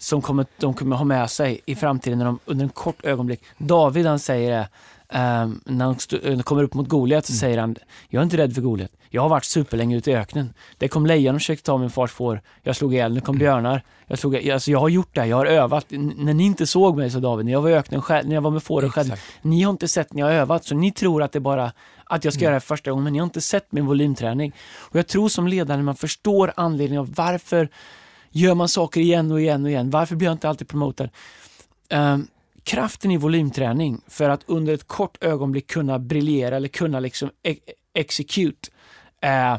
som 0.00 0.22
kommer, 0.22 0.46
de 0.56 0.74
kommer 0.74 0.96
ha 0.96 1.04
med 1.04 1.30
sig 1.30 1.60
i 1.66 1.74
framtiden 1.74 2.18
när 2.18 2.24
de, 2.24 2.38
under 2.44 2.64
en 2.64 2.68
kort 2.68 3.04
ögonblick. 3.04 3.40
David 3.58 4.06
han 4.06 4.18
säger 4.18 4.50
det, 4.50 4.68
eh, 5.08 5.48
när 5.64 5.84
han 5.84 5.94
st- 5.94 6.32
eh, 6.32 6.40
kommer 6.40 6.62
upp 6.62 6.74
mot 6.74 6.88
Goliat 6.88 7.26
så 7.26 7.32
säger 7.32 7.58
han, 7.58 7.76
jag 8.08 8.20
är 8.20 8.24
inte 8.24 8.36
rädd 8.36 8.54
för 8.54 8.62
Goliat. 8.62 8.90
Jag 9.10 9.22
har 9.22 9.28
varit 9.28 9.44
superlänge 9.44 9.96
ute 9.96 10.10
i 10.10 10.14
öknen. 10.16 10.54
Det 10.78 10.88
kom 10.88 11.06
lejon 11.06 11.34
och 11.34 11.40
försökte 11.40 11.64
ta 11.64 11.78
min 11.78 11.90
fars 11.90 12.10
får. 12.12 12.40
Jag 12.62 12.76
slog 12.76 12.94
ihjäl. 12.94 13.14
Det 13.14 13.20
kom 13.20 13.38
björnar. 13.38 13.82
Jag, 14.06 14.18
slog, 14.18 14.48
alltså 14.50 14.70
jag 14.70 14.78
har 14.80 14.88
gjort 14.88 15.08
det 15.14 15.20
här. 15.20 15.28
Jag 15.28 15.36
har 15.36 15.46
övat. 15.46 15.86
N- 15.92 16.12
när 16.16 16.34
ni 16.34 16.44
inte 16.44 16.66
såg 16.66 16.96
mig, 16.96 17.10
sa 17.10 17.18
David, 17.20 17.46
när 17.46 17.52
jag 17.52 17.62
var 17.62 17.70
i 17.70 17.74
öknen 17.74 18.02
själv, 18.02 18.28
när 18.28 18.34
jag 18.34 18.42
var 18.42 18.50
med 18.50 18.62
fåren 18.62 18.90
själv. 18.90 19.08
Ni 19.42 19.62
har 19.62 19.70
inte 19.70 19.88
sett 19.88 20.12
när 20.12 20.20
jag 20.22 20.26
har 20.26 20.34
övat, 20.34 20.64
så 20.64 20.74
ni 20.74 20.92
tror 20.92 21.22
att 21.22 21.32
det 21.32 21.40
bara 21.40 21.72
att 22.04 22.24
jag 22.24 22.34
ska 22.34 22.44
göra 22.44 22.54
det 22.54 22.60
för 22.60 22.66
första 22.66 22.90
gången, 22.90 23.04
men 23.04 23.12
ni 23.12 23.18
har 23.18 23.24
inte 23.26 23.40
sett 23.40 23.72
min 23.72 23.86
volymträning. 23.86 24.52
Och 24.78 24.96
jag 24.96 25.06
tror 25.06 25.28
som 25.28 25.48
ledare, 25.48 25.76
när 25.76 25.84
man 25.84 25.96
förstår 25.96 26.52
anledningen 26.56 27.00
av 27.00 27.14
varför 27.14 27.68
gör 28.30 28.54
man 28.54 28.68
saker 28.68 29.00
igen 29.00 29.32
och 29.32 29.40
igen 29.40 29.64
och 29.64 29.70
igen, 29.70 29.90
varför 29.90 30.16
blir 30.16 30.26
jag 30.28 30.34
inte 30.34 30.48
alltid 30.48 30.68
promotad? 30.68 31.08
Ehm, 31.88 32.26
kraften 32.66 33.10
i 33.10 33.16
volymträning 33.16 34.00
för 34.08 34.28
att 34.28 34.40
under 34.46 34.74
ett 34.74 34.86
kort 34.86 35.24
ögonblick 35.24 35.66
kunna 35.66 35.98
briljera 35.98 36.56
eller 36.56 36.68
kunna 36.68 37.00
liksom 37.00 37.30
e- 37.42 37.56
execute. 37.94 38.68
Eh, 39.22 39.58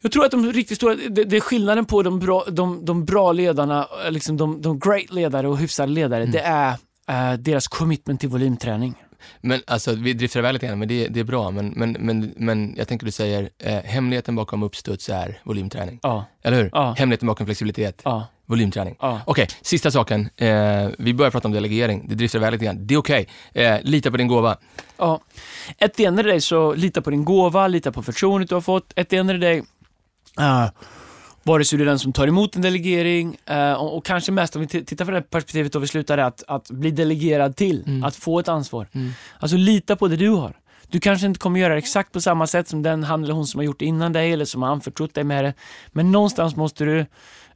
jag 0.00 0.12
tror 0.12 0.24
att 0.24 0.30
de 0.30 0.52
riktigt 0.52 0.76
stora, 0.76 0.94
det, 0.94 1.24
det 1.24 1.36
är 1.36 1.40
skillnaden 1.40 1.84
på 1.84 2.02
de 2.02 2.18
bra, 2.18 2.44
de, 2.50 2.84
de 2.84 3.04
bra 3.04 3.32
ledarna, 3.32 3.88
eh, 4.04 4.10
liksom 4.12 4.36
de, 4.36 4.62
de 4.62 4.78
great 4.78 5.10
ledare 5.10 5.48
och 5.48 5.58
hyfsade 5.58 5.92
ledare, 5.92 6.26
det 6.26 6.40
är 6.40 6.74
eh, 7.08 7.32
deras 7.32 7.68
commitment 7.68 8.20
till 8.20 8.28
volymträning. 8.28 8.94
Men 9.40 9.60
alltså, 9.66 9.94
vi 9.94 10.12
driftar 10.12 10.40
iväg 10.40 10.52
lite 10.52 10.66
grann, 10.66 10.78
men 10.78 10.88
det, 10.88 11.08
det 11.08 11.20
är 11.20 11.24
bra. 11.24 11.50
Men, 11.50 11.68
men, 11.76 11.96
men, 12.00 12.34
men 12.36 12.74
jag 12.76 12.88
tänker 12.88 13.06
du 13.06 13.12
säger, 13.12 13.50
eh, 13.58 13.82
hemligheten 13.82 14.36
bakom 14.36 14.62
uppstuds 14.62 15.08
är 15.08 15.40
volymträning. 15.44 15.98
Ja, 16.02 16.24
Eller 16.42 16.62
hur? 16.62 16.70
Ja. 16.72 16.94
Hemligheten 16.98 17.26
bakom 17.26 17.46
flexibilitet, 17.46 18.02
ja, 18.04 18.26
volymträning. 18.48 18.96
ja. 19.00 19.20
Okej, 19.26 19.46
sista 19.62 19.90
saken. 19.90 20.28
Eh, 20.36 20.88
vi 20.98 21.14
börjar 21.14 21.30
prata 21.30 21.48
om 21.48 21.52
delegering. 21.52 22.08
Det 22.08 22.14
driftar 22.14 22.38
iväg 22.38 22.52
lite 22.52 22.64
grann. 22.64 22.86
Det 22.86 22.94
är 22.94 22.98
okej. 22.98 23.28
Eh, 23.52 23.76
lita 23.82 24.10
på 24.10 24.16
din 24.16 24.28
gåva. 24.28 24.56
Ja. 24.96 25.20
Of 25.80 25.90
the 25.96 26.10
day 26.10 26.40
så 26.40 26.74
lita 26.74 27.02
på 27.02 27.10
din 27.10 27.24
gåva, 27.24 27.68
lita 27.68 27.92
på 27.92 28.02
förtroendet 28.02 28.48
du 28.48 28.54
har 28.54 28.62
fått. 28.62 28.98
Of 28.98 29.06
the 29.08 29.22
day, 29.22 29.58
uh, 30.40 30.66
vare 31.42 31.64
sig 31.64 31.78
du 31.78 31.84
är 31.84 31.88
den 31.88 31.98
som 31.98 32.12
tar 32.12 32.26
emot 32.26 32.56
en 32.56 32.62
delegering 32.62 33.36
eh, 33.46 33.72
och, 33.72 33.96
och 33.96 34.04
kanske 34.04 34.32
mest 34.32 34.56
om 34.56 34.62
vi 34.62 34.84
tittar 34.84 35.04
från 35.04 35.14
det 35.14 35.22
perspektivet 35.22 35.72
då 35.72 35.78
vi 35.78 35.86
slutar 35.86 36.18
att, 36.18 36.44
att 36.48 36.70
bli 36.70 36.90
delegerad 36.90 37.56
till, 37.56 37.84
Mm. 37.86 38.04
att 38.04 38.16
få 38.16 38.38
ett 38.38 38.48
ansvar. 38.48 38.88
Mm. 38.92 39.12
Alltså 39.40 39.56
lita 39.56 39.96
på 39.96 40.08
det 40.08 40.16
du 40.16 40.28
har. 40.28 40.56
Du 40.90 41.00
kanske 41.00 41.26
inte 41.26 41.40
kommer 41.40 41.60
göra 41.60 41.72
det 41.72 41.78
exakt 41.78 42.12
på 42.12 42.20
samma 42.20 42.46
sätt 42.46 42.68
som 42.68 42.82
den 42.82 43.04
han 43.04 43.24
eller 43.24 43.34
hon 43.34 43.46
som 43.46 43.58
har 43.58 43.64
gjort 43.64 43.78
det 43.78 43.84
innan 43.84 44.12
dig 44.12 44.32
eller 44.32 44.44
som 44.44 44.62
har 44.62 44.70
anförtrott 44.70 45.14
dig 45.14 45.24
med 45.24 45.44
det. 45.44 45.54
Men 45.92 46.12
någonstans 46.12 46.56
måste 46.56 46.84
du 46.84 47.06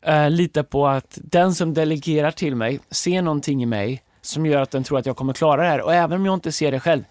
eh, 0.02 0.30
lita 0.30 0.64
på 0.64 0.86
att 0.86 1.18
den 1.22 1.54
som 1.54 1.74
delegerar 1.74 2.30
till 2.30 2.56
mig 2.56 2.80
ser 2.90 3.22
någonting 3.22 3.62
i 3.62 3.66
mig 3.66 4.02
som 4.22 4.46
gör 4.46 4.62
att 4.62 4.70
den 4.70 4.84
tror 4.84 4.98
att 4.98 5.06
jag 5.06 5.16
kommer 5.16 5.32
klara 5.32 5.62
det 5.62 5.68
här. 5.68 5.80
Och 5.80 5.94
även 5.94 6.20
om 6.20 6.26
jag 6.26 6.34
inte 6.34 6.52
ser 6.52 6.72
det 6.72 6.80
själv, 6.80 7.04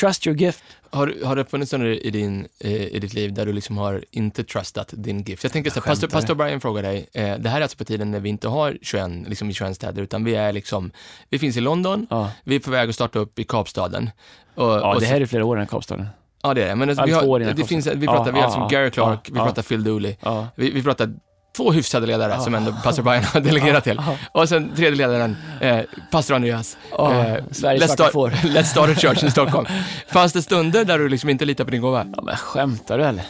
trust 0.00 0.26
your 0.26 0.38
gift. 0.38 0.64
Har, 0.90 1.24
har 1.24 1.36
det 1.36 1.44
funnits 1.44 1.68
stunder 1.68 2.06
i, 2.06 2.10
din, 2.10 2.46
eh, 2.60 2.86
i 2.86 2.98
ditt 2.98 3.14
liv 3.14 3.32
där 3.32 3.46
du 3.46 3.52
liksom 3.52 3.78
har 3.78 4.04
inte 4.10 4.44
trustat 4.44 4.94
din 4.96 5.22
gift? 5.22 5.42
Jag 5.42 5.52
tänker 5.52 5.70
så 5.70 5.80
här, 5.80 5.86
pastor, 5.86 6.08
pastor 6.08 6.34
Brian 6.34 6.60
frågar 6.60 6.82
dig, 6.82 7.08
eh, 7.12 7.38
det 7.38 7.48
här 7.48 7.58
är 7.58 7.62
alltså 7.62 7.76
på 7.76 7.84
tiden 7.84 8.10
när 8.10 8.20
vi 8.20 8.28
inte 8.28 8.48
har 8.48 8.78
21, 8.82 9.10
liksom 9.28 9.50
i 9.50 9.54
21 9.54 9.76
städer, 9.76 10.02
utan 10.02 10.24
vi 10.24 10.34
är 10.34 10.52
liksom, 10.52 10.90
vi 11.30 11.38
finns 11.38 11.56
i 11.56 11.60
London, 11.60 12.06
Ja, 12.10 12.30
vi 12.44 12.54
är 12.54 12.60
på 12.60 12.70
väg 12.70 12.88
att 12.88 12.94
starta 12.94 13.18
upp 13.18 13.38
i 13.38 13.44
Kapstaden. 13.44 14.10
Och, 14.54 14.64
ja 14.64 14.96
det 15.00 15.06
här 15.06 15.20
är 15.20 15.26
flera 15.26 15.44
år 15.44 15.56
innan 15.56 15.66
Kapstaden. 15.66 16.06
Ja, 16.42 16.54
det 16.54 16.62
är 16.62 16.68
det. 16.68 16.74
Men 16.74 16.88
Ja, 16.88 17.04
vi 17.04 17.12
har, 17.12 17.54
det 17.54 17.64
finns, 17.64 17.86
vi 17.86 18.06
Ja, 18.06 18.12
pratar, 18.12 18.32
vi 18.32 18.38
har 18.38 18.38
ja, 18.38 18.44
alltså 18.44 18.60
ja, 18.60 18.68
Gary 18.68 18.90
Clark, 18.90 19.20
ja, 19.28 19.32
vi 19.32 19.38
ja. 19.38 19.44
pratar 19.44 19.62
Phil 19.62 19.84
Dooley. 19.84 20.16
Ja. 20.20 20.48
Vi, 20.56 20.70
vi 20.70 20.82
pratar 20.82 21.14
två 21.56 21.72
hyfsade 21.72 22.06
ledare 22.06 22.40
som 22.40 22.54
ändå 22.54 22.72
pastor 22.84 23.02
Brian 23.02 23.24
har 23.24 23.40
delegerat 23.40 23.84
till. 23.84 24.00
Ja. 24.06 24.16
Och 24.32 24.48
sen 24.48 24.72
tredje 24.76 24.96
ledaren, 24.96 25.36
eh, 25.60 25.80
pastor 26.10 26.34
Andreas. 26.34 26.76
Ja, 26.90 27.24
eh, 27.24 27.44
Sveriges 27.50 27.82
let's, 27.82 27.92
start, 27.92 28.12
let's 28.42 28.62
start 28.62 28.90
a 28.90 28.94
church 28.94 29.24
i 29.24 29.30
Stockholm. 29.30 29.66
Fanns 30.06 30.32
det 30.32 30.42
stunder 30.42 30.84
där 30.84 30.98
du 30.98 31.08
liksom 31.08 31.30
inte 31.30 31.44
litar 31.44 31.64
på 31.64 31.70
din 31.70 31.80
gåva? 31.80 32.06
Ja, 32.16 32.22
men 32.22 32.36
skämtar 32.36 32.98
du 32.98 33.04
eller? 33.04 33.24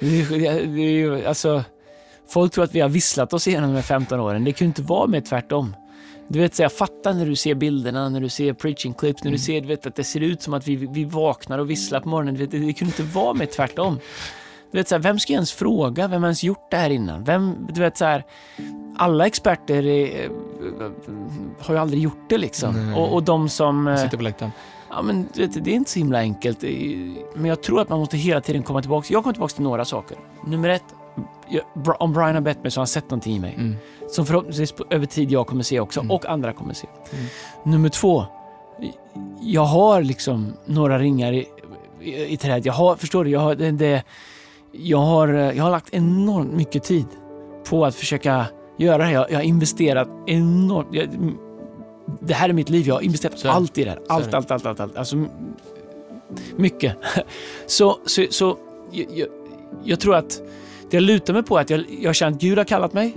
Det 0.00 0.46
är, 0.46 0.60
ju, 0.66 1.26
alltså, 1.26 1.64
folk 2.28 2.52
tror 2.52 2.64
att 2.64 2.74
vi 2.74 2.80
har 2.80 2.88
visslat 2.88 3.32
oss 3.32 3.48
igenom 3.48 3.70
de 3.70 3.76
här 3.76 3.82
15 3.82 4.20
åren. 4.20 4.44
Det 4.44 4.52
kan 4.52 4.64
ju 4.64 4.68
inte 4.68 4.82
vara 4.82 5.06
med 5.06 5.24
tvärtom. 5.24 5.76
Du 6.28 6.38
vet, 6.38 6.54
så 6.54 6.62
jag 6.62 6.72
fattar 6.72 7.14
när 7.14 7.26
du 7.26 7.36
ser 7.36 7.54
bilderna, 7.54 8.08
när 8.08 8.20
du 8.20 8.28
ser 8.28 8.52
preaching 8.52 8.94
clips, 8.94 9.24
när 9.24 9.30
du 9.30 9.38
ser 9.38 9.60
du 9.60 9.68
vet, 9.68 9.86
att 9.86 9.96
det 9.96 10.04
ser 10.04 10.20
ut 10.20 10.42
som 10.42 10.54
att 10.54 10.68
vi, 10.68 10.76
vi 10.76 11.04
vaknar 11.04 11.58
och 11.58 11.70
visslar 11.70 12.00
på 12.00 12.08
morgonen. 12.08 12.36
Vet, 12.36 12.50
det, 12.50 12.58
det 12.58 12.72
kunde 12.72 12.92
inte 12.98 13.14
vara 13.14 13.34
med 13.34 13.50
tvärtom. 13.50 13.98
Du 14.74 14.80
vet, 14.80 14.88
så 14.88 14.94
här, 14.94 15.02
vem 15.02 15.18
ska 15.18 15.32
ens 15.32 15.52
fråga? 15.52 16.08
Vem 16.08 16.22
har 16.22 16.28
ens 16.28 16.44
gjort 16.44 16.70
det 16.70 16.76
här 16.76 16.90
innan? 16.90 17.24
Vem, 17.24 17.66
du 17.72 17.80
vet, 17.80 17.96
så 17.96 18.04
här, 18.04 18.24
alla 18.96 19.26
experter 19.26 19.86
är, 19.86 20.30
har 21.60 21.74
ju 21.74 21.80
aldrig 21.80 22.02
gjort 22.02 22.28
det 22.28 22.38
liksom. 22.38 22.94
Och, 22.96 23.12
och 23.14 23.22
de 23.22 23.48
som... 23.48 23.88
eh, 23.88 23.96
Sitter 23.96 24.16
på 24.16 24.22
läktaren. 24.22 24.52
Ja, 24.90 25.02
men 25.02 25.28
vet, 25.36 25.64
det 25.64 25.70
är 25.70 25.74
inte 25.74 25.90
så 25.90 25.98
himla 25.98 26.18
enkelt. 26.18 26.62
Men 27.34 27.44
jag 27.44 27.62
tror 27.62 27.80
att 27.80 27.88
man 27.88 27.98
måste 27.98 28.16
hela 28.16 28.40
tiden 28.40 28.62
komma 28.62 28.80
tillbaka. 28.80 29.06
Jag 29.10 29.22
kommer 29.22 29.32
tillbaka 29.34 29.54
till 29.54 29.62
några 29.64 29.84
saker. 29.84 30.16
Nummer 30.46 30.68
ett, 30.68 30.84
jag, 31.48 31.62
om 32.02 32.12
Brian 32.12 32.34
har 32.34 32.40
bett 32.40 32.62
mig 32.62 32.70
så 32.70 32.78
har 32.78 32.82
han 32.82 32.86
sett 32.86 33.04
någonting 33.10 33.36
i 33.36 33.40
mig. 33.40 33.54
Mm. 33.58 33.76
Som 34.10 34.26
förhoppningsvis 34.26 34.74
över 34.90 35.06
tid 35.06 35.30
jag 35.32 35.46
kommer 35.46 35.62
se 35.62 35.80
också 35.80 36.00
Mm. 36.00 36.10
och 36.10 36.26
andra 36.26 36.52
kommer 36.52 36.74
se. 36.74 36.86
Mm. 37.12 37.24
Nummer 37.62 37.88
två, 37.88 38.24
jag 39.40 39.64
har 39.64 40.02
liksom 40.02 40.52
några 40.66 40.98
ringar 40.98 41.32
i, 41.32 41.48
i, 42.00 42.24
i 42.32 42.36
träd. 42.36 42.66
Jag 42.66 42.72
har, 42.72 42.96
förstår 42.96 43.24
du, 43.24 43.30
jag 43.30 43.40
har, 43.40 43.54
det, 43.54 43.70
det, 43.70 44.02
jag, 44.76 44.98
har, 44.98 45.28
eh, 45.28 45.56
jag 45.56 45.64
har 45.64 45.70
lagt 45.70 45.94
enormt 45.94 46.52
mycket 46.52 46.82
tid 46.82 47.06
på 47.70 47.84
att 47.84 47.94
försöka 47.94 48.46
göra 48.78 48.98
det 48.98 49.04
här. 49.04 49.12
Jag, 49.12 49.30
jag 49.30 49.36
har 49.36 49.42
investerat 49.42 50.08
enormt. 50.26 50.88
Jag, 50.92 51.08
det 52.20 52.34
här 52.34 52.48
är 52.48 52.52
mitt 52.52 52.70
liv. 52.70 52.86
Jag 52.86 52.94
har 52.94 53.02
investerat 53.02 53.42
det. 53.42 53.50
allt 53.50 53.78
i 53.78 53.84
det 53.84 53.90
här. 53.90 54.00
Allt, 54.08 54.34
allt, 54.34 54.50
allt, 54.50 54.66
allt, 54.66 54.80
allt. 54.80 54.96
Alltså, 54.96 55.24
mycket. 56.56 56.96
så, 57.66 57.98
så, 58.06 58.24
så 58.30 58.56
jag, 58.90 59.28
jag, 59.84 60.00
tror 60.00 60.14
att 60.14 60.42
det 60.90 60.96
jag 60.96 61.02
lutar 61.02 61.34
mig 61.34 61.42
på 61.42 61.56
är 61.56 61.60
att 61.60 61.70
jag, 61.70 61.84
jag 62.00 62.14
känner 62.14 62.32
att 62.32 62.40
Gud 62.40 62.58
har 62.58 62.64
kallat 62.64 62.92
mig. 62.92 63.16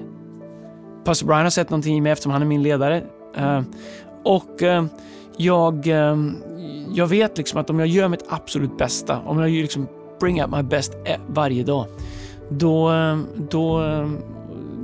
Pastor 1.06 1.28
Brian 1.28 1.44
har 1.44 1.50
sett 1.50 1.70
någonting 1.70 1.98
i 1.98 2.02
mig 2.02 2.12
eftersom 2.12 2.32
han 2.32 2.42
är 2.42 2.46
min 2.46 2.64
ledare. 2.64 3.04
Eh, 3.36 3.62
och 4.24 4.64
eh, 4.64 4.86
jag, 5.38 5.88
eh, 5.88 6.18
jag 6.94 7.08
vet 7.08 7.38
liksom 7.38 7.60
att 7.60 7.70
om 7.70 7.80
jag 7.80 7.88
gör 7.88 8.08
mitt 8.08 8.26
absolut 8.28 8.78
bästa, 8.78 9.20
om 9.20 9.40
jag 9.40 9.52
liksom 9.52 9.88
bring 10.20 10.42
out 10.42 10.52
my 10.52 10.64
best 10.64 10.94
e 11.06 11.18
varje 11.28 11.64
dag, 11.64 11.86
då, 12.50 12.92
då, 13.36 13.82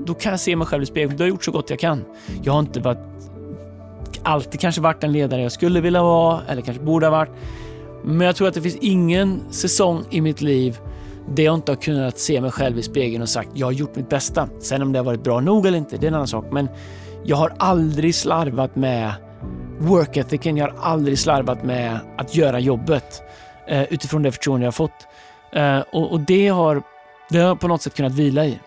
då 0.06 0.14
kan 0.14 0.32
jag 0.32 0.40
se 0.40 0.56
mig 0.56 0.68
själv 0.68 0.84
i 0.84 0.86
spegeln. 0.86 1.18
Då 1.18 1.24
har 1.24 1.28
jag 1.28 1.34
gjort 1.34 1.44
så 1.44 1.52
gott 1.52 1.70
jag 1.70 1.80
kan. 1.80 2.06
Jag 2.44 2.54
har 2.54 2.60
inte 2.60 2.80
varit, 2.80 3.00
alltid 4.24 4.60
kanske 4.60 4.82
varit 4.82 5.02
den 5.02 5.12
ledare 5.12 5.42
jag 5.42 5.52
skulle 5.52 5.82
vilja 5.82 6.04
vara, 6.04 6.42
eller 6.48 6.62
kanske 6.62 6.84
borde 6.84 7.06
ha 7.06 7.12
varit. 7.12 7.32
Men 8.04 8.28
jag 8.28 8.36
tror 8.36 8.48
att 8.48 8.54
det 8.54 8.62
finns 8.62 8.78
ingen 8.82 9.42
säsong 9.50 10.04
i 10.10 10.22
mitt 10.22 10.42
liv 10.42 10.78
där 11.30 11.44
jag 11.44 11.56
inte 11.56 11.72
har 11.72 11.78
kunnat 11.78 12.20
se 12.20 12.42
mig 12.42 12.52
själv 12.52 12.80
i 12.80 12.84
spegeln 12.84 13.22
och 13.22 13.30
sagt 13.30 13.50
jag 13.54 13.68
har 13.68 13.72
gjort 13.72 13.96
mitt 13.96 14.10
bästa. 14.10 14.50
Sen 14.60 14.82
om 14.82 14.92
det 14.92 15.00
har 15.00 15.04
varit 15.04 15.24
bra 15.24 15.40
nog 15.40 15.66
eller 15.66 15.78
inte, 15.78 15.98
det 15.98 16.06
är 16.06 16.08
en 16.08 16.14
annan 16.14 16.28
sak. 16.28 16.46
Men 16.52 16.70
jag 17.24 17.38
har 17.38 17.54
aldrig 17.58 18.16
slarvat 18.16 18.76
med 18.76 19.14
work 19.80 20.18
ethicen. 20.18 20.58
Jag 20.58 20.68
har 20.68 20.76
aldrig 20.82 21.20
slarvat 21.20 21.64
med 21.64 22.00
att 22.18 22.36
göra 22.36 22.60
jobbet 22.60 23.22
eh, 23.68 23.84
utifrån 23.84 24.24
det 24.24 24.32
förtroende 24.32 24.64
jag 24.64 24.68
har 24.68 24.72
fått. 24.72 25.08
Eh, 25.56 25.80
och, 25.80 26.12
och 26.12 26.20
det 26.20 26.48
har 26.48 26.84
det 27.30 27.38
har 27.40 27.48
jag 27.48 27.60
på 27.60 27.68
något 27.68 27.82
sätt 27.82 27.96
kunnat 27.96 28.12
vila 28.14 28.46
i. 28.46 28.60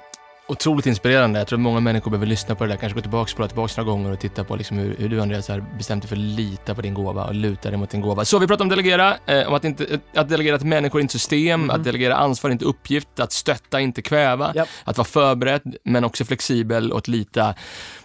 Otroligt 0.48 0.86
inspirerande. 0.86 1.38
Jag 1.38 1.48
tror 1.48 1.56
att 1.56 1.60
många 1.62 1.80
människor 1.80 2.10
behöver 2.10 2.26
lyssna 2.26 2.54
på 2.54 2.64
det 2.64 2.70
där, 2.70 2.76
kanske 2.76 2.94
gå 2.94 3.00
tillbaka, 3.00 3.28
spola 3.30 3.48
tillbaka 3.48 3.72
några 3.76 3.90
gånger 3.90 4.12
och 4.12 4.18
titta 4.20 4.44
på 4.44 4.56
liksom 4.56 4.78
hur, 4.78 4.96
hur 4.98 5.08
du 5.08 5.20
Andreas 5.20 5.48
har 5.48 5.64
bestämt 5.78 6.02
dig 6.02 6.08
för 6.08 6.16
att 6.16 6.22
lita 6.22 6.74
på 6.74 6.80
din 6.82 6.94
gåva 6.94 7.24
och 7.24 7.34
luta 7.34 7.68
dig 7.70 7.78
mot 7.78 7.90
din 7.90 8.00
gåva. 8.00 8.24
Så 8.24 8.38
vi 8.38 8.46
pratar 8.46 8.64
om 8.64 8.68
delegera, 8.68 9.16
eh, 9.26 9.48
om 9.48 9.54
att, 9.54 9.64
inte, 9.64 10.00
att 10.14 10.28
delegera 10.28 10.58
till 10.58 10.66
människor, 10.66 11.00
inte 11.00 11.12
system, 11.12 11.60
Mhm. 11.60 11.70
att 11.70 11.84
delegera 11.84 12.16
ansvar, 12.16 12.50
inte 12.50 12.64
uppgift, 12.64 13.20
att 13.20 13.32
stötta, 13.32 13.80
inte 13.80 14.02
kväva, 14.02 14.52
Japp. 14.54 14.68
att 14.84 14.98
vara 14.98 15.06
förberedd, 15.08 15.76
men 15.84 16.04
också 16.04 16.24
flexibel 16.24 16.92
och 16.92 16.98
att 16.98 17.08
lita 17.08 17.54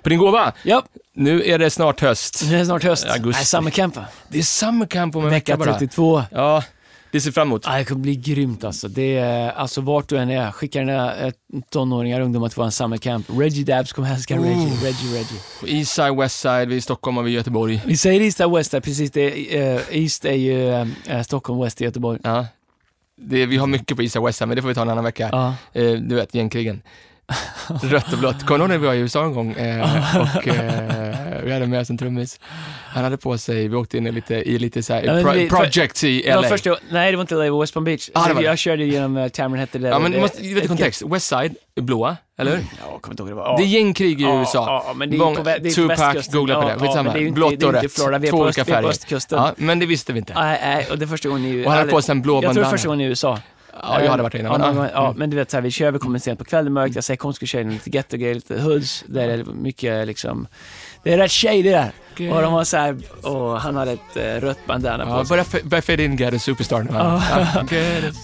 på 0.03 0.09
din 0.09 0.19
gåva. 0.19 0.51
Ja, 0.63 0.83
Nu 1.15 1.43
är 1.45 1.59
det 1.59 1.69
snart 1.69 2.01
höst. 2.01 2.43
nu 2.49 2.55
är 2.55 2.59
det 2.59 2.65
snart 2.65 2.83
höst. 2.83 3.05
Augusti. 3.05 3.39
Nej, 3.39 3.45
summer 3.45 3.71
camp 3.71 3.95
va? 3.95 4.05
Det 4.27 4.39
är 4.39 4.43
summer 4.43 4.85
camp 4.85 5.15
om 5.15 5.23
en 5.23 5.29
Vecka 5.29 5.55
vecka 5.57 5.65
bara. 5.71 5.77
32. 5.79 6.23
Ja, 6.31 6.63
det 7.12 7.21
ser 7.21 7.32
fram 7.32 7.47
emot. 7.47 7.67
Ah, 7.67 7.78
det 7.78 7.86
kommer 7.86 8.02
bli 8.02 8.15
grymt 8.15 8.63
alltså. 8.63 8.88
Det 8.88 9.17
är, 9.17 9.52
alltså 9.52 9.82
vart 9.82 10.08
du 10.08 10.17
än 10.17 10.30
är, 10.30 10.52
skicka 10.52 10.80
dina 10.80 11.15
eh, 11.15 11.34
tonåringar, 11.69 12.21
ungdomar 12.21 12.50
till 12.50 12.56
våran 12.56 12.71
summer 12.71 12.97
camp. 12.97 13.26
Reggie 13.30 13.63
Dabs 13.63 13.93
kommer 13.93 14.13
älska 14.13 14.36
Reggie, 14.36 14.52
Oh. 14.52 14.84
Reggie, 14.84 15.17
Reggie. 15.17 15.78
Eastside, 15.80 16.15
Westside, 16.17 16.67
vi 16.67 16.76
är 16.76 16.78
i 16.78 16.82
Stockholm 16.82 17.17
och 17.17 17.28
vi 17.28 17.30
är 17.30 17.34
i 17.34 17.38
Göteborg. 17.38 17.82
Vi 17.86 17.97
säger 17.97 18.21
East 18.21 18.39
och 18.41 18.58
West 18.58 18.71
där, 18.71 18.80
precis. 18.80 19.12
Det, 19.12 19.58
eh, 19.60 19.82
East 19.91 20.26
är 20.26 20.34
ju 20.34 20.69
eh, 21.08 21.21
Stockholm, 21.21 21.62
West 21.63 21.82
är 21.82 21.86
Göteborg. 21.86 22.19
Ja. 22.24 22.45
Det, 23.17 23.45
vi 23.45 23.58
har 23.58 23.67
mycket 23.67 23.97
på 23.97 24.04
Eastside, 24.04 24.24
Westside, 24.24 24.47
men 24.47 24.56
det 24.56 24.62
får 24.62 24.69
vi 24.69 24.76
ta 24.76 24.82
en 24.82 24.89
annan 24.89 25.04
vecka. 25.04 25.30
Ja. 25.32 25.56
Eh, 25.74 25.91
du 25.91 26.15
vet, 26.15 26.34
gängkrigen. 26.36 26.82
Rött 27.84 28.13
och 28.13 28.19
blått. 28.19 28.45
Kommer 28.45 28.58
du 28.58 28.63
ihåg 28.63 28.69
när 28.69 28.78
vi 28.78 28.88
var 28.88 28.93
i 28.93 29.00
USA 29.00 29.24
en 29.26 29.34
gång 29.34 29.52
och 29.56 30.47
vi 31.43 31.51
hade 31.53 31.67
med 31.67 31.81
oss 31.81 31.89
en 31.89 31.97
trummis? 31.97 32.39
Han 32.87 33.03
hade 33.03 33.17
på 33.17 33.37
sig, 33.37 33.67
vi 33.67 33.75
åkte 33.75 33.97
in 33.97 34.07
i 34.07 34.11
lite, 34.11 34.35
i 34.35 34.59
lite 34.59 34.83
så 34.83 34.93
här, 34.93 35.03
Ja, 35.03 35.23
pro, 35.23 35.31
vi- 35.31 35.49
projects 35.49 36.03
i 36.03 36.23
LA. 36.27 36.43
första, 36.43 36.77
nej, 36.89 37.11
det 37.11 37.17
var 37.17 37.21
inte 37.21 37.35
LA, 37.35 37.43
det 37.43 37.49
var 37.49 37.61
West 37.61 37.73
Palm 37.73 37.83
Beach. 37.83 38.09
Ah, 38.13 38.33
var 38.33 38.41
jag 38.41 38.57
körde 38.57 38.83
genom 38.85 39.17
uh, 39.17 39.29
Cameron 39.29 39.59
hette 39.59 39.77
det. 39.79 39.87
ja, 39.87 39.99
men 39.99 40.19
måste 40.21 40.41
lite 40.41 40.67
kontext. 40.67 41.01
Westside 41.01 41.55
är 41.75 41.81
blåa, 41.81 42.17
eller 42.39 42.51
hur? 42.51 42.57
Ja, 42.59 42.65
jag 42.91 43.01
kommer 43.01 43.13
inte 43.13 43.23
ihåg 43.23 43.29
det 43.29 43.35
var. 43.35 43.57
Det 43.57 43.63
är 43.63 43.67
gängkrig 43.67 44.21
i 44.21 44.23
Ja, 44.23 44.39
USA. 44.39 44.65
Ja, 44.67 44.83
ja, 44.87 44.93
men 44.93 45.09
det 45.09 45.15
är 45.15 45.17
Många- 45.17 45.37
på, 45.37 45.43
det 45.43 45.51
är 45.51 45.71
Tupac, 45.73 46.27
googla 46.31 46.61
på 46.61 46.67
det. 46.67 46.73
Ja, 46.73 46.79
Skitsamma. 46.79 47.31
Blått 47.31 47.63
och 47.63 47.73
rött. 47.73 47.95
Två 48.29 48.37
olika 48.37 48.65
färger. 48.65 48.93
Ja, 49.29 49.53
men 49.57 49.79
det 49.79 49.85
visste 49.85 50.13
vi 50.13 50.19
inte. 50.19 50.33
Nej, 50.33 50.87
och 50.91 50.97
det 50.97 51.05
är 51.05 51.07
första 51.07 51.29
gången 51.29 51.45
i 51.45 51.65
Och 51.65 51.69
han 51.71 51.79
hade 51.79 51.91
på 51.91 52.01
sig 52.01 52.11
en 52.13 52.21
blå 52.21 52.33
Jag 52.35 52.41
tror 52.41 52.47
det 52.47 52.51
är 52.51 52.55
bandana. 52.55 52.71
första 52.77 52.87
gången 52.87 53.01
i 53.01 53.09
USA. 53.09 53.39
Ja, 53.83 54.01
jag 54.03 54.11
hade 54.11 54.23
varit 54.23 54.33
inne. 54.33 54.43
Ja, 54.49 54.57
men, 54.57 54.75
ja. 54.77 54.89
ja, 54.93 55.13
men 55.17 55.29
du 55.29 55.35
vet, 55.37 55.51
så 55.51 55.57
här, 55.57 55.61
vi 55.61 55.71
kör, 55.71 55.91
vi 55.91 55.99
kommer 55.99 56.19
sent 56.19 56.39
på 56.39 56.45
kvällen, 56.45 56.73
mörkt, 56.73 56.95
jag 56.95 57.03
säger 57.03 57.17
kom 57.17 57.33
ska 57.33 57.43
vi 57.43 57.47
köra 57.47 57.63
lite 57.63 57.89
getto-grejer, 57.89 58.35
lite 58.35 58.61
hoods, 58.61 59.03
där 59.07 59.29
är 59.29 59.37
det 59.37 59.45
mycket 59.45 60.07
liksom, 60.07 60.47
det 61.03 61.13
är 61.13 61.17
rätt 61.17 61.31
tjej 61.31 61.61
det 61.63 61.71
där. 61.71 61.91
Och 62.35 62.41
de 62.41 62.53
var 62.53 62.63
så 62.63 62.77
här, 62.77 62.97
och 63.21 63.61
han 63.61 63.75
hade 63.75 63.91
ett 63.91 64.15
eh, 64.15 64.21
rött 64.23 64.65
bandana 64.67 65.05
på 65.05 65.11
sig. 65.25 65.29
f- 65.53 65.63
börja 65.63 65.81
fade 65.81 66.03
in 66.03 66.15
Get 66.15 66.33
a 66.33 66.39
Superstar 66.39 66.87
a- 66.93 67.21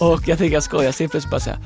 Och 0.00 0.28
jag 0.28 0.38
tänker 0.38 0.54
jag 0.54 0.62
skojar, 0.62 0.92
så 0.92 1.02
helt 1.02 1.10
plötsligt 1.10 1.30
bara 1.30 1.40
säga 1.40 1.58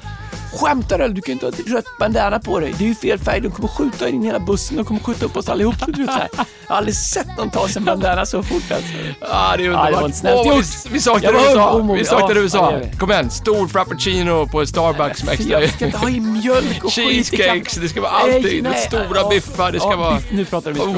Skämtar 0.52 0.98
du? 0.98 1.08
Du 1.08 1.20
kan 1.22 1.32
inte 1.32 1.46
ha 1.46 1.52
ett 1.52 1.66
rött 1.70 1.84
bandana 1.98 2.38
på 2.38 2.60
dig. 2.60 2.74
Det 2.78 2.84
är 2.84 2.88
ju 2.88 2.94
fel 2.94 3.18
färg. 3.18 3.40
De 3.40 3.50
kommer 3.50 3.68
skjuta 3.68 4.08
in 4.08 4.22
hela 4.22 4.40
bussen. 4.40 4.76
De 4.76 4.84
kommer 4.84 5.00
skjuta 5.00 5.24
upp 5.26 5.36
oss 5.36 5.48
allihop. 5.48 5.74
Du 5.86 6.04
vet. 6.06 6.08
Jag 6.36 6.44
har 6.68 6.76
aldrig 6.76 6.96
sett 6.96 7.36
någon 7.38 7.50
ta 7.50 7.68
sig 7.68 7.76
en 7.80 7.84
bandana 7.84 8.26
så 8.26 8.42
fort 8.42 8.62
alltså. 8.70 8.92
Ja, 9.20 9.54
det 9.56 9.62
är 9.64 9.66
Ja, 9.66 9.70
underbart. 9.70 9.90
det 9.90 9.96
var 9.96 10.04
inte 10.04 10.18
snällt 10.18 10.36
Åh, 10.46 10.56
gjort. 10.56 10.64
vi, 10.84 10.90
vi 10.92 11.00
saknar 11.00 11.32
USA. 11.32 11.72
homo- 11.78 11.94
Vi 11.98 12.04
saknar 12.04 12.28
ja, 12.28 12.34
ja, 12.36 12.40
USA. 12.40 12.74
vi. 12.92 12.96
Kom 12.98 13.10
igen, 13.10 13.30
stor 13.30 13.68
frappuccino 13.68 14.46
på 14.46 14.66
Starbucks 14.66 15.24
med 15.24 15.34
extra... 15.34 15.60
Jag 15.60 15.70
ska 15.70 15.84
inte 15.86 15.98
ha 15.98 16.08
i 16.08 16.20
mjölk 16.20 16.84
och 16.84 16.92
Cheesecakes, 16.92 17.74
det 17.74 17.88
ska 17.88 18.00
vara 18.00 18.10
alltid. 18.10 18.62
Nej, 18.62 18.78
stora 18.86 19.06
ja, 19.14 19.28
biffar, 19.28 19.72
det 19.72 19.80
ska 19.80 19.90
ja, 19.90 19.96
vara... 19.96 20.14
biff, 20.16 20.26
nu 20.32 20.44
pratar 20.44 20.70
vi 20.72 20.80
biff. 20.80 20.88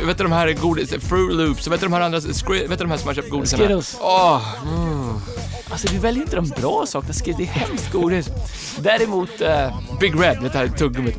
Oh, 0.00 0.06
vet 0.06 0.18
du 0.18 0.24
de 0.24 0.32
här 0.32 0.52
godis, 0.52 0.90
Fruit 1.08 1.34
Loops, 1.34 1.66
vet 1.68 1.80
du 1.80 1.86
de 1.86 1.92
här 1.92 2.00
andra, 2.00 2.20
vet 2.20 2.48
du 2.68 2.76
de 2.76 2.90
här 2.90 2.96
som 2.98 3.06
man 3.06 3.14
köper 3.14 3.30
godisarna? 3.30 3.62
Skittles. 3.62 3.96
Åh, 4.00 4.40
Alltså 5.74 5.88
du 5.88 5.98
väljer 5.98 6.22
inte 6.22 6.36
de 6.36 6.48
bra 6.48 6.86
sakerna. 6.86 7.14
Det 7.24 7.42
är 7.42 7.46
hemskt 7.46 7.92
godis. 7.92 8.28
Däremot, 8.78 9.40
uh, 9.40 9.48
Big 10.00 10.14
Red, 10.14 10.20
vet 10.20 10.40
du 10.42 10.48
det 10.48 10.58
här 10.58 10.68
tuggummit? 10.68 11.16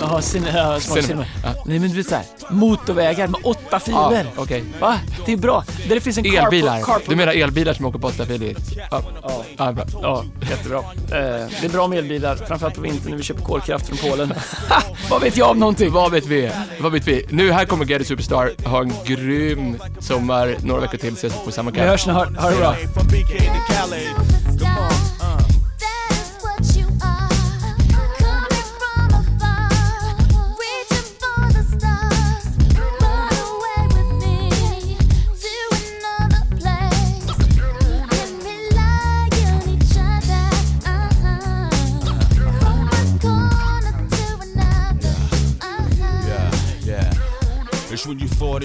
ja, 0.00 0.20
sin, 0.22 0.46
uh, 0.46 0.52
smak 0.52 0.98
Cin- 0.98 1.02
cinema. 1.02 1.24
ja. 1.44 1.54
Nej 1.66 1.78
men 1.78 1.90
du 1.90 1.96
vet 1.96 2.08
såhär, 2.08 2.24
motorvägar 2.50 3.28
med 3.28 3.40
åtta 3.44 3.80
filer. 3.80 4.26
okej. 4.36 4.64
Va? 4.80 4.96
Det 5.26 5.32
är 5.32 5.36
bra. 5.36 5.64
Där 5.88 5.94
det 5.94 6.00
finns 6.00 6.18
en 6.18 6.24
carpool- 6.24 6.44
Elbilar. 6.44 6.80
carpool- 6.80 7.08
Du 7.08 7.16
menar 7.16 7.32
elbilar 7.32 7.74
som 7.74 7.84
åker 7.86 7.98
på 7.98 8.06
åtta 8.06 8.26
filer? 8.26 8.54
Ja. 8.90 9.02
Ja. 9.22 9.44
Ja, 9.56 9.72
bra. 9.72 9.84
Ja, 10.02 10.24
jättebra. 10.50 10.78
Eh, 10.78 11.48
det 11.60 11.64
är 11.64 11.68
bra 11.68 11.88
med 11.88 11.98
elbilar, 11.98 12.36
framförallt 12.36 12.74
på 12.74 12.80
vintern 12.80 13.10
när 13.10 13.16
vi 13.16 13.22
köper 13.22 13.42
kolkraft 13.42 13.86
från 13.88 14.10
Polen. 14.10 14.32
Vad 15.10 15.22
vet 15.22 15.36
jag 15.36 15.50
om 15.50 15.58
någonting? 15.58 15.92
Vad 15.92 16.12
vet 16.12 16.26
vi? 16.26 16.50
Vad 16.80 16.92
vet 16.92 17.08
vi? 17.08 17.26
Nu, 17.30 17.52
här 17.52 17.64
kommer 17.64 18.00
a 18.00 18.04
Superstar. 18.04 18.50
Ha 18.64 18.80
en 18.82 18.92
grym 19.04 19.76
sommar. 20.00 20.56
Några 20.64 20.80
veckor 20.80 20.98
till 20.98 21.12
ses 21.12 21.32
vi 21.34 21.44
på 21.44 21.52
samma 21.52 21.70
Vi 21.70 21.76
kväll. 21.76 21.88
hörs 21.88 22.00
snart. 22.00 22.36
Ha 22.36 22.50
det 22.50 22.56
bra. 22.56 22.74
Valley. 23.94 24.43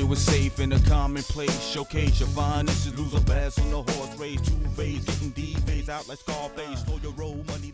Was 0.09 0.19
safe 0.19 0.59
in 0.59 0.73
a 0.73 0.79
commonplace. 0.79 1.63
Showcase 1.69 2.19
your 2.19 2.29
finest, 2.29 2.97
lose 2.97 3.13
a 3.13 3.21
pass 3.21 3.59
on 3.59 3.69
the 3.69 3.91
horse 3.93 4.17
race. 4.17 4.41
Two 4.41 4.55
phase, 4.69 5.05
getting 5.05 5.29
D 5.29 5.53
phase 5.67 5.87
out 5.87 6.07
like 6.09 6.17
Scarface. 6.17 6.79
Stole 6.79 6.99
your 6.99 7.11
roll 7.13 7.35
money. 7.47 7.69